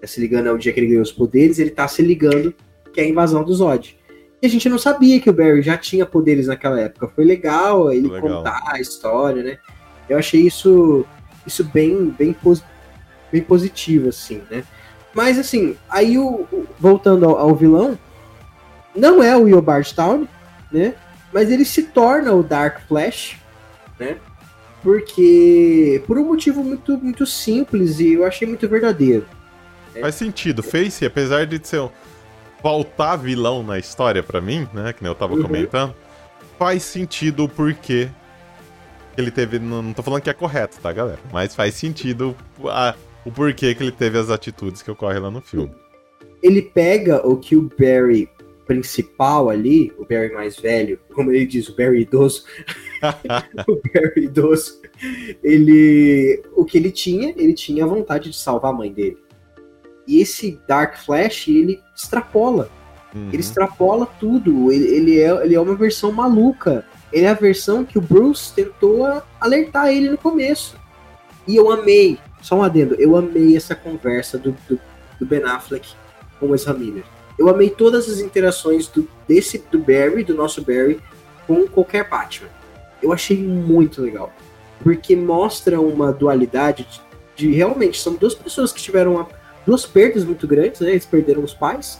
Tá 0.00 0.06
se 0.06 0.18
ligando 0.18 0.46
é 0.46 0.52
o 0.52 0.56
dia 0.56 0.72
que 0.72 0.80
ele 0.80 0.86
ganhou 0.86 1.02
os 1.02 1.12
poderes, 1.12 1.58
ele 1.58 1.70
tá 1.70 1.86
se 1.86 2.00
ligando 2.00 2.54
que 2.92 3.00
é 3.00 3.04
a 3.04 3.08
invasão 3.08 3.44
do 3.44 3.52
Zod. 3.52 3.98
E 4.42 4.46
a 4.46 4.48
gente 4.48 4.68
não 4.70 4.78
sabia 4.78 5.20
que 5.20 5.28
o 5.28 5.32
Barry 5.34 5.60
já 5.60 5.76
tinha 5.76 6.06
poderes 6.06 6.46
naquela 6.46 6.80
época. 6.80 7.08
Foi 7.08 7.24
legal 7.24 7.92
ele 7.92 8.08
Legal. 8.08 8.38
contar 8.38 8.62
a 8.66 8.80
história, 8.80 9.42
né? 9.42 9.58
Eu 10.10 10.18
achei 10.18 10.40
isso, 10.42 11.06
isso 11.46 11.64
bem, 11.64 12.06
bem, 12.18 12.36
bem 13.32 13.42
positivo, 13.42 14.08
assim, 14.08 14.42
né? 14.50 14.64
Mas 15.14 15.38
assim, 15.38 15.76
aí 15.88 16.18
o, 16.18 16.46
voltando 16.78 17.24
ao, 17.24 17.38
ao 17.38 17.54
vilão, 17.54 17.98
não 18.94 19.22
é 19.22 19.36
o 19.36 19.46
Yobard 19.48 19.94
Town, 19.94 20.26
né? 20.70 20.94
Mas 21.32 21.50
ele 21.50 21.64
se 21.64 21.84
torna 21.84 22.32
o 22.32 22.42
Dark 22.42 22.80
Flash, 22.88 23.36
né? 23.98 24.16
Porque 24.82 26.02
por 26.06 26.18
um 26.18 26.24
motivo 26.24 26.64
muito, 26.64 26.96
muito 26.98 27.24
simples 27.26 28.00
e 28.00 28.14
eu 28.14 28.24
achei 28.24 28.48
muito 28.48 28.68
verdadeiro. 28.68 29.26
Faz 30.00 30.14
sentido. 30.14 30.62
Face, 30.62 31.04
apesar 31.04 31.46
de 31.46 31.60
ser 31.66 31.80
um... 31.80 31.90
faltar 32.62 33.18
vilão 33.18 33.62
na 33.62 33.78
história 33.78 34.22
pra 34.22 34.40
mim, 34.40 34.68
né? 34.72 34.92
Que 34.92 35.02
nem 35.02 35.10
eu 35.10 35.14
tava 35.14 35.34
Uhum. 35.34 35.42
comentando, 35.42 35.94
faz 36.58 36.82
sentido 36.82 37.44
o 37.44 37.48
porquê 37.48 38.08
que 39.14 39.20
ele 39.20 39.30
teve. 39.30 39.58
Não, 39.58 39.82
não 39.82 39.92
tô 39.92 40.02
falando 40.02 40.22
que 40.22 40.30
é 40.30 40.34
correto, 40.34 40.78
tá, 40.80 40.92
galera? 40.92 41.18
Mas 41.32 41.54
faz 41.54 41.74
sentido 41.74 42.36
a- 42.64 42.94
o 43.24 43.30
porquê 43.30 43.74
que 43.74 43.82
ele 43.82 43.92
teve 43.92 44.18
as 44.18 44.30
atitudes 44.30 44.82
que 44.82 44.90
ocorrem 44.90 45.20
lá 45.20 45.30
no 45.30 45.40
filme. 45.40 45.72
Ele 46.42 46.62
pega 46.62 47.26
o 47.26 47.36
que 47.36 47.54
o 47.56 47.70
Barry 47.78 48.28
principal 48.66 49.50
ali, 49.50 49.92
o 49.98 50.04
Barry 50.04 50.32
mais 50.32 50.56
velho, 50.56 50.98
como 51.12 51.32
ele 51.32 51.44
diz, 51.44 51.68
o 51.68 51.76
Barry 51.76 52.02
idoso, 52.02 52.44
o 53.68 53.80
Barry 53.92 54.24
idoso, 54.24 54.80
ele. 55.42 56.42
O 56.54 56.64
que 56.64 56.78
ele 56.78 56.90
tinha, 56.90 57.34
ele 57.36 57.52
tinha 57.52 57.84
a 57.84 57.88
vontade 57.88 58.30
de 58.30 58.36
salvar 58.36 58.72
a 58.72 58.76
mãe 58.76 58.92
dele. 58.92 59.18
E 60.06 60.20
esse 60.20 60.58
Dark 60.66 60.96
Flash, 60.98 61.48
ele 61.48 61.80
extrapola. 61.94 62.70
Uhum. 63.14 63.28
Ele 63.28 63.40
extrapola 63.40 64.06
tudo. 64.18 64.72
Ele, 64.72 64.86
ele, 64.86 65.20
é, 65.20 65.44
ele 65.44 65.54
é 65.54 65.60
uma 65.60 65.74
versão 65.74 66.10
maluca. 66.12 66.84
Ele 67.12 67.26
é 67.26 67.28
a 67.30 67.34
versão 67.34 67.84
que 67.84 67.98
o 67.98 68.00
Bruce 68.00 68.52
tentou 68.52 69.04
alertar 69.40 69.88
ele 69.88 70.08
no 70.10 70.18
começo. 70.18 70.76
E 71.46 71.56
eu 71.56 71.70
amei, 71.70 72.18
só 72.40 72.56
um 72.56 72.62
adendo, 72.62 72.94
eu 72.94 73.16
amei 73.16 73.56
essa 73.56 73.74
conversa 73.74 74.38
do, 74.38 74.54
do, 74.68 74.78
do 75.18 75.26
Ben 75.26 75.42
Affleck 75.42 75.88
com 76.38 76.46
o 76.46 76.54
Ezra 76.54 76.72
Miller. 76.72 77.02
Eu 77.38 77.48
amei 77.48 77.70
todas 77.70 78.08
as 78.08 78.20
interações 78.20 78.86
do, 78.86 79.08
desse, 79.26 79.58
do 79.70 79.78
Barry, 79.78 80.22
do 80.22 80.34
nosso 80.34 80.62
Barry, 80.62 81.00
com 81.46 81.66
qualquer 81.66 82.08
Batman. 82.08 82.48
Eu 83.02 83.12
achei 83.12 83.36
muito 83.38 84.02
legal. 84.02 84.32
Porque 84.82 85.16
mostra 85.16 85.80
uma 85.80 86.12
dualidade 86.12 86.86
de, 87.36 87.46
de 87.48 87.52
realmente, 87.54 87.98
são 88.00 88.14
duas 88.14 88.34
pessoas 88.34 88.72
que 88.72 88.80
tiveram 88.80 89.14
uma- 89.14 89.28
duas 89.66 89.84
perdas 89.86 90.22
muito 90.24 90.46
grandes, 90.46 90.80
né? 90.80 90.90
Eles 90.90 91.06
perderam 91.06 91.42
os 91.42 91.54
pais. 91.54 91.98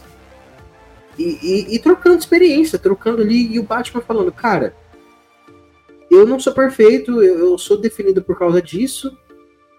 E, 1.17 1.23
e- 1.41 1.75
e 1.75 1.79
trocando 1.79 2.17
experiência, 2.19 2.79
trocando 2.79 3.21
ali, 3.21 3.53
e 3.53 3.59
o 3.59 3.63
Batman 3.63 4.01
falando, 4.01 4.31
cara, 4.31 4.73
eu 6.11 6.27
não 6.27 6.39
sou 6.39 6.53
perfeito, 6.53 7.23
eu, 7.23 7.39
eu 7.39 7.57
sou 7.57 7.77
definido 7.77 8.21
por 8.21 8.37
causa 8.37 8.61
disso, 8.61 9.17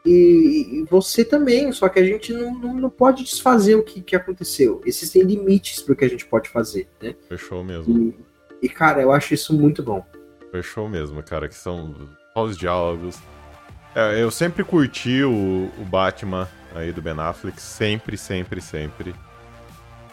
e, 0.05 0.81
e 0.81 0.85
você 0.90 1.25
também, 1.25 1.71
só 1.71 1.88
que 1.88 2.01
a 2.01 2.05
gente 2.05 2.33
não, 2.33 2.53
não, 2.55 2.75
não 2.75 2.90
pode 2.90 3.23
desfazer 3.23 3.77
o 3.77 3.85
que, 3.85 4.01
que 4.01 4.16
aconteceu. 4.16 4.81
Existem 4.85 5.23
limites 5.23 5.81
pro 5.81 5.95
que 5.95 6.05
a 6.05 6.09
gente 6.09 6.27
pode 6.27 6.49
fazer, 6.49 6.88
né? 7.01 7.14
Fechou 7.29 7.62
mesmo. 7.62 8.14
E, 8.61 8.66
e, 8.66 8.68
cara, 8.68 9.01
eu 9.01 9.12
acho 9.12 9.33
isso 9.33 9.57
muito 9.57 9.83
bom. 9.83 10.05
Fechou 10.51 10.88
mesmo, 10.88 11.23
cara. 11.23 11.49
Que 11.49 11.55
são 11.55 11.95
só 12.35 12.42
os 12.42 12.57
diálogos. 12.57 13.16
É, 13.95 14.21
eu 14.21 14.31
sempre 14.31 14.64
curti 14.64 15.23
o, 15.23 15.71
o 15.79 15.85
Batman 15.85 16.49
aí 16.75 16.90
do 16.90 17.01
Ben 17.01 17.14
Affleck. 17.18 17.62
Sempre, 17.62 18.18
sempre, 18.18 18.61
sempre. 18.61 19.14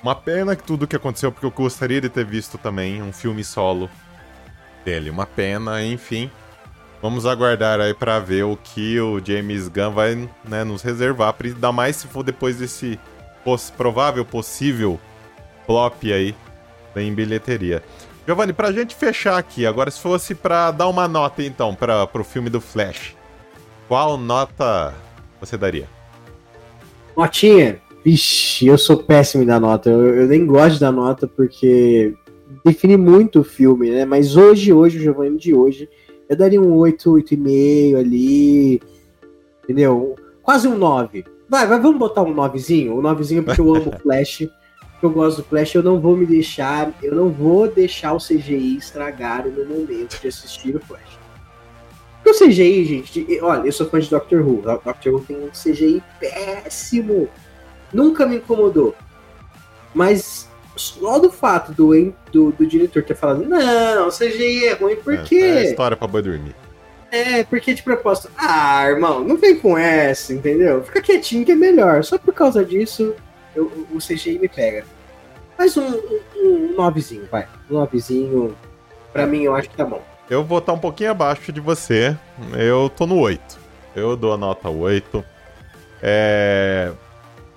Uma 0.03 0.15
pena 0.15 0.55
que 0.55 0.63
tudo 0.63 0.88
que 0.88 0.95
aconteceu, 0.95 1.32
porque 1.32 1.47
eu 1.47 1.51
gostaria 1.51 1.99
de 1.99 2.10
ter 2.10 2.25
visto 2.25 2.60
também 2.60 3.01
um 3.01 3.12
filme 3.12 3.43
solo 3.43 3.89
dele. 4.89 5.10
Uma 5.12 5.25
pena, 5.28 5.84
enfim. 5.84 6.32
Vamos 7.02 7.25
aguardar 7.25 7.80
aí 7.80 7.93
pra 7.93 8.19
ver 8.19 8.43
o 8.43 8.58
que 8.58 8.99
o 8.99 9.21
James 9.23 9.67
Gunn 9.67 9.91
vai 9.91 10.30
né, 10.43 10.63
nos 10.63 10.82
reservar. 10.82 11.36
Ainda 11.43 11.71
mais 11.71 11.95
se 11.95 12.08
for 12.08 12.23
depois 12.23 12.58
desse 12.58 12.99
poss- 13.45 13.69
provável, 13.69 14.25
possível 14.25 14.99
flop 15.65 16.04
aí 16.06 16.36
em 16.95 17.13
bilheteria. 17.13 17.84
Giovanni, 18.28 18.52
pra 18.52 18.71
gente 18.71 18.95
fechar 18.95 19.38
aqui, 19.38 19.65
agora 19.65 19.89
se 19.89 19.99
fosse 19.99 20.36
pra 20.36 20.71
dar 20.71 20.88
uma 20.88 21.08
nota 21.08 21.41
então 21.41 21.73
para 21.73 22.06
pro 22.06 22.23
filme 22.23 22.49
do 22.49 22.60
Flash, 22.60 23.15
qual 23.88 24.17
nota 24.17 24.93
você 25.39 25.58
daria? 25.58 25.88
Notinha? 27.15 27.80
Vixe, 28.04 28.67
eu 28.67 28.78
sou 28.78 28.97
péssimo 28.97 29.45
dar 29.45 29.60
nota. 29.60 29.89
Eu, 29.89 30.15
eu 30.15 30.28
nem 30.28 30.45
gosto 30.45 30.80
dar 30.80 30.91
nota 30.91 31.28
porque 31.28 32.13
define 32.63 32.97
muito 32.97 33.41
o 33.41 33.43
filme, 33.43 33.91
né? 33.91 34.05
Mas 34.05 34.35
hoje, 34.35 34.73
hoje, 34.73 34.97
o 34.97 35.01
Giovanni 35.01 35.38
de 35.38 35.53
hoje, 35.53 35.89
eu 36.27 36.35
daria 36.35 36.62
um 36.62 36.73
8, 36.75 37.12
8,5 37.12 37.97
ali. 37.97 38.81
Entendeu? 39.63 40.15
Quase 40.41 40.67
um 40.67 40.77
9. 40.77 41.25
Vai, 41.47 41.67
vai, 41.67 41.79
vamos 41.79 42.00
botar 42.00 42.21
um 42.21 42.33
9zinho? 42.33 42.93
Um 42.93 43.02
9zinho 43.02 43.43
porque 43.43 43.62
eu 43.62 43.73
amo 43.75 43.91
o 43.95 44.00
Flash. 44.00 44.47
Eu 45.02 45.10
gosto 45.10 45.37
do 45.37 45.43
Flash, 45.43 45.75
eu 45.75 45.83
não 45.83 46.00
vou 46.00 46.17
me 46.17 46.25
deixar, 46.25 46.93
eu 47.02 47.15
não 47.15 47.29
vou 47.29 47.69
deixar 47.69 48.13
o 48.13 48.17
CGI 48.17 48.77
estragar 48.77 49.47
o 49.47 49.52
meu 49.52 49.65
momento 49.65 50.19
de 50.19 50.27
assistir 50.27 50.75
o 50.75 50.79
Flash. 50.79 51.17
Porque 52.21 52.31
o 52.31 52.47
CGI, 52.47 52.83
gente, 52.83 53.39
olha, 53.41 53.65
eu 53.65 53.71
sou 53.71 53.89
fã 53.89 54.00
de 54.00 54.10
Doctor 54.10 54.45
Who. 54.45 54.62
Doctor 54.62 55.13
Who 55.13 55.21
tem 55.21 55.37
um 55.37 55.50
CGI 55.52 56.04
péssimo. 56.19 57.29
Nunca 57.93 58.25
me 58.25 58.37
incomodou. 58.37 58.93
Mas 59.95 60.48
só 60.80 61.19
do 61.19 61.30
fato 61.30 61.73
do, 61.73 62.13
do, 62.32 62.52
do 62.52 62.65
diretor 62.65 63.04
ter 63.04 63.15
falado, 63.15 63.46
não, 63.46 64.08
o 64.08 64.12
CGI 64.12 64.67
é 64.67 64.73
ruim, 64.73 64.96
por 64.96 65.13
É? 65.13 65.27
É 65.32 65.63
história 65.63 65.98
pra 65.98 66.08
boi 66.08 66.21
dormir. 66.21 66.56
É, 67.12 67.44
porque 67.44 67.73
de 67.73 67.82
propósito. 67.82 68.30
Ah, 68.38 68.88
irmão, 68.88 69.23
não 69.23 69.36
vem 69.36 69.60
com 69.60 69.77
essa, 69.77 70.34
entendeu? 70.34 70.84
Fica 70.84 71.02
quietinho 71.02 71.44
que 71.44 71.52
é 71.52 71.56
melhor. 71.56 72.04
Só 72.04 72.17
por 72.17 72.34
causa 72.34 72.63
disso, 72.63 73.15
eu, 73.56 73.65
o 73.92 73.98
CGI 73.98 74.38
me 74.40 74.48
pega. 74.48 74.86
Mas 75.58 75.75
um, 75.75 75.88
um, 75.88 76.19
um 76.38 76.75
novezinho, 76.75 77.27
vai. 77.30 77.48
Um 77.69 77.73
novezinho, 77.73 78.56
pra 79.12 79.25
mim, 79.25 79.44
eu 79.44 79.56
acho 79.56 79.69
que 79.69 79.75
tá 79.75 79.86
bom. 79.86 80.02
Eu 80.30 80.44
vou 80.44 80.60
estar 80.60 80.73
um 80.73 80.80
pouquinho 80.80 81.12
abaixo 81.12 81.52
de 81.52 81.60
você. 81.60 82.15
Eu 82.56 82.90
tô 82.96 83.08
no 83.08 83.19
8. 83.19 83.60
Eu 83.96 84.15
dou 84.15 84.32
a 84.32 84.38
nota 84.38 84.69
8. 84.69 85.25
É. 86.02 86.92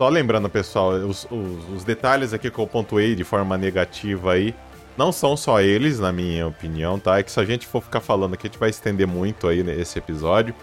Só 0.03 0.09
lembrando, 0.09 0.50
pessoal, 0.50 0.94
os, 0.94 1.28
os, 1.30 1.76
os, 1.76 1.84
detalhes 1.84 2.32
aqui 2.32 2.50
que 2.50 2.59
eu 2.59 2.66
pontuei 2.66 3.14
de 3.14 3.22
forma 3.22 3.57
negativa 3.57 4.32
aí, 4.32 4.53
não 4.98 5.12
são 5.12 5.36
só 5.36 5.61
eles, 5.61 6.00
na 6.00 6.11
minha 6.11 6.44
opinião, 6.48 6.98
tá? 6.98 7.20
É 7.20 7.22
que 7.22 7.30
se 7.30 7.38
a 7.38 7.44
gente 7.44 7.68
for 7.68 7.80
ficar 7.80 8.00
falando 8.00 8.34
aqui, 8.34 8.48
a 8.48 8.50
gente 8.50 8.59
vai 8.59 8.68
estender 8.68 9.07
muito 9.07 9.46
aí 9.46 9.62
nesse 9.62 10.00
episódio, 10.00 10.57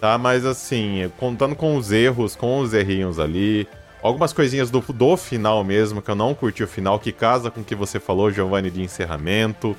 tá? 0.00 0.16
Mas 0.16 0.46
assim, 0.46 1.12
contando 1.18 1.54
com 1.54 1.76
os 1.76 1.92
erros, 1.92 2.34
com 2.34 2.58
os 2.60 2.72
errinhos 2.72 3.20
ali, 3.20 3.68
algumas 4.02 4.32
coisinhas 4.32 4.70
do, 4.70 4.80
do 4.80 5.16
final 5.18 5.62
mesmo, 5.62 6.00
que 6.00 6.10
eu 6.10 6.14
não 6.14 6.32
curti 6.32 6.62
o 6.62 6.66
final, 6.66 6.98
que 6.98 7.12
casa 7.12 7.50
com 7.50 7.60
o 7.60 7.64
que 7.64 7.74
você 7.74 8.00
falou, 8.00 8.30
Giovanni, 8.30 8.70
de 8.70 8.80
encerramento. 8.80 9.76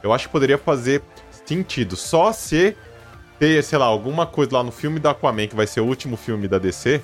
Eu 0.00 0.12
acho 0.12 0.28
que 0.28 0.32
poderia 0.32 0.58
fazer 0.58 1.02
sentido, 1.44 1.96
só 1.96 2.32
se 2.32 2.76
ter, 3.40 3.64
sei 3.64 3.78
lá, 3.78 3.86
alguma 3.86 4.26
coisa 4.26 4.58
lá 4.58 4.62
no 4.62 4.70
filme 4.70 5.00
da 5.00 5.10
Aquaman, 5.10 5.48
que 5.48 5.56
vai 5.56 5.66
ser 5.66 5.80
o 5.80 5.86
último 5.86 6.16
filme 6.16 6.46
da 6.46 6.58
DC, 6.58 7.02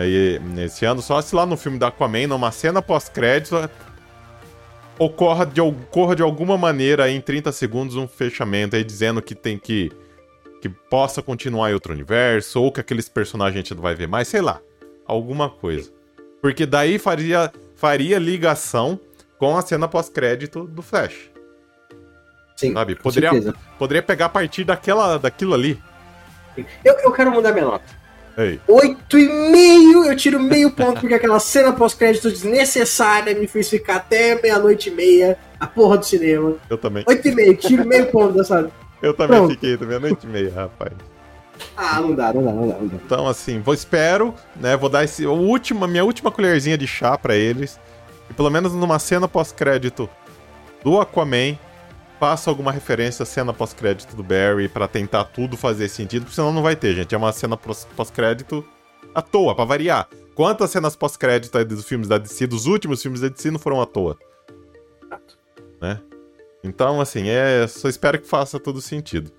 aí, 0.00 0.38
nesse 0.40 0.84
ano, 0.84 1.02
só 1.02 1.20
se 1.20 1.34
lá 1.34 1.44
no 1.44 1.56
filme 1.56 1.78
da 1.78 1.88
Aquaman, 1.88 2.26
numa 2.26 2.50
cena 2.50 2.80
pós-crédito, 2.80 3.68
ocorra 4.98 5.44
de, 5.44 5.60
ocorra 5.60 6.16
de 6.16 6.22
alguma 6.22 6.56
maneira 6.56 7.10
em 7.10 7.20
30 7.20 7.52
segundos 7.52 7.96
um 7.96 8.08
fechamento 8.08 8.76
aí 8.76 8.84
dizendo 8.84 9.20
que 9.20 9.34
tem 9.34 9.58
que. 9.58 9.90
que 10.60 10.68
possa 10.68 11.22
continuar 11.22 11.70
em 11.70 11.74
outro 11.74 11.92
universo, 11.92 12.62
ou 12.62 12.72
que 12.72 12.80
aqueles 12.80 13.08
personagens 13.08 13.56
a 13.56 13.58
gente 13.58 13.74
não 13.74 13.82
vai 13.82 13.94
ver 13.94 14.08
mais, 14.08 14.28
sei 14.28 14.40
lá. 14.40 14.60
Alguma 15.06 15.50
coisa. 15.50 15.90
Porque 16.40 16.64
daí 16.64 16.98
faria, 16.98 17.52
faria 17.76 18.18
ligação 18.18 18.98
com 19.38 19.56
a 19.56 19.62
cena 19.62 19.88
pós-crédito 19.88 20.64
do 20.64 20.82
Flash. 20.82 21.30
Sim, 22.56 22.72
sabe? 22.72 22.94
Poderia, 22.94 23.30
poderia 23.78 24.02
pegar 24.02 24.26
a 24.26 24.28
partir 24.28 24.64
daquela, 24.64 25.18
daquilo 25.18 25.54
ali. 25.54 25.82
Eu, 26.84 26.94
eu 26.98 27.12
quero 27.12 27.32
mudar 27.32 27.52
minha 27.52 27.64
nota. 27.64 28.01
Oito 28.66 29.18
e 29.18 29.28
meio, 29.28 30.06
eu 30.06 30.16
tiro 30.16 30.40
meio 30.40 30.70
ponto 30.70 31.00
porque 31.00 31.14
aquela 31.14 31.38
cena 31.38 31.72
pós-crédito 31.72 32.30
desnecessária 32.30 33.34
me 33.34 33.46
fez 33.46 33.68
ficar 33.68 33.96
até 33.96 34.40
meia-noite 34.40 34.88
e 34.88 34.92
meia 34.92 35.38
a 35.60 35.66
porra 35.66 35.98
do 35.98 36.04
cinema. 36.06 36.54
Eu 36.68 36.78
também. 36.78 37.04
Oito 37.06 37.28
e 37.28 37.34
meio, 37.34 37.56
tiro 37.56 37.86
meio 37.86 38.06
ponto 38.06 38.34
dessa. 38.34 38.70
Eu 39.02 39.12
também 39.12 39.38
Pronto. 39.38 39.50
fiquei 39.52 39.76
meia-noite 39.76 40.26
e 40.26 40.30
meia, 40.30 40.52
rapaz. 40.54 40.92
Ah, 41.76 42.00
não 42.00 42.14
dá, 42.14 42.32
não 42.32 42.44
dá, 42.44 42.52
não 42.52 42.68
dá, 42.68 42.74
não 42.74 42.86
dá. 42.86 42.96
Então, 43.04 43.28
assim, 43.28 43.60
vou 43.60 43.74
espero, 43.74 44.34
né? 44.56 44.76
Vou 44.76 44.88
dar 44.88 45.04
esse, 45.04 45.24
a 45.24 45.30
última, 45.30 45.86
minha 45.86 46.04
última 46.04 46.30
colherzinha 46.30 46.78
de 46.78 46.86
chá 46.86 47.16
para 47.18 47.36
eles. 47.36 47.78
E 48.30 48.34
pelo 48.34 48.50
menos 48.50 48.72
numa 48.72 48.98
cena 48.98 49.28
pós-crédito 49.28 50.08
do 50.82 51.00
Aquaman, 51.00 51.58
faça 52.22 52.48
alguma 52.48 52.70
referência 52.70 53.24
à 53.24 53.26
cena 53.26 53.52
pós-crédito 53.52 54.14
do 54.14 54.22
Barry 54.22 54.68
para 54.68 54.86
tentar 54.86 55.24
tudo 55.24 55.56
fazer 55.56 55.88
sentido, 55.88 56.22
porque 56.22 56.36
senão 56.36 56.52
não 56.52 56.62
vai 56.62 56.76
ter, 56.76 56.94
gente. 56.94 57.12
É 57.12 57.18
uma 57.18 57.32
cena 57.32 57.56
pós-crédito 57.56 58.64
à 59.12 59.20
toa, 59.20 59.56
para 59.56 59.64
variar. 59.64 60.08
Quantas 60.32 60.70
cenas 60.70 60.94
pós-crédito 60.94 61.64
dos 61.64 61.84
filmes 61.84 62.06
da 62.06 62.18
DC, 62.18 62.46
dos 62.46 62.66
últimos 62.66 63.02
filmes 63.02 63.22
da 63.22 63.26
DC, 63.28 63.50
não 63.50 63.58
foram 63.58 63.80
à 63.80 63.86
toa? 63.86 64.16
Né? 65.80 66.00
Então, 66.62 67.00
assim, 67.00 67.28
é, 67.28 67.66
só 67.66 67.88
espero 67.88 68.20
que 68.20 68.28
faça 68.28 68.60
todo 68.60 68.80
sentido. 68.80 69.32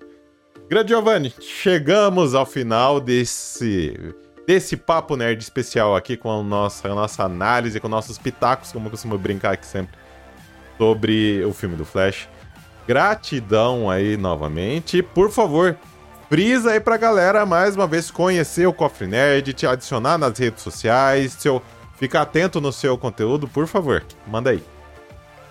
Grande 0.68 0.90
Giovanni, 0.90 1.32
chegamos 1.40 2.34
ao 2.34 2.44
final 2.44 3.00
desse 3.00 3.98
desse 4.46 4.76
papo 4.76 5.16
nerd 5.16 5.40
especial 5.40 5.96
aqui 5.96 6.18
com 6.18 6.30
a 6.30 6.42
nossa, 6.42 6.86
a 6.86 6.94
nossa 6.94 7.24
análise, 7.24 7.80
com 7.80 7.88
nossos 7.88 8.18
pitacos, 8.18 8.72
como 8.72 8.88
eu 8.88 8.90
costumo 8.90 9.16
brincar 9.16 9.54
aqui 9.54 9.64
sempre, 9.64 9.96
sobre 10.76 11.42
o 11.46 11.52
filme 11.54 11.76
do 11.76 11.86
Flash. 11.86 12.28
Gratidão 12.86 13.90
aí 13.90 14.16
novamente. 14.16 15.02
Por 15.02 15.30
favor, 15.30 15.76
frisa 16.28 16.72
aí 16.72 16.80
pra 16.80 16.96
galera 16.96 17.46
mais 17.46 17.74
uma 17.74 17.86
vez 17.86 18.10
conhecer 18.10 18.66
o 18.66 18.72
Cofre 18.72 19.06
Nerd, 19.06 19.52
te 19.54 19.66
adicionar 19.66 20.18
nas 20.18 20.38
redes 20.38 20.62
sociais, 20.62 21.32
seu, 21.32 21.62
ficar 21.96 22.22
atento 22.22 22.60
no 22.60 22.72
seu 22.72 22.98
conteúdo, 22.98 23.48
por 23.48 23.66
favor. 23.66 24.04
Manda 24.26 24.50
aí. 24.50 24.62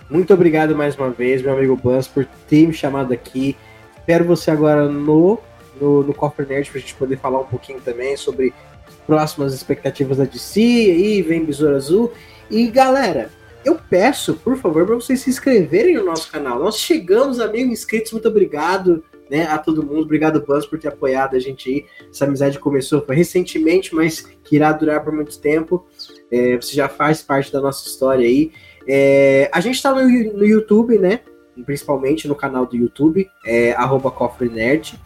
Muito 0.08 0.32
obrigado 0.32 0.76
mais 0.76 0.96
uma 0.96 1.10
vez, 1.10 1.42
meu 1.42 1.56
amigo 1.56 1.76
Buzz, 1.76 2.06
por 2.06 2.24
ter 2.48 2.66
me 2.66 2.72
chamado 2.72 3.12
aqui. 3.12 3.56
Espero 3.96 4.24
você 4.24 4.50
agora 4.50 4.86
no, 4.88 5.40
no, 5.80 6.02
no 6.02 6.14
Cofre 6.14 6.46
Nerd 6.46 6.70
pra 6.70 6.80
gente 6.80 6.94
poder 6.94 7.18
falar 7.18 7.40
um 7.40 7.46
pouquinho 7.46 7.80
também 7.80 8.16
sobre 8.16 8.52
as 8.86 8.94
próximas 9.06 9.54
expectativas 9.54 10.18
da 10.18 10.24
DC, 10.24 10.60
aí 10.60 11.22
vem 11.22 11.44
Besouro 11.44 11.74
Azul. 11.74 12.12
E 12.50 12.66
galera, 12.68 13.30
eu 13.64 13.78
peço, 13.88 14.34
por 14.34 14.56
favor, 14.56 14.86
para 14.86 14.94
vocês 14.94 15.20
se 15.20 15.30
inscreverem 15.30 15.94
no 15.94 16.04
nosso 16.04 16.30
canal. 16.30 16.58
Nós 16.58 16.78
chegamos 16.78 17.40
a 17.40 17.48
mil 17.48 17.66
inscritos, 17.66 18.12
muito 18.12 18.28
obrigado 18.28 19.02
né, 19.30 19.44
a 19.44 19.58
todo 19.58 19.84
mundo. 19.84 20.02
Obrigado, 20.02 20.44
Buzz, 20.44 20.66
por 20.66 20.78
ter 20.78 20.88
apoiado 20.88 21.36
a 21.36 21.38
gente 21.38 21.70
aí. 21.70 21.86
Essa 22.10 22.24
amizade 22.24 22.58
começou 22.58 23.04
recentemente, 23.08 23.94
mas 23.94 24.20
que 24.20 24.56
irá 24.56 24.72
durar 24.72 25.02
por 25.02 25.12
muito 25.12 25.38
tempo. 25.38 25.86
É, 26.30 26.56
você 26.56 26.74
já 26.74 26.88
faz 26.88 27.22
parte 27.22 27.52
da 27.52 27.60
nossa 27.60 27.86
história 27.88 28.26
aí. 28.26 28.52
É, 28.86 29.48
a 29.52 29.60
gente 29.60 29.76
está 29.76 29.92
no, 29.92 30.02
no, 30.02 30.44
YouTube, 30.44 30.98
né? 30.98 31.20
Principalmente 31.64 32.28
no 32.28 32.34
canal 32.34 32.66
do 32.66 32.76
YouTube, 32.76 33.28
é 33.46 33.72
arroba 33.72 34.10
Cofre 34.10 34.48
Nerd. 34.48 34.98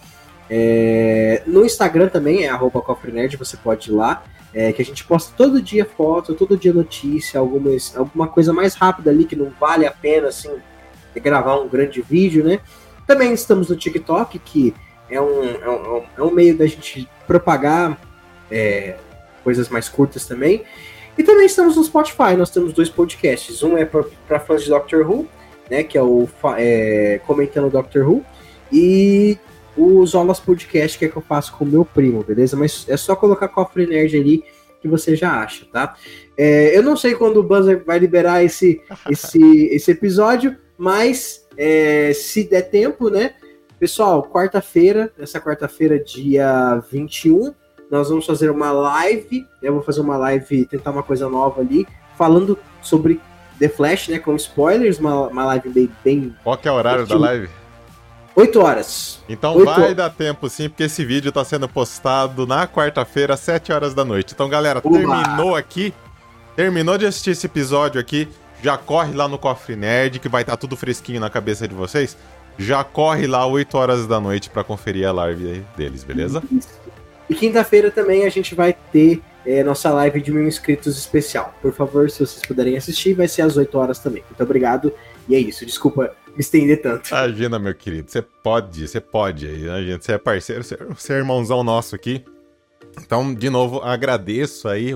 É, 0.51 1.42
no 1.46 1.64
Instagram 1.64 2.09
também 2.09 2.44
é 2.44 2.49
arroba 2.49 2.80
Cofre 2.80 3.12
Nerd, 3.12 3.36
você 3.36 3.57
pode 3.57 3.90
ir 3.90 3.94
lá. 3.94 4.22
É, 4.55 4.72
que 4.72 4.80
a 4.80 4.84
gente 4.84 5.05
posta 5.05 5.34
todo 5.36 5.61
dia 5.61 5.84
foto, 5.84 6.34
todo 6.34 6.57
dia 6.57 6.72
notícia, 6.72 7.38
algumas, 7.38 7.94
alguma 7.94 8.26
coisa 8.26 8.51
mais 8.51 8.74
rápida 8.74 9.11
ali 9.11 9.26
que 9.26 9.36
não 9.36 9.53
vale 9.61 9.86
a 9.86 9.90
pena 9.90 10.28
assim 10.28 10.51
gravar 11.16 11.59
um 11.59 11.68
grande 11.68 12.01
vídeo, 12.01 12.44
né? 12.44 12.61
Também 13.07 13.32
estamos 13.32 13.68
no 13.68 13.76
TikTok, 13.76 14.38
que 14.38 14.74
é 15.11 15.20
um, 15.20 15.44
é 15.44 15.68
um, 15.68 16.03
é 16.18 16.22
um 16.22 16.30
meio 16.30 16.57
da 16.57 16.66
gente 16.66 17.09
propagar 17.26 17.99
é, 18.51 18.96
coisas 19.42 19.68
mais 19.68 19.88
curtas 19.88 20.26
também. 20.26 20.64
E 21.16 21.22
também 21.22 21.46
estamos 21.46 21.76
no 21.76 21.84
Spotify, 21.84 22.36
nós 22.36 22.51
temos 22.51 22.72
dois 22.72 22.88
podcasts. 22.88 23.62
Um 23.62 23.76
é 23.76 23.84
para 23.84 24.40
fãs 24.40 24.62
de 24.62 24.70
Doctor 24.70 25.09
Who, 25.09 25.26
né? 25.70 25.82
Que 25.82 25.99
é 25.99 26.03
o 26.03 26.28
é, 26.57 27.20
Comentando 27.26 27.70
Doctor 27.70 28.09
Who. 28.09 28.24
E 28.70 29.38
o 29.78 30.04
Zolas 30.04 30.40
Podcast, 30.40 30.98
que 30.98 31.04
é 31.04 31.08
que 31.08 31.16
eu 31.16 31.22
faço 31.22 31.52
com 31.56 31.64
o 31.64 31.68
meu 31.68 31.84
primo, 31.84 32.24
beleza? 32.24 32.56
Mas 32.56 32.84
é 32.88 32.96
só 32.96 33.14
colocar 33.14 33.46
Cofre 33.48 33.86
Nerd 33.86 34.16
ali 34.16 34.44
que 34.80 34.88
você 34.88 35.14
já 35.14 35.40
acha, 35.40 35.66
tá? 35.72 35.94
É, 36.36 36.76
eu 36.76 36.82
não 36.82 36.96
sei 36.96 37.14
quando 37.14 37.38
o 37.38 37.42
Buzzer 37.42 37.84
vai 37.84 37.98
liberar 37.98 38.44
esse, 38.44 38.80
esse, 39.08 39.66
esse 39.66 39.90
episódio, 39.90 40.56
mas 40.76 41.46
é, 41.56 42.12
se 42.12 42.44
der 42.44 42.62
tempo, 42.62 43.08
né? 43.08 43.34
Pessoal, 43.78 44.22
quarta-feira, 44.24 45.12
essa 45.18 45.40
quarta-feira, 45.40 46.02
dia 46.02 46.82
21, 46.90 47.54
nós 47.90 48.08
vamos 48.08 48.26
fazer 48.26 48.50
uma 48.50 48.72
live. 48.72 49.46
Eu 49.62 49.74
vou 49.74 49.82
fazer 49.82 50.00
uma 50.00 50.16
live, 50.16 50.66
tentar 50.66 50.90
uma 50.90 51.02
coisa 51.02 51.28
nova 51.28 51.60
ali, 51.60 51.86
falando 52.16 52.58
sobre 52.82 53.20
The 53.58 53.68
Flash, 53.68 54.08
né? 54.08 54.18
Com 54.18 54.34
spoilers, 54.34 54.98
uma, 54.98 55.28
uma 55.28 55.44
live 55.44 55.68
bem. 55.68 55.90
bem 56.04 56.36
Qual 56.42 56.56
que 56.56 56.66
é 56.66 56.72
o 56.72 56.74
horário 56.74 57.06
da 57.06 57.16
live? 57.16 57.48
8 58.39 58.61
horas. 58.61 59.18
Então 59.28 59.57
8 59.57 59.80
vai 59.80 59.95
dar 59.97 60.11
tempo 60.11 60.49
sim, 60.49 60.68
porque 60.68 60.84
esse 60.84 61.05
vídeo 61.05 61.32
tá 61.32 61.45
sendo 61.45 61.68
postado 61.68 62.47
na 62.47 62.68
quarta-feira, 62.68 63.34
às 63.34 63.41
7 63.41 63.72
horas 63.72 63.95
da 63.95 64.05
noite. 64.05 64.32
Então, 64.32 64.49
galera, 64.49 64.80
terminou 64.80 65.57
aqui. 65.57 65.93
Terminou 66.55 66.97
de 66.97 67.05
assistir 67.05 67.30
esse 67.30 67.47
episódio 67.47 68.01
aqui. 68.01 68.28
Já 68.62 68.78
corre 68.78 69.12
lá 69.12 69.26
no 69.26 69.39
Cofre 69.39 69.74
Nerd, 69.74 70.20
que 70.20 70.28
vai 70.28 70.43
estar 70.43 70.53
tá 70.53 70.57
tudo 70.57 70.76
fresquinho 70.76 71.20
na 71.20 71.28
cabeça 71.28 71.66
de 71.66 71.74
vocês. 71.74 72.16
Já 72.57 72.84
corre 72.84 73.26
lá 73.26 73.45
8 73.45 73.76
horas 73.76 74.07
da 74.07 74.20
noite 74.20 74.49
para 74.51 74.62
conferir 74.62 75.09
a 75.09 75.12
live 75.12 75.64
deles, 75.76 76.05
beleza? 76.05 76.41
E 77.28 77.34
quinta-feira 77.34 77.91
também 77.91 78.24
a 78.24 78.30
gente 78.30 78.55
vai 78.55 78.72
ter 78.93 79.20
é, 79.45 79.64
nossa 79.64 79.91
live 79.91 80.20
de 80.20 80.30
mil 80.30 80.47
inscritos 80.47 80.97
especial. 80.97 81.53
Por 81.61 81.72
favor, 81.72 82.09
se 82.09 82.24
vocês 82.24 82.47
puderem 82.47 82.76
assistir, 82.76 83.14
vai 83.14 83.26
ser 83.26 83.43
às 83.43 83.57
8 83.57 83.76
horas 83.76 83.99
também. 83.99 84.22
Muito 84.28 84.43
obrigado. 84.43 84.93
E 85.28 85.34
é 85.34 85.39
isso. 85.41 85.66
Desculpa 85.66 86.14
me 86.39 86.43
estender 86.43 86.80
tanto. 86.80 87.09
Imagina, 87.09 87.59
meu 87.59 87.74
querido, 87.74 88.09
você 88.09 88.22
pode, 88.22 88.86
você 88.86 89.01
pode. 89.01 89.68
A 89.68 89.82
gente, 89.82 90.05
você 90.05 90.12
é 90.12 90.18
parceiro, 90.18 90.62
você 90.62 91.12
é 91.12 91.16
irmãozão 91.16 91.64
nosso 91.64 91.97
aqui. 91.97 92.24
Então, 93.03 93.34
de 93.34 93.51
novo, 93.51 93.80
agradeço 93.80 94.68
aí 94.68 94.93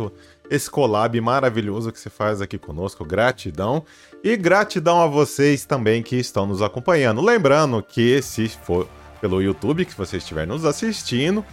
esse 0.48 0.70
collab 0.70 1.20
maravilhoso 1.20 1.90
que 1.90 1.98
você 1.98 2.08
faz 2.08 2.40
aqui 2.40 2.56
conosco. 2.56 3.04
Gratidão. 3.04 3.84
E 4.22 4.36
gratidão 4.36 5.02
a 5.02 5.06
vocês 5.08 5.64
também 5.64 6.00
que 6.00 6.14
estão 6.14 6.46
nos 6.46 6.62
acompanhando. 6.62 7.20
Lembrando 7.20 7.82
que 7.82 8.22
se 8.22 8.48
for 8.48 8.88
pelo 9.20 9.42
YouTube 9.42 9.84
que 9.84 9.96
você 9.96 10.18
estiver 10.18 10.46
nos 10.46 10.64
assistindo, 10.64 11.44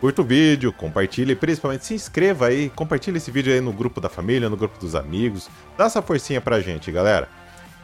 curta 0.00 0.20
o 0.20 0.24
vídeo, 0.24 0.70
compartilhe, 0.70 1.34
principalmente 1.34 1.86
se 1.86 1.94
inscreva 1.94 2.46
aí, 2.46 2.68
compartilhe 2.70 3.16
esse 3.16 3.30
vídeo 3.30 3.52
aí 3.52 3.60
no 3.60 3.72
grupo 3.72 4.00
da 4.00 4.08
família, 4.10 4.50
no 4.50 4.56
grupo 4.56 4.78
dos 4.78 4.94
amigos. 4.94 5.48
Dá 5.78 5.86
essa 5.86 6.02
forcinha 6.02 6.42
pra 6.42 6.60
gente, 6.60 6.92
galera. 6.92 7.28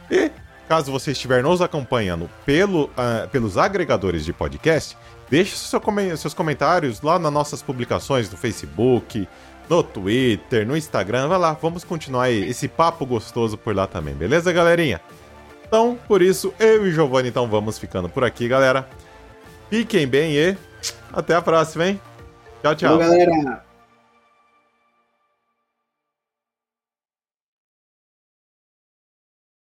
E 0.09 0.31
Caso 0.67 0.91
você 0.91 1.11
estiver 1.11 1.41
nos 1.41 1.61
acompanhando 1.61 2.29
pelo, 2.45 2.85
uh, 2.85 3.27
pelos 3.31 3.57
agregadores 3.57 4.25
de 4.25 4.33
podcast, 4.33 4.97
deixe 5.29 5.55
seu 5.55 5.81
seus 6.17 6.33
comentários 6.33 7.01
lá 7.01 7.17
nas 7.17 7.31
nossas 7.31 7.61
publicações 7.61 8.29
no 8.29 8.37
Facebook, 8.37 9.27
no 9.69 9.81
Twitter, 9.81 10.67
no 10.67 10.75
Instagram. 10.75 11.29
Vai 11.29 11.39
lá, 11.39 11.53
vamos 11.53 11.83
continuar 11.83 12.29
esse 12.31 12.67
papo 12.67 13.05
gostoso 13.05 13.57
por 13.57 13.75
lá 13.75 13.87
também, 13.87 14.13
beleza, 14.13 14.51
galerinha? 14.51 14.99
Então, 15.67 15.97
por 16.07 16.21
isso, 16.21 16.53
eu 16.59 16.87
e 16.87 16.91
Giovanni 16.91 17.29
então 17.29 17.47
vamos 17.47 17.77
ficando 17.77 18.07
por 18.09 18.23
aqui, 18.23 18.47
galera. 18.47 18.87
Fiquem 19.69 20.07
bem 20.07 20.33
e 20.33 20.57
até 21.11 21.35
a 21.35 21.41
próxima, 21.41 21.87
hein? 21.87 22.01
Tchau, 22.61 22.75
tchau. 22.75 22.97
galera. 22.97 23.66